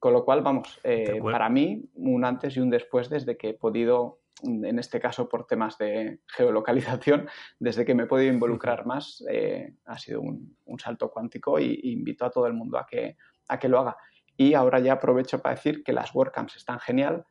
Con 0.03 0.14
lo 0.14 0.24
cual, 0.24 0.42
vamos, 0.42 0.80
eh, 0.82 1.20
para 1.22 1.48
mí, 1.48 1.88
un 1.94 2.24
antes 2.24 2.57
y 2.57 2.61
un 2.61 2.70
después 2.70 3.09
desde 3.09 3.36
que 3.36 3.50
he 3.50 3.55
podido, 3.55 4.18
en 4.42 4.80
este 4.80 4.98
caso 4.98 5.28
por 5.28 5.46
temas 5.46 5.78
de 5.78 6.18
geolocalización, 6.26 7.28
desde 7.61 7.84
que 7.84 7.94
me 7.94 8.03
he 8.03 8.07
podido 8.07 8.32
involucrar 8.32 8.84
más, 8.84 9.24
eh, 9.30 9.76
ha 9.84 9.96
sido 9.98 10.20
un, 10.20 10.57
salto 10.80 11.09
cuántico 11.09 11.61
y, 11.61 11.78
invito 11.84 12.24
a 12.24 12.30
todo 12.30 12.48
el 12.48 12.53
mundo 12.53 12.78
a 12.78 12.84
que, 12.84 13.16
a 13.46 13.61
que 13.61 13.68
lo 13.68 13.78
haga. 13.78 13.96
Y 14.36 14.55
ahora 14.55 14.80
ya 14.80 14.94
aprovecho 14.94 15.40
para 15.40 15.55
decir 15.55 15.84
que 15.84 15.92
las 15.92 16.12
WordCamps 16.12 16.57
están 16.57 16.80
genial, 16.80 17.24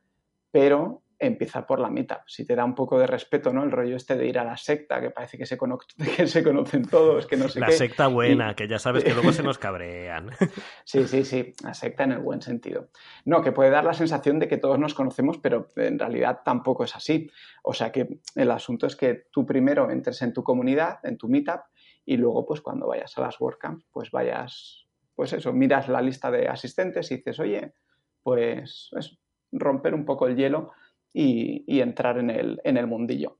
pero 0.50 1.02
empieza 1.22 1.64
por 1.66 1.78
la 1.78 1.88
mitad. 1.88 2.18
Si 2.26 2.44
te 2.44 2.56
da 2.56 2.64
un 2.64 2.74
poco 2.74 2.98
de 2.98 3.06
respeto, 3.06 3.52
¿no? 3.52 3.62
El 3.62 3.70
rollo 3.70 3.96
este 3.96 4.16
de 4.16 4.26
ir 4.26 4.38
a 4.40 4.44
la 4.44 4.56
secta, 4.56 5.00
que 5.00 5.10
parece 5.10 5.38
que 5.38 5.46
se, 5.46 5.56
que 6.16 6.26
se 6.26 6.42
conocen 6.42 6.84
todos, 6.84 7.26
que 7.26 7.36
no 7.36 7.48
sé 7.48 7.60
la 7.60 7.70
secta 7.70 8.08
buena, 8.08 8.54
que 8.54 8.66
ya 8.66 8.78
sabes 8.78 9.04
que 9.04 9.14
luego 9.14 9.32
se 9.32 9.42
nos 9.42 9.58
cabrean. 9.58 10.30
Sí, 10.84 11.06
sí, 11.06 11.24
sí, 11.24 11.54
la 11.62 11.74
secta 11.74 12.04
en 12.04 12.12
el 12.12 12.18
buen 12.18 12.42
sentido. 12.42 12.88
No, 13.24 13.40
que 13.40 13.52
puede 13.52 13.70
dar 13.70 13.84
la 13.84 13.94
sensación 13.94 14.38
de 14.38 14.48
que 14.48 14.58
todos 14.58 14.78
nos 14.78 14.94
conocemos, 14.94 15.38
pero 15.38 15.68
en 15.76 15.98
realidad 15.98 16.40
tampoco 16.44 16.84
es 16.84 16.96
así. 16.96 17.30
O 17.62 17.72
sea 17.72 17.92
que 17.92 18.18
el 18.34 18.50
asunto 18.50 18.86
es 18.86 18.96
que 18.96 19.26
tú 19.30 19.46
primero 19.46 19.90
entres 19.90 20.20
en 20.22 20.32
tu 20.32 20.42
comunidad, 20.42 20.98
en 21.04 21.16
tu 21.16 21.28
meetup, 21.28 21.60
y 22.04 22.16
luego, 22.16 22.44
pues 22.44 22.60
cuando 22.60 22.88
vayas 22.88 23.16
a 23.16 23.20
las 23.20 23.40
WordCamps, 23.40 23.86
pues 23.92 24.10
vayas, 24.10 24.86
pues 25.14 25.32
eso, 25.32 25.52
miras 25.52 25.88
la 25.88 26.02
lista 26.02 26.30
de 26.30 26.48
asistentes 26.48 27.10
y 27.12 27.16
dices, 27.18 27.38
oye, 27.38 27.74
pues 28.22 28.90
es 28.98 29.18
romper 29.52 29.94
un 29.94 30.04
poco 30.04 30.26
el 30.26 30.36
hielo 30.36 30.72
y, 31.12 31.80
entrar 31.80 32.18
en 32.18 32.30
el, 32.30 32.60
en 32.64 32.76
el 32.76 32.86
mundillo. 32.86 33.38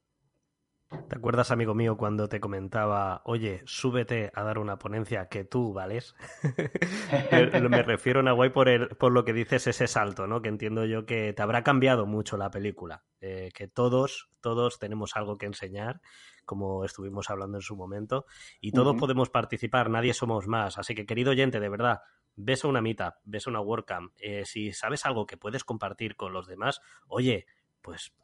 ¿Te 1.08 1.16
acuerdas, 1.16 1.50
amigo 1.50 1.74
mío, 1.74 1.96
cuando 1.96 2.28
te 2.28 2.38
comentaba, 2.38 3.22
oye, 3.24 3.62
súbete 3.64 4.30
a 4.34 4.42
dar 4.42 4.58
una 4.58 4.78
ponencia 4.78 5.28
que 5.28 5.44
tú 5.44 5.72
vales? 5.72 6.14
Me 7.70 7.82
refiero, 7.82 8.20
a 8.20 8.22
Nahuay, 8.22 8.50
por, 8.50 8.68
el, 8.68 8.88
por 8.88 9.12
lo 9.12 9.24
que 9.24 9.32
dices 9.32 9.66
ese 9.66 9.86
salto, 9.86 10.26
¿no? 10.26 10.42
Que 10.42 10.50
entiendo 10.50 10.84
yo 10.84 11.06
que 11.06 11.32
te 11.32 11.42
habrá 11.42 11.62
cambiado 11.62 12.04
mucho 12.04 12.36
la 12.36 12.50
película. 12.50 13.04
Eh, 13.20 13.50
que 13.54 13.68
todos, 13.68 14.30
todos 14.40 14.78
tenemos 14.78 15.16
algo 15.16 15.38
que 15.38 15.46
enseñar, 15.46 16.02
como 16.44 16.84
estuvimos 16.84 17.30
hablando 17.30 17.58
en 17.58 17.62
su 17.62 17.74
momento, 17.74 18.26
y 18.60 18.72
todos 18.72 18.96
podemos 18.96 19.30
participar, 19.30 19.88
nadie 19.88 20.12
somos 20.12 20.46
más. 20.46 20.76
Así 20.76 20.94
que, 20.94 21.06
querido 21.06 21.30
oyente, 21.30 21.58
de 21.58 21.68
verdad, 21.70 22.00
ves 22.36 22.64
a 22.64 22.68
una 22.68 22.82
meetup, 22.82 23.14
ves 23.24 23.46
a 23.46 23.50
una 23.50 23.60
WordCamp, 23.60 24.12
eh, 24.18 24.44
si 24.44 24.72
sabes 24.72 25.06
algo 25.06 25.26
que 25.26 25.36
puedes 25.36 25.64
compartir 25.64 26.16
con 26.16 26.32
los 26.32 26.46
demás, 26.46 26.80
oye, 27.06 27.46
pues 27.82 28.14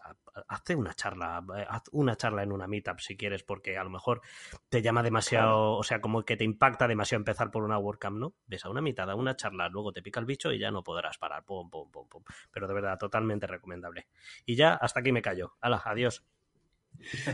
hazte 0.46 0.74
una 0.74 0.94
charla, 0.94 1.44
eh, 1.56 1.66
haz 1.68 1.82
una 1.92 2.16
charla 2.16 2.42
en 2.42 2.52
una 2.52 2.66
meetup 2.66 3.00
si 3.00 3.16
quieres, 3.16 3.42
porque 3.42 3.76
a 3.76 3.84
lo 3.84 3.90
mejor 3.90 4.22
te 4.68 4.80
llama 4.80 5.02
demasiado, 5.02 5.72
o 5.76 5.82
sea, 5.82 6.00
como 6.00 6.24
que 6.24 6.36
te 6.36 6.44
impacta 6.44 6.86
demasiado 6.86 7.20
empezar 7.20 7.50
por 7.50 7.64
una 7.64 7.78
WordCamp, 7.78 8.18
¿no? 8.18 8.34
Ves 8.46 8.64
a 8.64 8.70
una 8.70 8.80
mitad, 8.80 9.10
a 9.10 9.14
una 9.14 9.36
charla, 9.36 9.68
luego 9.68 9.92
te 9.92 10.02
pica 10.02 10.20
el 10.20 10.26
bicho 10.26 10.52
y 10.52 10.58
ya 10.58 10.70
no 10.70 10.82
podrás 10.82 11.18
parar, 11.18 11.44
pum, 11.44 11.68
pum, 11.68 11.90
pum, 11.90 12.08
pum. 12.08 12.22
Pero 12.50 12.68
de 12.68 12.74
verdad, 12.74 12.98
totalmente 12.98 13.46
recomendable. 13.46 14.06
Y 14.46 14.54
ya, 14.54 14.74
hasta 14.74 15.00
aquí 15.00 15.12
me 15.12 15.22
callo. 15.22 15.56
Hala, 15.60 15.82
adiós. 15.84 16.24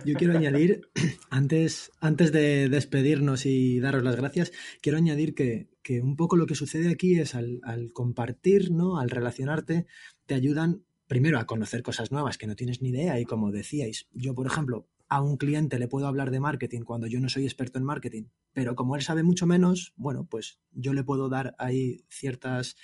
Yo 0.05 0.15
quiero 0.15 0.35
añadir, 0.39 0.89
antes, 1.31 1.93
antes 2.01 2.33
de 2.33 2.69
despedirnos 2.69 3.47
y 3.47 3.81
daros 3.81 4.03
las 4.03 4.17
gracias, 4.17 4.53
quiero 4.81 4.99
añadir 4.99 5.35
que, 5.35 5.69
que 5.83 6.01
un 6.01 6.17
poco 6.17 6.37
lo 6.37 6.47
que 6.47 6.55
sucede 6.55 6.91
aquí 6.91 7.19
es 7.19 7.35
al, 7.35 7.61
al 7.63 7.93
compartir, 7.93 8.71
¿no? 8.71 8.99
Al 8.99 9.11
relacionarte, 9.11 9.87
te 10.27 10.35
ayudan 10.35 10.85
primero 11.15 11.39
a 11.39 11.47
conocer 11.47 11.85
cosas 11.85 12.11
nuevas 12.11 12.39
que 12.39 12.49
no 12.49 12.57
tienes 12.57 12.83
ni 12.83 12.89
idea 12.89 13.21
y 13.21 13.25
como 13.25 13.53
decíais, 13.53 14.09
yo 14.15 14.35
por 14.35 14.49
ejemplo 14.49 14.89
a 15.09 15.23
un 15.23 15.37
cliente 15.37 15.79
le 15.79 15.87
puedo 15.87 16.09
hablar 16.09 16.33
de 16.33 16.41
marketing 16.41 16.81
cuando 16.81 17.07
yo 17.07 17.21
no 17.21 17.29
soy 17.29 17.45
experto 17.45 17.79
en 17.79 17.85
marketing, 17.85 18.25
pero 18.53 18.75
como 18.75 18.97
él 18.97 19.03
sabe 19.03 19.23
mucho 19.23 19.47
menos, 19.47 19.93
bueno, 19.95 20.27
pues 20.29 20.59
yo 20.73 20.93
le 20.93 21.05
puedo 21.05 21.29
dar 21.29 21.55
ahí 21.61 22.05
ciertas 22.09 22.75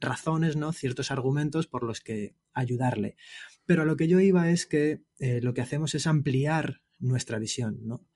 razones, 0.00 0.54
¿no? 0.54 0.72
Ciertos 0.72 1.10
argumentos 1.10 1.66
por 1.66 1.82
los 1.82 2.00
que 2.00 2.36
ayudarle. 2.52 3.16
Pero 3.66 3.82
a 3.82 3.86
lo 3.86 3.96
que 3.96 4.06
yo 4.06 4.20
iba 4.20 4.50
es 4.50 4.66
que 4.66 5.02
eh, 5.18 5.40
lo 5.42 5.52
que 5.52 5.62
hacemos 5.62 5.96
es 5.96 6.06
ampliar 6.06 6.82
nuestra 7.00 7.40
visión, 7.40 7.80
¿no? 7.82 8.06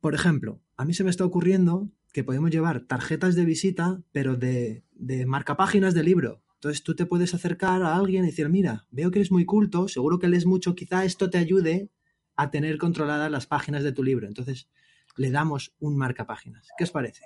Por 0.00 0.16
ejemplo, 0.16 0.60
a 0.76 0.84
mí 0.84 0.92
se 0.92 1.04
me 1.04 1.10
está 1.10 1.24
ocurriendo 1.24 1.92
que 2.12 2.24
podemos 2.24 2.50
llevar 2.50 2.80
tarjetas 2.80 3.36
de 3.36 3.44
visita, 3.44 4.02
pero 4.10 4.34
de, 4.34 4.82
de 4.90 5.24
marcapáginas 5.24 5.94
de 5.94 6.02
libro. 6.02 6.42
Entonces 6.60 6.82
tú 6.82 6.94
te 6.94 7.06
puedes 7.06 7.32
acercar 7.32 7.82
a 7.82 7.96
alguien 7.96 8.22
y 8.22 8.26
decir, 8.26 8.50
mira, 8.50 8.84
veo 8.90 9.10
que 9.10 9.20
eres 9.20 9.32
muy 9.32 9.46
culto, 9.46 9.88
seguro 9.88 10.18
que 10.18 10.28
lees 10.28 10.44
mucho, 10.44 10.74
quizá 10.74 11.06
esto 11.06 11.30
te 11.30 11.38
ayude 11.38 11.88
a 12.36 12.50
tener 12.50 12.76
controladas 12.76 13.30
las 13.30 13.46
páginas 13.46 13.82
de 13.82 13.92
tu 13.92 14.02
libro. 14.02 14.26
Entonces 14.26 14.68
le 15.16 15.30
damos 15.30 15.72
un 15.80 15.96
marcapáginas. 15.96 16.68
¿Qué 16.76 16.84
os 16.84 16.90
parece? 16.90 17.24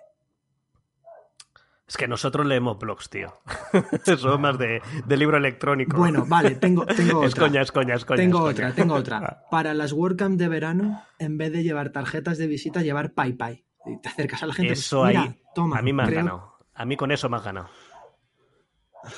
Es 1.88 1.96
que 1.96 2.06
nosotros 2.06 2.46
leemos 2.46 2.78
blogs, 2.78 3.10
tío. 3.10 3.34
Somos 4.04 4.38
más 4.38 4.56
de, 4.56 4.80
libro 5.08 5.36
electrónico. 5.36 5.96
Bueno, 5.96 6.24
vale, 6.28 6.54
tengo, 6.54 6.86
tengo 6.86 7.16
otra. 7.18 7.26
Es 7.26 7.34
coña, 7.34 7.62
es 7.62 7.72
coña, 7.72 7.94
es 7.96 8.04
coña. 8.04 8.18
Tengo 8.18 8.40
otra, 8.40 8.72
tengo 8.72 8.94
otra. 8.94 9.42
Para 9.50 9.74
las 9.74 9.92
WordCamp 9.92 10.38
de 10.38 10.46
verano, 10.46 11.02
en 11.18 11.38
vez 11.38 11.52
de 11.52 11.64
llevar 11.64 11.90
tarjetas 11.90 12.38
de 12.38 12.46
visita, 12.46 12.82
llevar 12.82 13.14
PayPay. 13.14 13.64
Y 13.86 14.00
te 14.00 14.08
acercas 14.08 14.44
a 14.44 14.46
la 14.46 14.54
gente. 14.54 14.68
Pues, 14.68 14.78
eso 14.78 15.04
ahí, 15.04 15.42
toma. 15.56 15.78
A 15.78 15.82
mí 15.82 15.92
me 15.92 16.04
han 16.04 16.14
ganado. 16.14 16.54
A 16.72 16.84
mí 16.84 16.96
con 16.96 17.10
eso 17.10 17.28
me 17.28 17.36
has 17.36 17.44
ganado. 17.44 17.68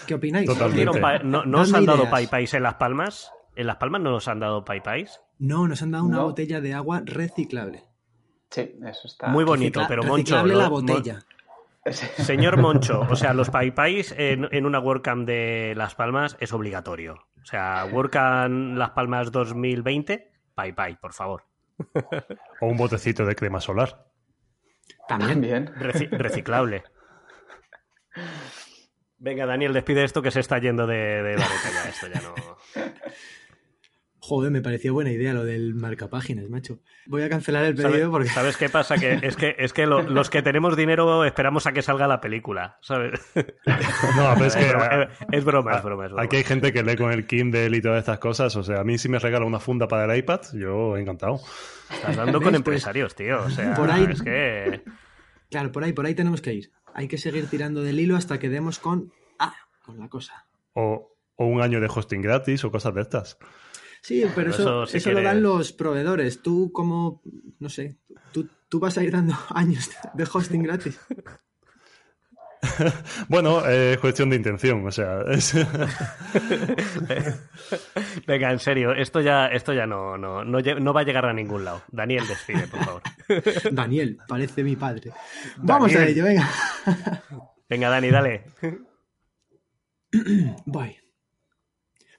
¿Qué 0.07 0.14
opináis? 0.14 0.49
¿No, 1.24 1.45
nos 1.45 1.72
han 1.72 1.87
dado 1.87 2.09
PayPay 2.11 2.49
en 2.53 2.62
Las 2.62 2.74
Palmas? 2.74 3.32
¿En 3.55 3.66
Las 3.66 3.76
Palmas 3.76 4.01
no 4.03 4.11
nos 4.11 4.28
han 4.28 4.41
dado 4.41 4.64
PayPay? 4.64 5.07
No, 5.39 5.66
nos 5.66 5.82
han 5.82 5.91
dado 5.91 6.05
una 6.05 6.22
botella 6.22 6.61
de 6.61 6.74
agua 6.74 7.03
reciclable. 7.05 7.84
Sí, 8.51 8.78
eso 8.84 9.09
está. 9.09 9.28
Muy 9.28 9.45
bonito, 9.45 9.82
pero 9.89 10.03
Moncho. 10.03 10.45
la 10.47 10.68
botella. 10.68 11.24
Señor 11.91 12.57
Moncho, 12.57 13.07
o 13.09 13.14
sea, 13.14 13.32
los 13.32 13.51
PayPays 13.51 14.12
en, 14.18 14.49
en 14.51 14.66
una 14.66 14.80
WordCamp 14.80 15.26
de 15.26 15.74
Las 15.76 15.95
Palmas 15.95 16.37
es 16.41 16.53
obligatorio. 16.53 17.26
O 17.41 17.45
sea, 17.45 17.87
WordCamp 17.91 18.76
Las 18.76 18.91
Palmas 18.91 19.30
2020, 19.30 20.32
PayPay, 20.55 20.97
por 20.97 21.12
favor. 21.12 21.45
O 22.61 22.66
un 22.66 22.76
botecito 22.76 23.24
de 23.24 23.37
crema 23.37 23.61
solar. 23.61 24.07
También. 25.09 25.72
reciclable. 25.76 26.82
Venga, 29.19 29.47
Daniel, 29.47 29.73
despide 29.73 30.05
esto 30.05 30.21
que 30.23 30.31
se 30.31 30.41
está 30.41 30.59
yendo 30.59 30.87
de, 30.87 30.97
de 31.23 31.37
la 31.37 31.47
ya. 31.47 31.89
Esto 31.89 32.07
ya 32.07 32.21
no. 32.21 32.35
Joder, 34.19 34.51
me 34.51 34.61
pareció 34.61 34.93
buena 34.93 35.12
idea 35.12 35.33
lo 35.33 35.45
del 35.45 35.75
marcapáginas, 35.75 36.49
macho. 36.51 36.81
Voy 37.07 37.23
a 37.23 37.29
cancelar 37.29 37.64
el 37.64 37.77
pedido 37.77 37.91
¿Sabes, 37.93 38.09
porque. 38.09 38.29
¿Sabes 38.29 38.57
qué 38.57 38.69
pasa? 38.69 38.97
Que 38.99 39.21
es 39.23 39.37
que, 39.37 39.55
es 39.57 39.73
que 39.73 39.87
lo- 39.87 40.03
los 40.03 40.31
que 40.31 40.43
tenemos 40.43 40.77
dinero 40.77 41.25
esperamos 41.25 41.69
a 41.69 41.73
que 41.73 41.81
salga 41.81 42.09
la 42.09 42.21
película, 42.21 42.77
¿sabes? 42.83 43.21
No, 43.37 44.33
pero 44.35 44.47
es 44.47 44.57
que 44.57 44.62
es, 44.64 44.69
broma, 44.73 45.09
es 45.31 45.45
broma, 45.45 45.77
es 45.77 45.83
broma. 45.85 46.05
es 46.07 46.11
broma. 46.11 46.23
aquí 46.25 46.37
hay 46.39 46.43
gente 46.45 46.73
que 46.73 46.83
lee 46.83 46.97
con 46.97 47.12
el 47.12 47.25
Kindle 47.29 47.77
y 47.77 47.81
todas 47.81 48.01
estas 48.01 48.19
cosas. 48.19 48.57
O 48.57 48.64
sea, 48.64 48.81
a 48.81 48.85
mí 48.85 48.99
si 48.99 49.09
me 49.09 49.21
regala 49.21 49.47
una 49.47 49.61
funda 49.61 49.87
para 49.87 50.12
el 50.12 50.19
iPad, 50.19 50.41
yo 50.55 50.97
encantado. 50.97 51.39
Estás 51.93 52.17
dando 52.17 52.33
con. 52.41 52.43
Pues, 52.51 52.57
empresarios, 52.57 53.14
tío. 53.14 53.41
O 53.45 53.51
sea, 53.51 53.75
por 53.75 53.89
ahí- 53.91 54.09
es 54.11 54.23
que... 54.23 54.83
Claro, 55.51 55.71
por 55.71 55.85
ahí, 55.85 55.93
por 55.93 56.05
ahí 56.05 56.17
tenemos 56.17 56.43
que 56.43 56.53
ir. 56.55 56.73
Hay 56.99 57.09
que 57.09 57.18
seguir 57.18 57.47
tirando 57.47 57.82
del 57.82 58.01
hilo 58.01 58.16
hasta 58.16 58.38
que 58.38 58.49
demos 58.49 58.78
con. 58.78 59.12
Ah, 59.38 59.55
con 59.84 59.99
la 59.99 60.09
cosa. 60.09 60.47
O, 60.72 61.14
o 61.36 61.44
un 61.44 61.61
año 61.61 61.78
de 61.78 61.88
hosting 61.94 62.22
gratis 62.22 62.64
o 62.64 62.70
cosas 62.70 62.94
de 62.94 63.03
estas. 63.03 63.36
Sí, 64.01 64.24
pero 64.34 64.49
eso, 64.49 64.84
eso, 64.84 64.86
si 64.86 64.97
eso 64.97 65.12
lo 65.12 65.20
dan 65.20 65.42
los 65.42 65.74
proveedores. 65.74 66.40
Tú, 66.40 66.72
como. 66.72 67.20
No 67.59 67.68
sé. 67.68 67.99
Tú, 68.32 68.49
tú 68.70 68.80
vas 68.80 68.97
a 68.97 69.05
ir 69.05 69.12
dando 69.12 69.34
años 69.51 69.90
de 70.14 70.24
hosting 70.24 70.62
gratis. 70.62 70.99
Bueno, 73.28 73.66
eh, 73.68 73.92
es 73.94 73.98
cuestión 73.98 74.30
de 74.30 74.36
intención. 74.36 74.86
O 74.86 74.90
sea, 74.90 75.22
es- 75.30 75.54
Venga, 78.26 78.52
en 78.52 78.59
serio, 78.59 78.92
esto 78.92 79.20
ya, 79.20 79.46
esto 79.48 79.72
ya 79.72 79.86
no, 79.86 80.16
no, 80.18 80.44
no, 80.44 80.92
va 80.92 81.00
a 81.00 81.04
llegar 81.04 81.26
a 81.26 81.32
ningún 81.32 81.64
lado. 81.64 81.82
Daniel, 81.90 82.26
despide, 82.26 82.66
por 82.66 82.84
favor. 82.84 83.02
Daniel, 83.72 84.18
parece 84.28 84.62
mi 84.62 84.76
padre. 84.76 85.12
Vamos 85.59 85.90
a 85.94 85.98
Daniel. 85.98 86.12
ello, 86.12 86.24
venga. 86.24 86.50
Venga, 87.68 87.88
Dani, 87.88 88.11
dale. 88.11 88.44
Voy. 90.66 90.96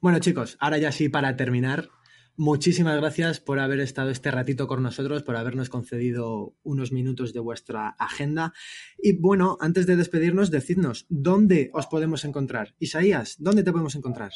Bueno, 0.02 0.20
chicos, 0.20 0.58
ahora 0.60 0.78
ya 0.78 0.92
sí, 0.92 1.10
para 1.10 1.36
terminar, 1.36 1.90
muchísimas 2.38 2.96
gracias 2.98 3.40
por 3.40 3.60
haber 3.60 3.80
estado 3.80 4.10
este 4.10 4.32
ratito 4.32 4.68
con 4.68 4.84
nosotros, 4.84 5.24
por 5.24 5.36
habernos 5.36 5.70
concedido 5.70 6.54
unos 6.64 6.92
minutos 6.92 7.34
de 7.34 7.40
vuestra 7.40 7.90
agenda. 8.00 8.54
Y 8.98 9.18
bueno, 9.20 9.58
antes 9.60 9.88
de 9.88 9.98
despedirnos, 9.98 10.52
decidnos, 10.52 11.06
¿dónde 11.10 11.70
os 11.74 11.88
podemos 11.88 12.24
encontrar? 12.24 12.76
Isaías, 12.80 13.36
¿dónde 13.40 13.64
te 13.64 13.72
podemos 13.72 13.96
encontrar? 13.96 14.32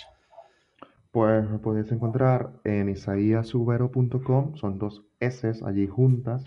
Pues 1.12 1.50
me 1.50 1.60
podéis 1.60 1.92
encontrar 1.92 2.54
en 2.64 2.90
isaíasubero.com, 2.90 4.56
son 4.56 4.80
dos 4.80 5.04
S 5.20 5.52
allí 5.66 5.86
juntas, 5.88 6.44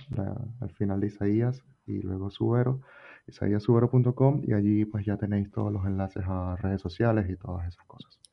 al 0.60 0.70
final 0.70 1.00
de 1.00 1.08
Isaías 1.08 1.62
y 1.86 2.00
luego 2.00 2.30
Subero, 2.30 2.80
isaíasubero.com 3.26 4.42
y 4.42 4.54
allí 4.54 4.86
pues 4.86 5.04
ya 5.04 5.18
tenéis 5.18 5.50
todos 5.50 5.70
los 5.70 5.84
enlaces 5.84 6.24
a 6.26 6.56
redes 6.56 6.80
sociales 6.80 7.28
y 7.28 7.36
todas 7.36 7.68
esas 7.68 7.84
cosas. 7.86 8.23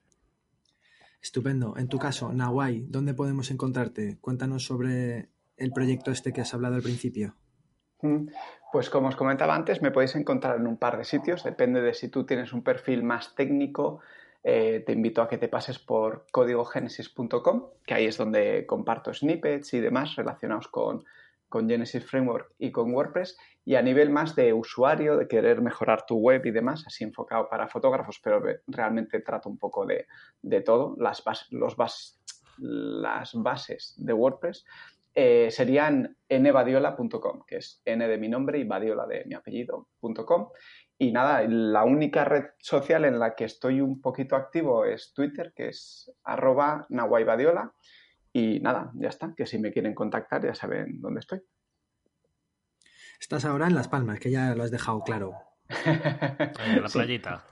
Estupendo. 1.22 1.76
En 1.78 1.88
tu 1.88 2.00
caso, 2.00 2.34
Nawai, 2.34 2.86
¿dónde 2.88 3.14
podemos 3.14 3.52
encontrarte? 3.52 4.18
Cuéntanos 4.22 4.66
sobre 4.66 5.30
el 5.58 5.72
proyecto 5.72 6.12
este 6.12 6.34
que 6.34 6.42
has 6.42 6.54
hablado 6.54 6.76
al 6.76 6.82
principio. 6.82 7.36
Pues 8.72 8.90
como 8.90 9.10
os 9.10 9.16
comentaba 9.16 9.54
antes, 9.54 9.82
me 9.82 9.92
podéis 9.92 10.16
encontrar 10.16 10.58
en 10.58 10.66
un 10.66 10.78
par 10.78 10.98
de 10.98 11.04
sitios, 11.04 11.44
depende 11.44 11.82
de 11.82 11.94
si 11.94 12.08
tú 12.08 12.26
tienes 12.26 12.52
un 12.54 12.64
perfil 12.64 13.04
más 13.04 13.36
técnico. 13.36 14.00
eh, 14.44 14.82
te 14.84 14.94
invito 14.94 15.22
a 15.22 15.30
que 15.30 15.38
te 15.38 15.48
pases 15.48 15.78
por 15.78 16.26
códigogenesis.com, 16.32 17.68
que 17.86 17.94
ahí 17.94 18.08
es 18.08 18.18
donde 18.18 18.66
comparto 18.66 19.14
snippets 19.14 19.76
y 19.76 19.80
demás 19.80 20.16
relacionados 20.16 20.68
con, 20.68 21.06
con 21.52 21.70
Genesis 21.70 22.04
Framework 22.04 22.56
y 22.58 22.72
con 22.72 22.92
WordPress. 22.92 23.38
Y 23.64 23.76
a 23.76 23.84
nivel 23.84 24.10
más 24.10 24.36
de 24.36 24.54
usuario, 24.54 25.18
de 25.18 25.28
querer 25.28 25.62
mejorar 25.62 26.06
tu 26.08 26.16
web 26.18 26.44
y 26.46 26.52
demás, 26.52 26.84
así 26.88 27.04
enfocado 27.04 27.48
para 27.48 27.68
fotógrafos, 27.68 28.20
pero 28.24 28.40
re- 28.40 28.62
realmente 28.66 29.20
trato 29.20 29.50
un 29.50 29.60
poco 29.60 29.86
de, 29.86 30.08
de 30.42 30.62
todo, 30.62 30.96
las, 30.98 31.24
las 32.58 33.34
bases 33.36 33.94
de 33.98 34.14
WordPress 34.14 34.66
eh, 35.14 35.50
serían 35.52 36.16
nbadiola.com, 36.30 37.44
que 37.46 37.58
es 37.58 37.82
n 37.86 38.08
de 38.08 38.18
mi 38.18 38.30
nombre 38.30 38.60
y 38.60 38.64
badiola 38.64 39.06
de 39.06 39.26
mi 39.26 39.36
apellido.com. 39.36 40.50
Y 40.98 41.12
nada, 41.12 41.44
la 41.48 41.84
única 41.84 42.24
red 42.24 42.46
social 42.60 43.06
en 43.06 43.20
la 43.20 43.36
que 43.36 43.44
estoy 43.46 43.82
un 43.82 44.00
poquito 44.00 44.36
activo 44.36 44.86
es 44.86 45.14
Twitter, 45.14 45.52
que 45.56 45.70
es 45.70 46.12
arroba 46.24 46.86
nahuaybadiola. 46.90 47.74
Y 48.34 48.60
nada, 48.62 48.92
ya 48.96 49.10
está, 49.10 49.34
que 49.36 49.46
si 49.46 49.60
me 49.60 49.72
quieren 49.72 49.94
contactar 49.94 50.44
ya 50.44 50.56
saben 50.56 51.00
dónde 51.02 51.20
estoy. 51.20 51.42
Estás 53.20 53.46
ahora 53.46 53.68
en 53.68 53.76
Las 53.76 53.88
Palmas, 53.88 54.20
que 54.20 54.32
ya 54.32 54.56
lo 54.56 54.64
has 54.64 54.72
dejado 54.72 55.04
claro. 55.04 55.34
En 55.70 56.82
la 56.82 56.90
Sí. 56.90 56.98
playita. 57.00 57.44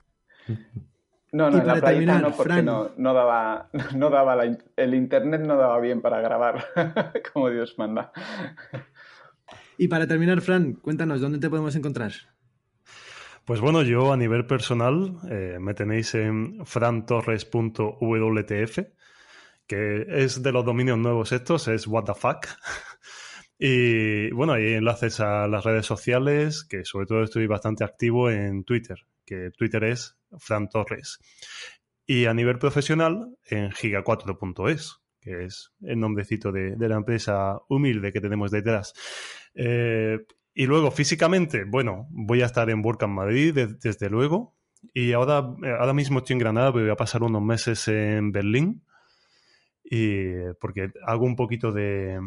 No, 1.32 1.50
Y 1.50 1.52
no, 1.52 1.60
en 1.60 1.68
la 1.68 1.74
para 1.76 1.82
playita 1.82 1.90
terminar, 1.92 2.22
no, 2.22 2.32
porque 2.32 2.44
Fran. 2.54 2.66
no, 2.66 2.90
no 2.98 3.14
daba, 3.14 3.70
no 3.96 4.10
daba 4.10 4.36
la 4.36 4.58
el 4.78 4.96
internet 4.96 5.42
no 5.42 5.58
daba 5.58 5.80
bien 5.80 6.02
para 6.02 6.22
grabar 6.22 6.66
como 7.34 7.50
Dios 7.52 7.76
manda. 7.78 8.12
Y 9.78 9.88
para 9.88 10.08
terminar, 10.08 10.42
Fran, 10.42 10.74
cuéntanos, 10.74 11.22
¿dónde 11.22 11.38
te 11.40 11.50
podemos 11.50 11.76
encontrar? 11.76 12.12
Pues 13.46 13.62
bueno, 13.62 13.82
yo 13.84 14.12
a 14.12 14.18
nivel 14.18 14.46
personal 14.48 15.18
eh, 15.30 15.58
me 15.60 15.74
tenéis 15.74 16.14
en 16.16 16.66
frantorres.wtf, 16.66 18.80
que 19.70 20.06
es 20.10 20.42
de 20.42 20.52
los 20.52 20.66
dominios 20.66 20.98
nuevos 20.98 21.32
estos, 21.32 21.68
es 21.68 21.88
what 21.88 22.04
the 22.06 22.14
fuck. 22.14 22.48
Y 23.62 24.32
bueno, 24.32 24.54
hay 24.54 24.76
enlaces 24.76 25.20
a 25.20 25.46
las 25.50 25.66
redes 25.66 25.86
sociales, 25.86 26.64
que 26.64 26.86
sobre 26.86 27.08
todo 27.08 27.24
estoy 27.24 27.46
bastante 27.46 27.84
activo 27.84 28.30
en 28.32 28.64
Twitter, 28.64 28.98
que 29.26 29.52
Twitter 29.52 29.84
es 29.84 30.16
Fran 30.38 30.70
Torres. 30.70 31.20
Y 32.06 32.26
a 32.26 32.34
nivel 32.34 32.58
profesional 32.58 33.36
en 33.46 33.72
giga4.es, 33.72 35.02
que 35.20 35.44
es 35.44 35.74
el 35.82 36.00
nombrecito 36.00 36.54
de, 36.54 36.78
la 36.80 36.96
empresa 36.96 37.60
humilde 37.68 38.14
que 38.14 38.22
tenemos 38.22 38.50
detrás. 38.50 38.94
Eh, 39.54 40.20
y 40.54 40.66
luego 40.66 40.90
físicamente, 40.90 41.66
bueno, 41.66 42.08
voy 42.12 42.42
a 42.42 42.46
estar 42.46 42.70
en 42.70 42.80
WordCamp 42.82 43.14
Madrid, 43.14 43.54
de- 43.54 43.68
desde 43.68 44.10
luego. 44.10 44.56
Y 44.94 45.12
ahora, 45.12 45.54
eh, 45.66 45.76
ahora 45.78 45.94
mismo 45.94 46.20
estoy 46.20 46.36
en 46.36 46.40
Granada, 46.40 46.72
pero 46.72 46.86
voy 46.86 46.94
a 46.94 46.96
pasar 46.96 47.24
unos 47.24 47.42
meses 47.42 47.86
en 47.90 48.32
Berlín. 48.32 48.84
Y 49.90 50.54
porque 50.62 50.92
hago 51.06 51.26
un 51.26 51.36
poquito 51.36 51.72
de, 51.72 52.20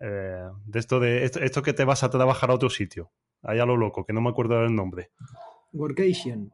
eh, 0.00 0.48
de 0.66 0.78
esto 0.78 0.98
de 0.98 1.24
esto, 1.24 1.40
esto 1.40 1.62
que 1.62 1.72
te 1.72 1.84
vas 1.84 2.02
a 2.02 2.10
trabajar 2.10 2.50
a 2.50 2.54
otro 2.54 2.68
sitio. 2.70 3.10
Allá 3.42 3.64
lo 3.64 3.76
loco, 3.76 4.04
que 4.04 4.12
no 4.12 4.20
me 4.20 4.30
acuerdo 4.30 4.60
del 4.60 4.74
nombre. 4.74 5.10
Workation. 5.72 6.52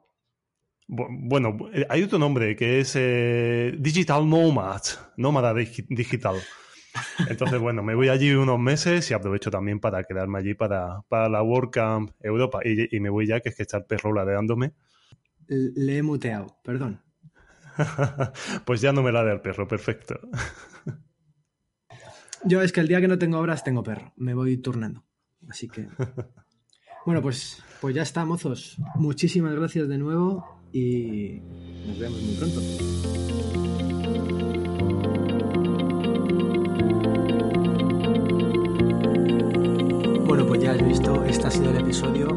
Bu- 0.89 1.09
Bueno, 1.11 1.57
eh, 1.73 1.87
hay 1.89 2.03
otro 2.03 2.19
nombre 2.19 2.55
que 2.55 2.81
es 2.81 2.95
eh, 2.97 3.75
Digital 3.79 4.29
Nomad, 4.29 4.83
nómada 5.17 5.53
digi- 5.55 5.87
digital. 5.89 6.37
Entonces, 7.29 7.59
bueno, 7.59 7.83
me 7.83 7.95
voy 7.95 8.09
allí 8.09 8.33
unos 8.33 8.59
meses 8.59 9.11
y 9.11 9.15
aprovecho 9.15 9.51
también 9.51 9.81
para 9.81 10.05
quedarme 10.05 10.39
allí 10.39 10.55
para, 10.55 11.01
para 11.09 11.29
la 11.29 11.43
WordCamp 11.43 12.11
Europa. 12.21 12.61
Y, 12.65 12.95
y 12.95 13.01
me 13.01 13.09
voy 13.11 13.27
ya, 13.27 13.41
que 13.41 13.49
es 13.49 13.57
que 13.57 13.63
está 13.63 13.79
el 13.79 13.85
perro 13.85 14.13
ladeándome. 14.15 14.73
Le 15.49 15.97
he 15.99 16.03
muteado, 16.03 16.57
perdón. 16.63 17.01
pues 18.65 18.81
ya 18.81 18.93
no 18.93 19.03
me 19.03 19.13
ladea 19.13 19.35
el 19.35 19.41
perro, 19.41 19.67
perfecto. 19.69 20.19
Yo 22.45 22.63
es 22.63 22.73
que 22.73 22.81
el 22.81 22.89
día 22.89 23.01
que 23.01 23.09
no 23.09 23.19
tengo 23.19 23.39
obras 23.39 23.65
tengo 23.65 23.83
perro. 23.83 24.13
Me 24.17 24.35
voy 24.35 24.57
turnando. 24.59 25.05
Así 25.49 25.69
que. 25.69 25.89
Bueno, 27.05 27.23
pues, 27.23 27.63
pues 27.81 27.95
ya 27.95 28.03
está, 28.03 28.25
mozos. 28.25 28.79
Muchísimas 28.97 29.55
gracias 29.55 29.89
de 29.89 29.97
nuevo 29.97 30.61
y 30.73 31.41
nos 31.87 31.99
vemos 32.01 32.21
muy 32.21 32.35
pronto. 32.35 32.61
Bueno, 40.27 40.47
pues 40.47 40.61
ya 40.61 40.73
has 40.73 40.85
visto, 40.85 41.25
este 41.25 41.47
ha 41.47 41.51
sido 41.51 41.71
el 41.71 41.79
episodio. 41.79 42.37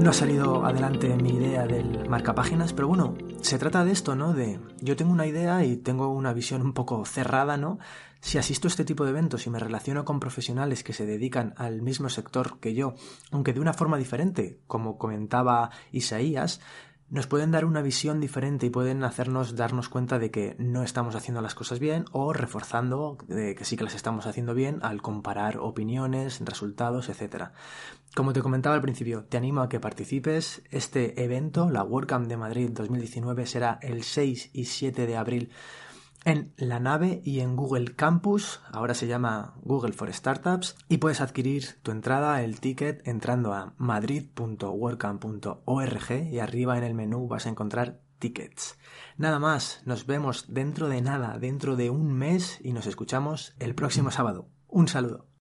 No 0.00 0.10
ha 0.10 0.12
salido 0.12 0.64
adelante 0.64 1.16
mi 1.16 1.30
idea 1.30 1.66
del 1.66 2.08
marcapáginas, 2.08 2.72
pero 2.72 2.86
bueno, 2.86 3.16
se 3.40 3.58
trata 3.58 3.84
de 3.84 3.92
esto, 3.92 4.14
¿no? 4.14 4.34
De 4.34 4.60
yo 4.80 4.94
tengo 4.94 5.10
una 5.10 5.26
idea 5.26 5.64
y 5.64 5.78
tengo 5.78 6.08
una 6.08 6.32
visión 6.32 6.62
un 6.62 6.74
poco 6.74 7.04
cerrada, 7.06 7.56
¿no? 7.56 7.78
Si 8.20 8.38
asisto 8.38 8.68
a 8.68 8.70
este 8.70 8.84
tipo 8.84 9.04
de 9.04 9.10
eventos 9.10 9.46
y 9.46 9.50
me 9.50 9.58
relaciono 9.58 10.04
con 10.04 10.20
profesionales 10.20 10.84
que 10.84 10.92
se 10.92 11.06
dedican 11.06 11.54
al 11.56 11.80
mismo 11.80 12.08
sector 12.08 12.60
que 12.60 12.74
yo, 12.74 12.94
aunque 13.30 13.52
de 13.52 13.60
una 13.60 13.72
forma 13.72 13.96
diferente, 13.96 14.60
como 14.66 14.98
comentaba 14.98 15.70
Isaías, 15.92 16.60
nos 17.08 17.26
pueden 17.26 17.52
dar 17.52 17.64
una 17.64 17.82
visión 17.82 18.20
diferente 18.20 18.66
y 18.66 18.70
pueden 18.70 19.04
hacernos 19.04 19.54
darnos 19.54 19.88
cuenta 19.88 20.18
de 20.18 20.30
que 20.30 20.56
no 20.58 20.82
estamos 20.82 21.14
haciendo 21.14 21.40
las 21.40 21.54
cosas 21.54 21.78
bien 21.78 22.04
o 22.10 22.32
reforzando 22.32 23.16
de 23.28 23.54
que 23.54 23.64
sí 23.64 23.76
que 23.76 23.84
las 23.84 23.94
estamos 23.94 24.26
haciendo 24.26 24.54
bien 24.54 24.80
al 24.82 25.02
comparar 25.02 25.58
opiniones, 25.58 26.40
resultados, 26.44 27.08
etc. 27.08 27.50
Como 28.14 28.32
te 28.32 28.42
comentaba 28.42 28.74
al 28.74 28.82
principio, 28.82 29.24
te 29.24 29.36
animo 29.36 29.60
a 29.60 29.68
que 29.68 29.78
participes. 29.78 30.62
Este 30.70 31.22
evento, 31.22 31.70
la 31.70 31.84
WordCamp 31.84 32.26
de 32.26 32.36
Madrid 32.36 32.70
2019, 32.72 33.46
será 33.46 33.78
el 33.82 34.02
6 34.02 34.50
y 34.52 34.64
7 34.64 35.06
de 35.06 35.16
abril 35.16 35.50
en 36.26 36.52
la 36.56 36.80
nave 36.80 37.22
y 37.24 37.40
en 37.40 37.56
Google 37.56 37.94
Campus, 37.94 38.60
ahora 38.72 38.94
se 38.94 39.06
llama 39.06 39.54
Google 39.62 39.92
for 39.92 40.10
Startups, 40.12 40.76
y 40.88 40.96
puedes 40.98 41.20
adquirir 41.20 41.80
tu 41.82 41.92
entrada, 41.92 42.42
el 42.42 42.58
ticket, 42.60 43.06
entrando 43.06 43.54
a 43.54 43.74
madrid.wordcamp.org 43.78 46.10
y 46.10 46.40
arriba 46.40 46.76
en 46.76 46.84
el 46.84 46.94
menú 46.94 47.28
vas 47.28 47.46
a 47.46 47.48
encontrar 47.48 48.00
tickets. 48.18 48.76
Nada 49.16 49.38
más, 49.38 49.82
nos 49.84 50.06
vemos 50.06 50.46
dentro 50.48 50.88
de 50.88 51.00
nada, 51.00 51.38
dentro 51.38 51.76
de 51.76 51.90
un 51.90 52.12
mes 52.12 52.58
y 52.60 52.72
nos 52.72 52.86
escuchamos 52.86 53.54
el 53.60 53.76
próximo 53.76 54.10
sábado. 54.10 54.48
Un 54.66 54.88
saludo. 54.88 55.25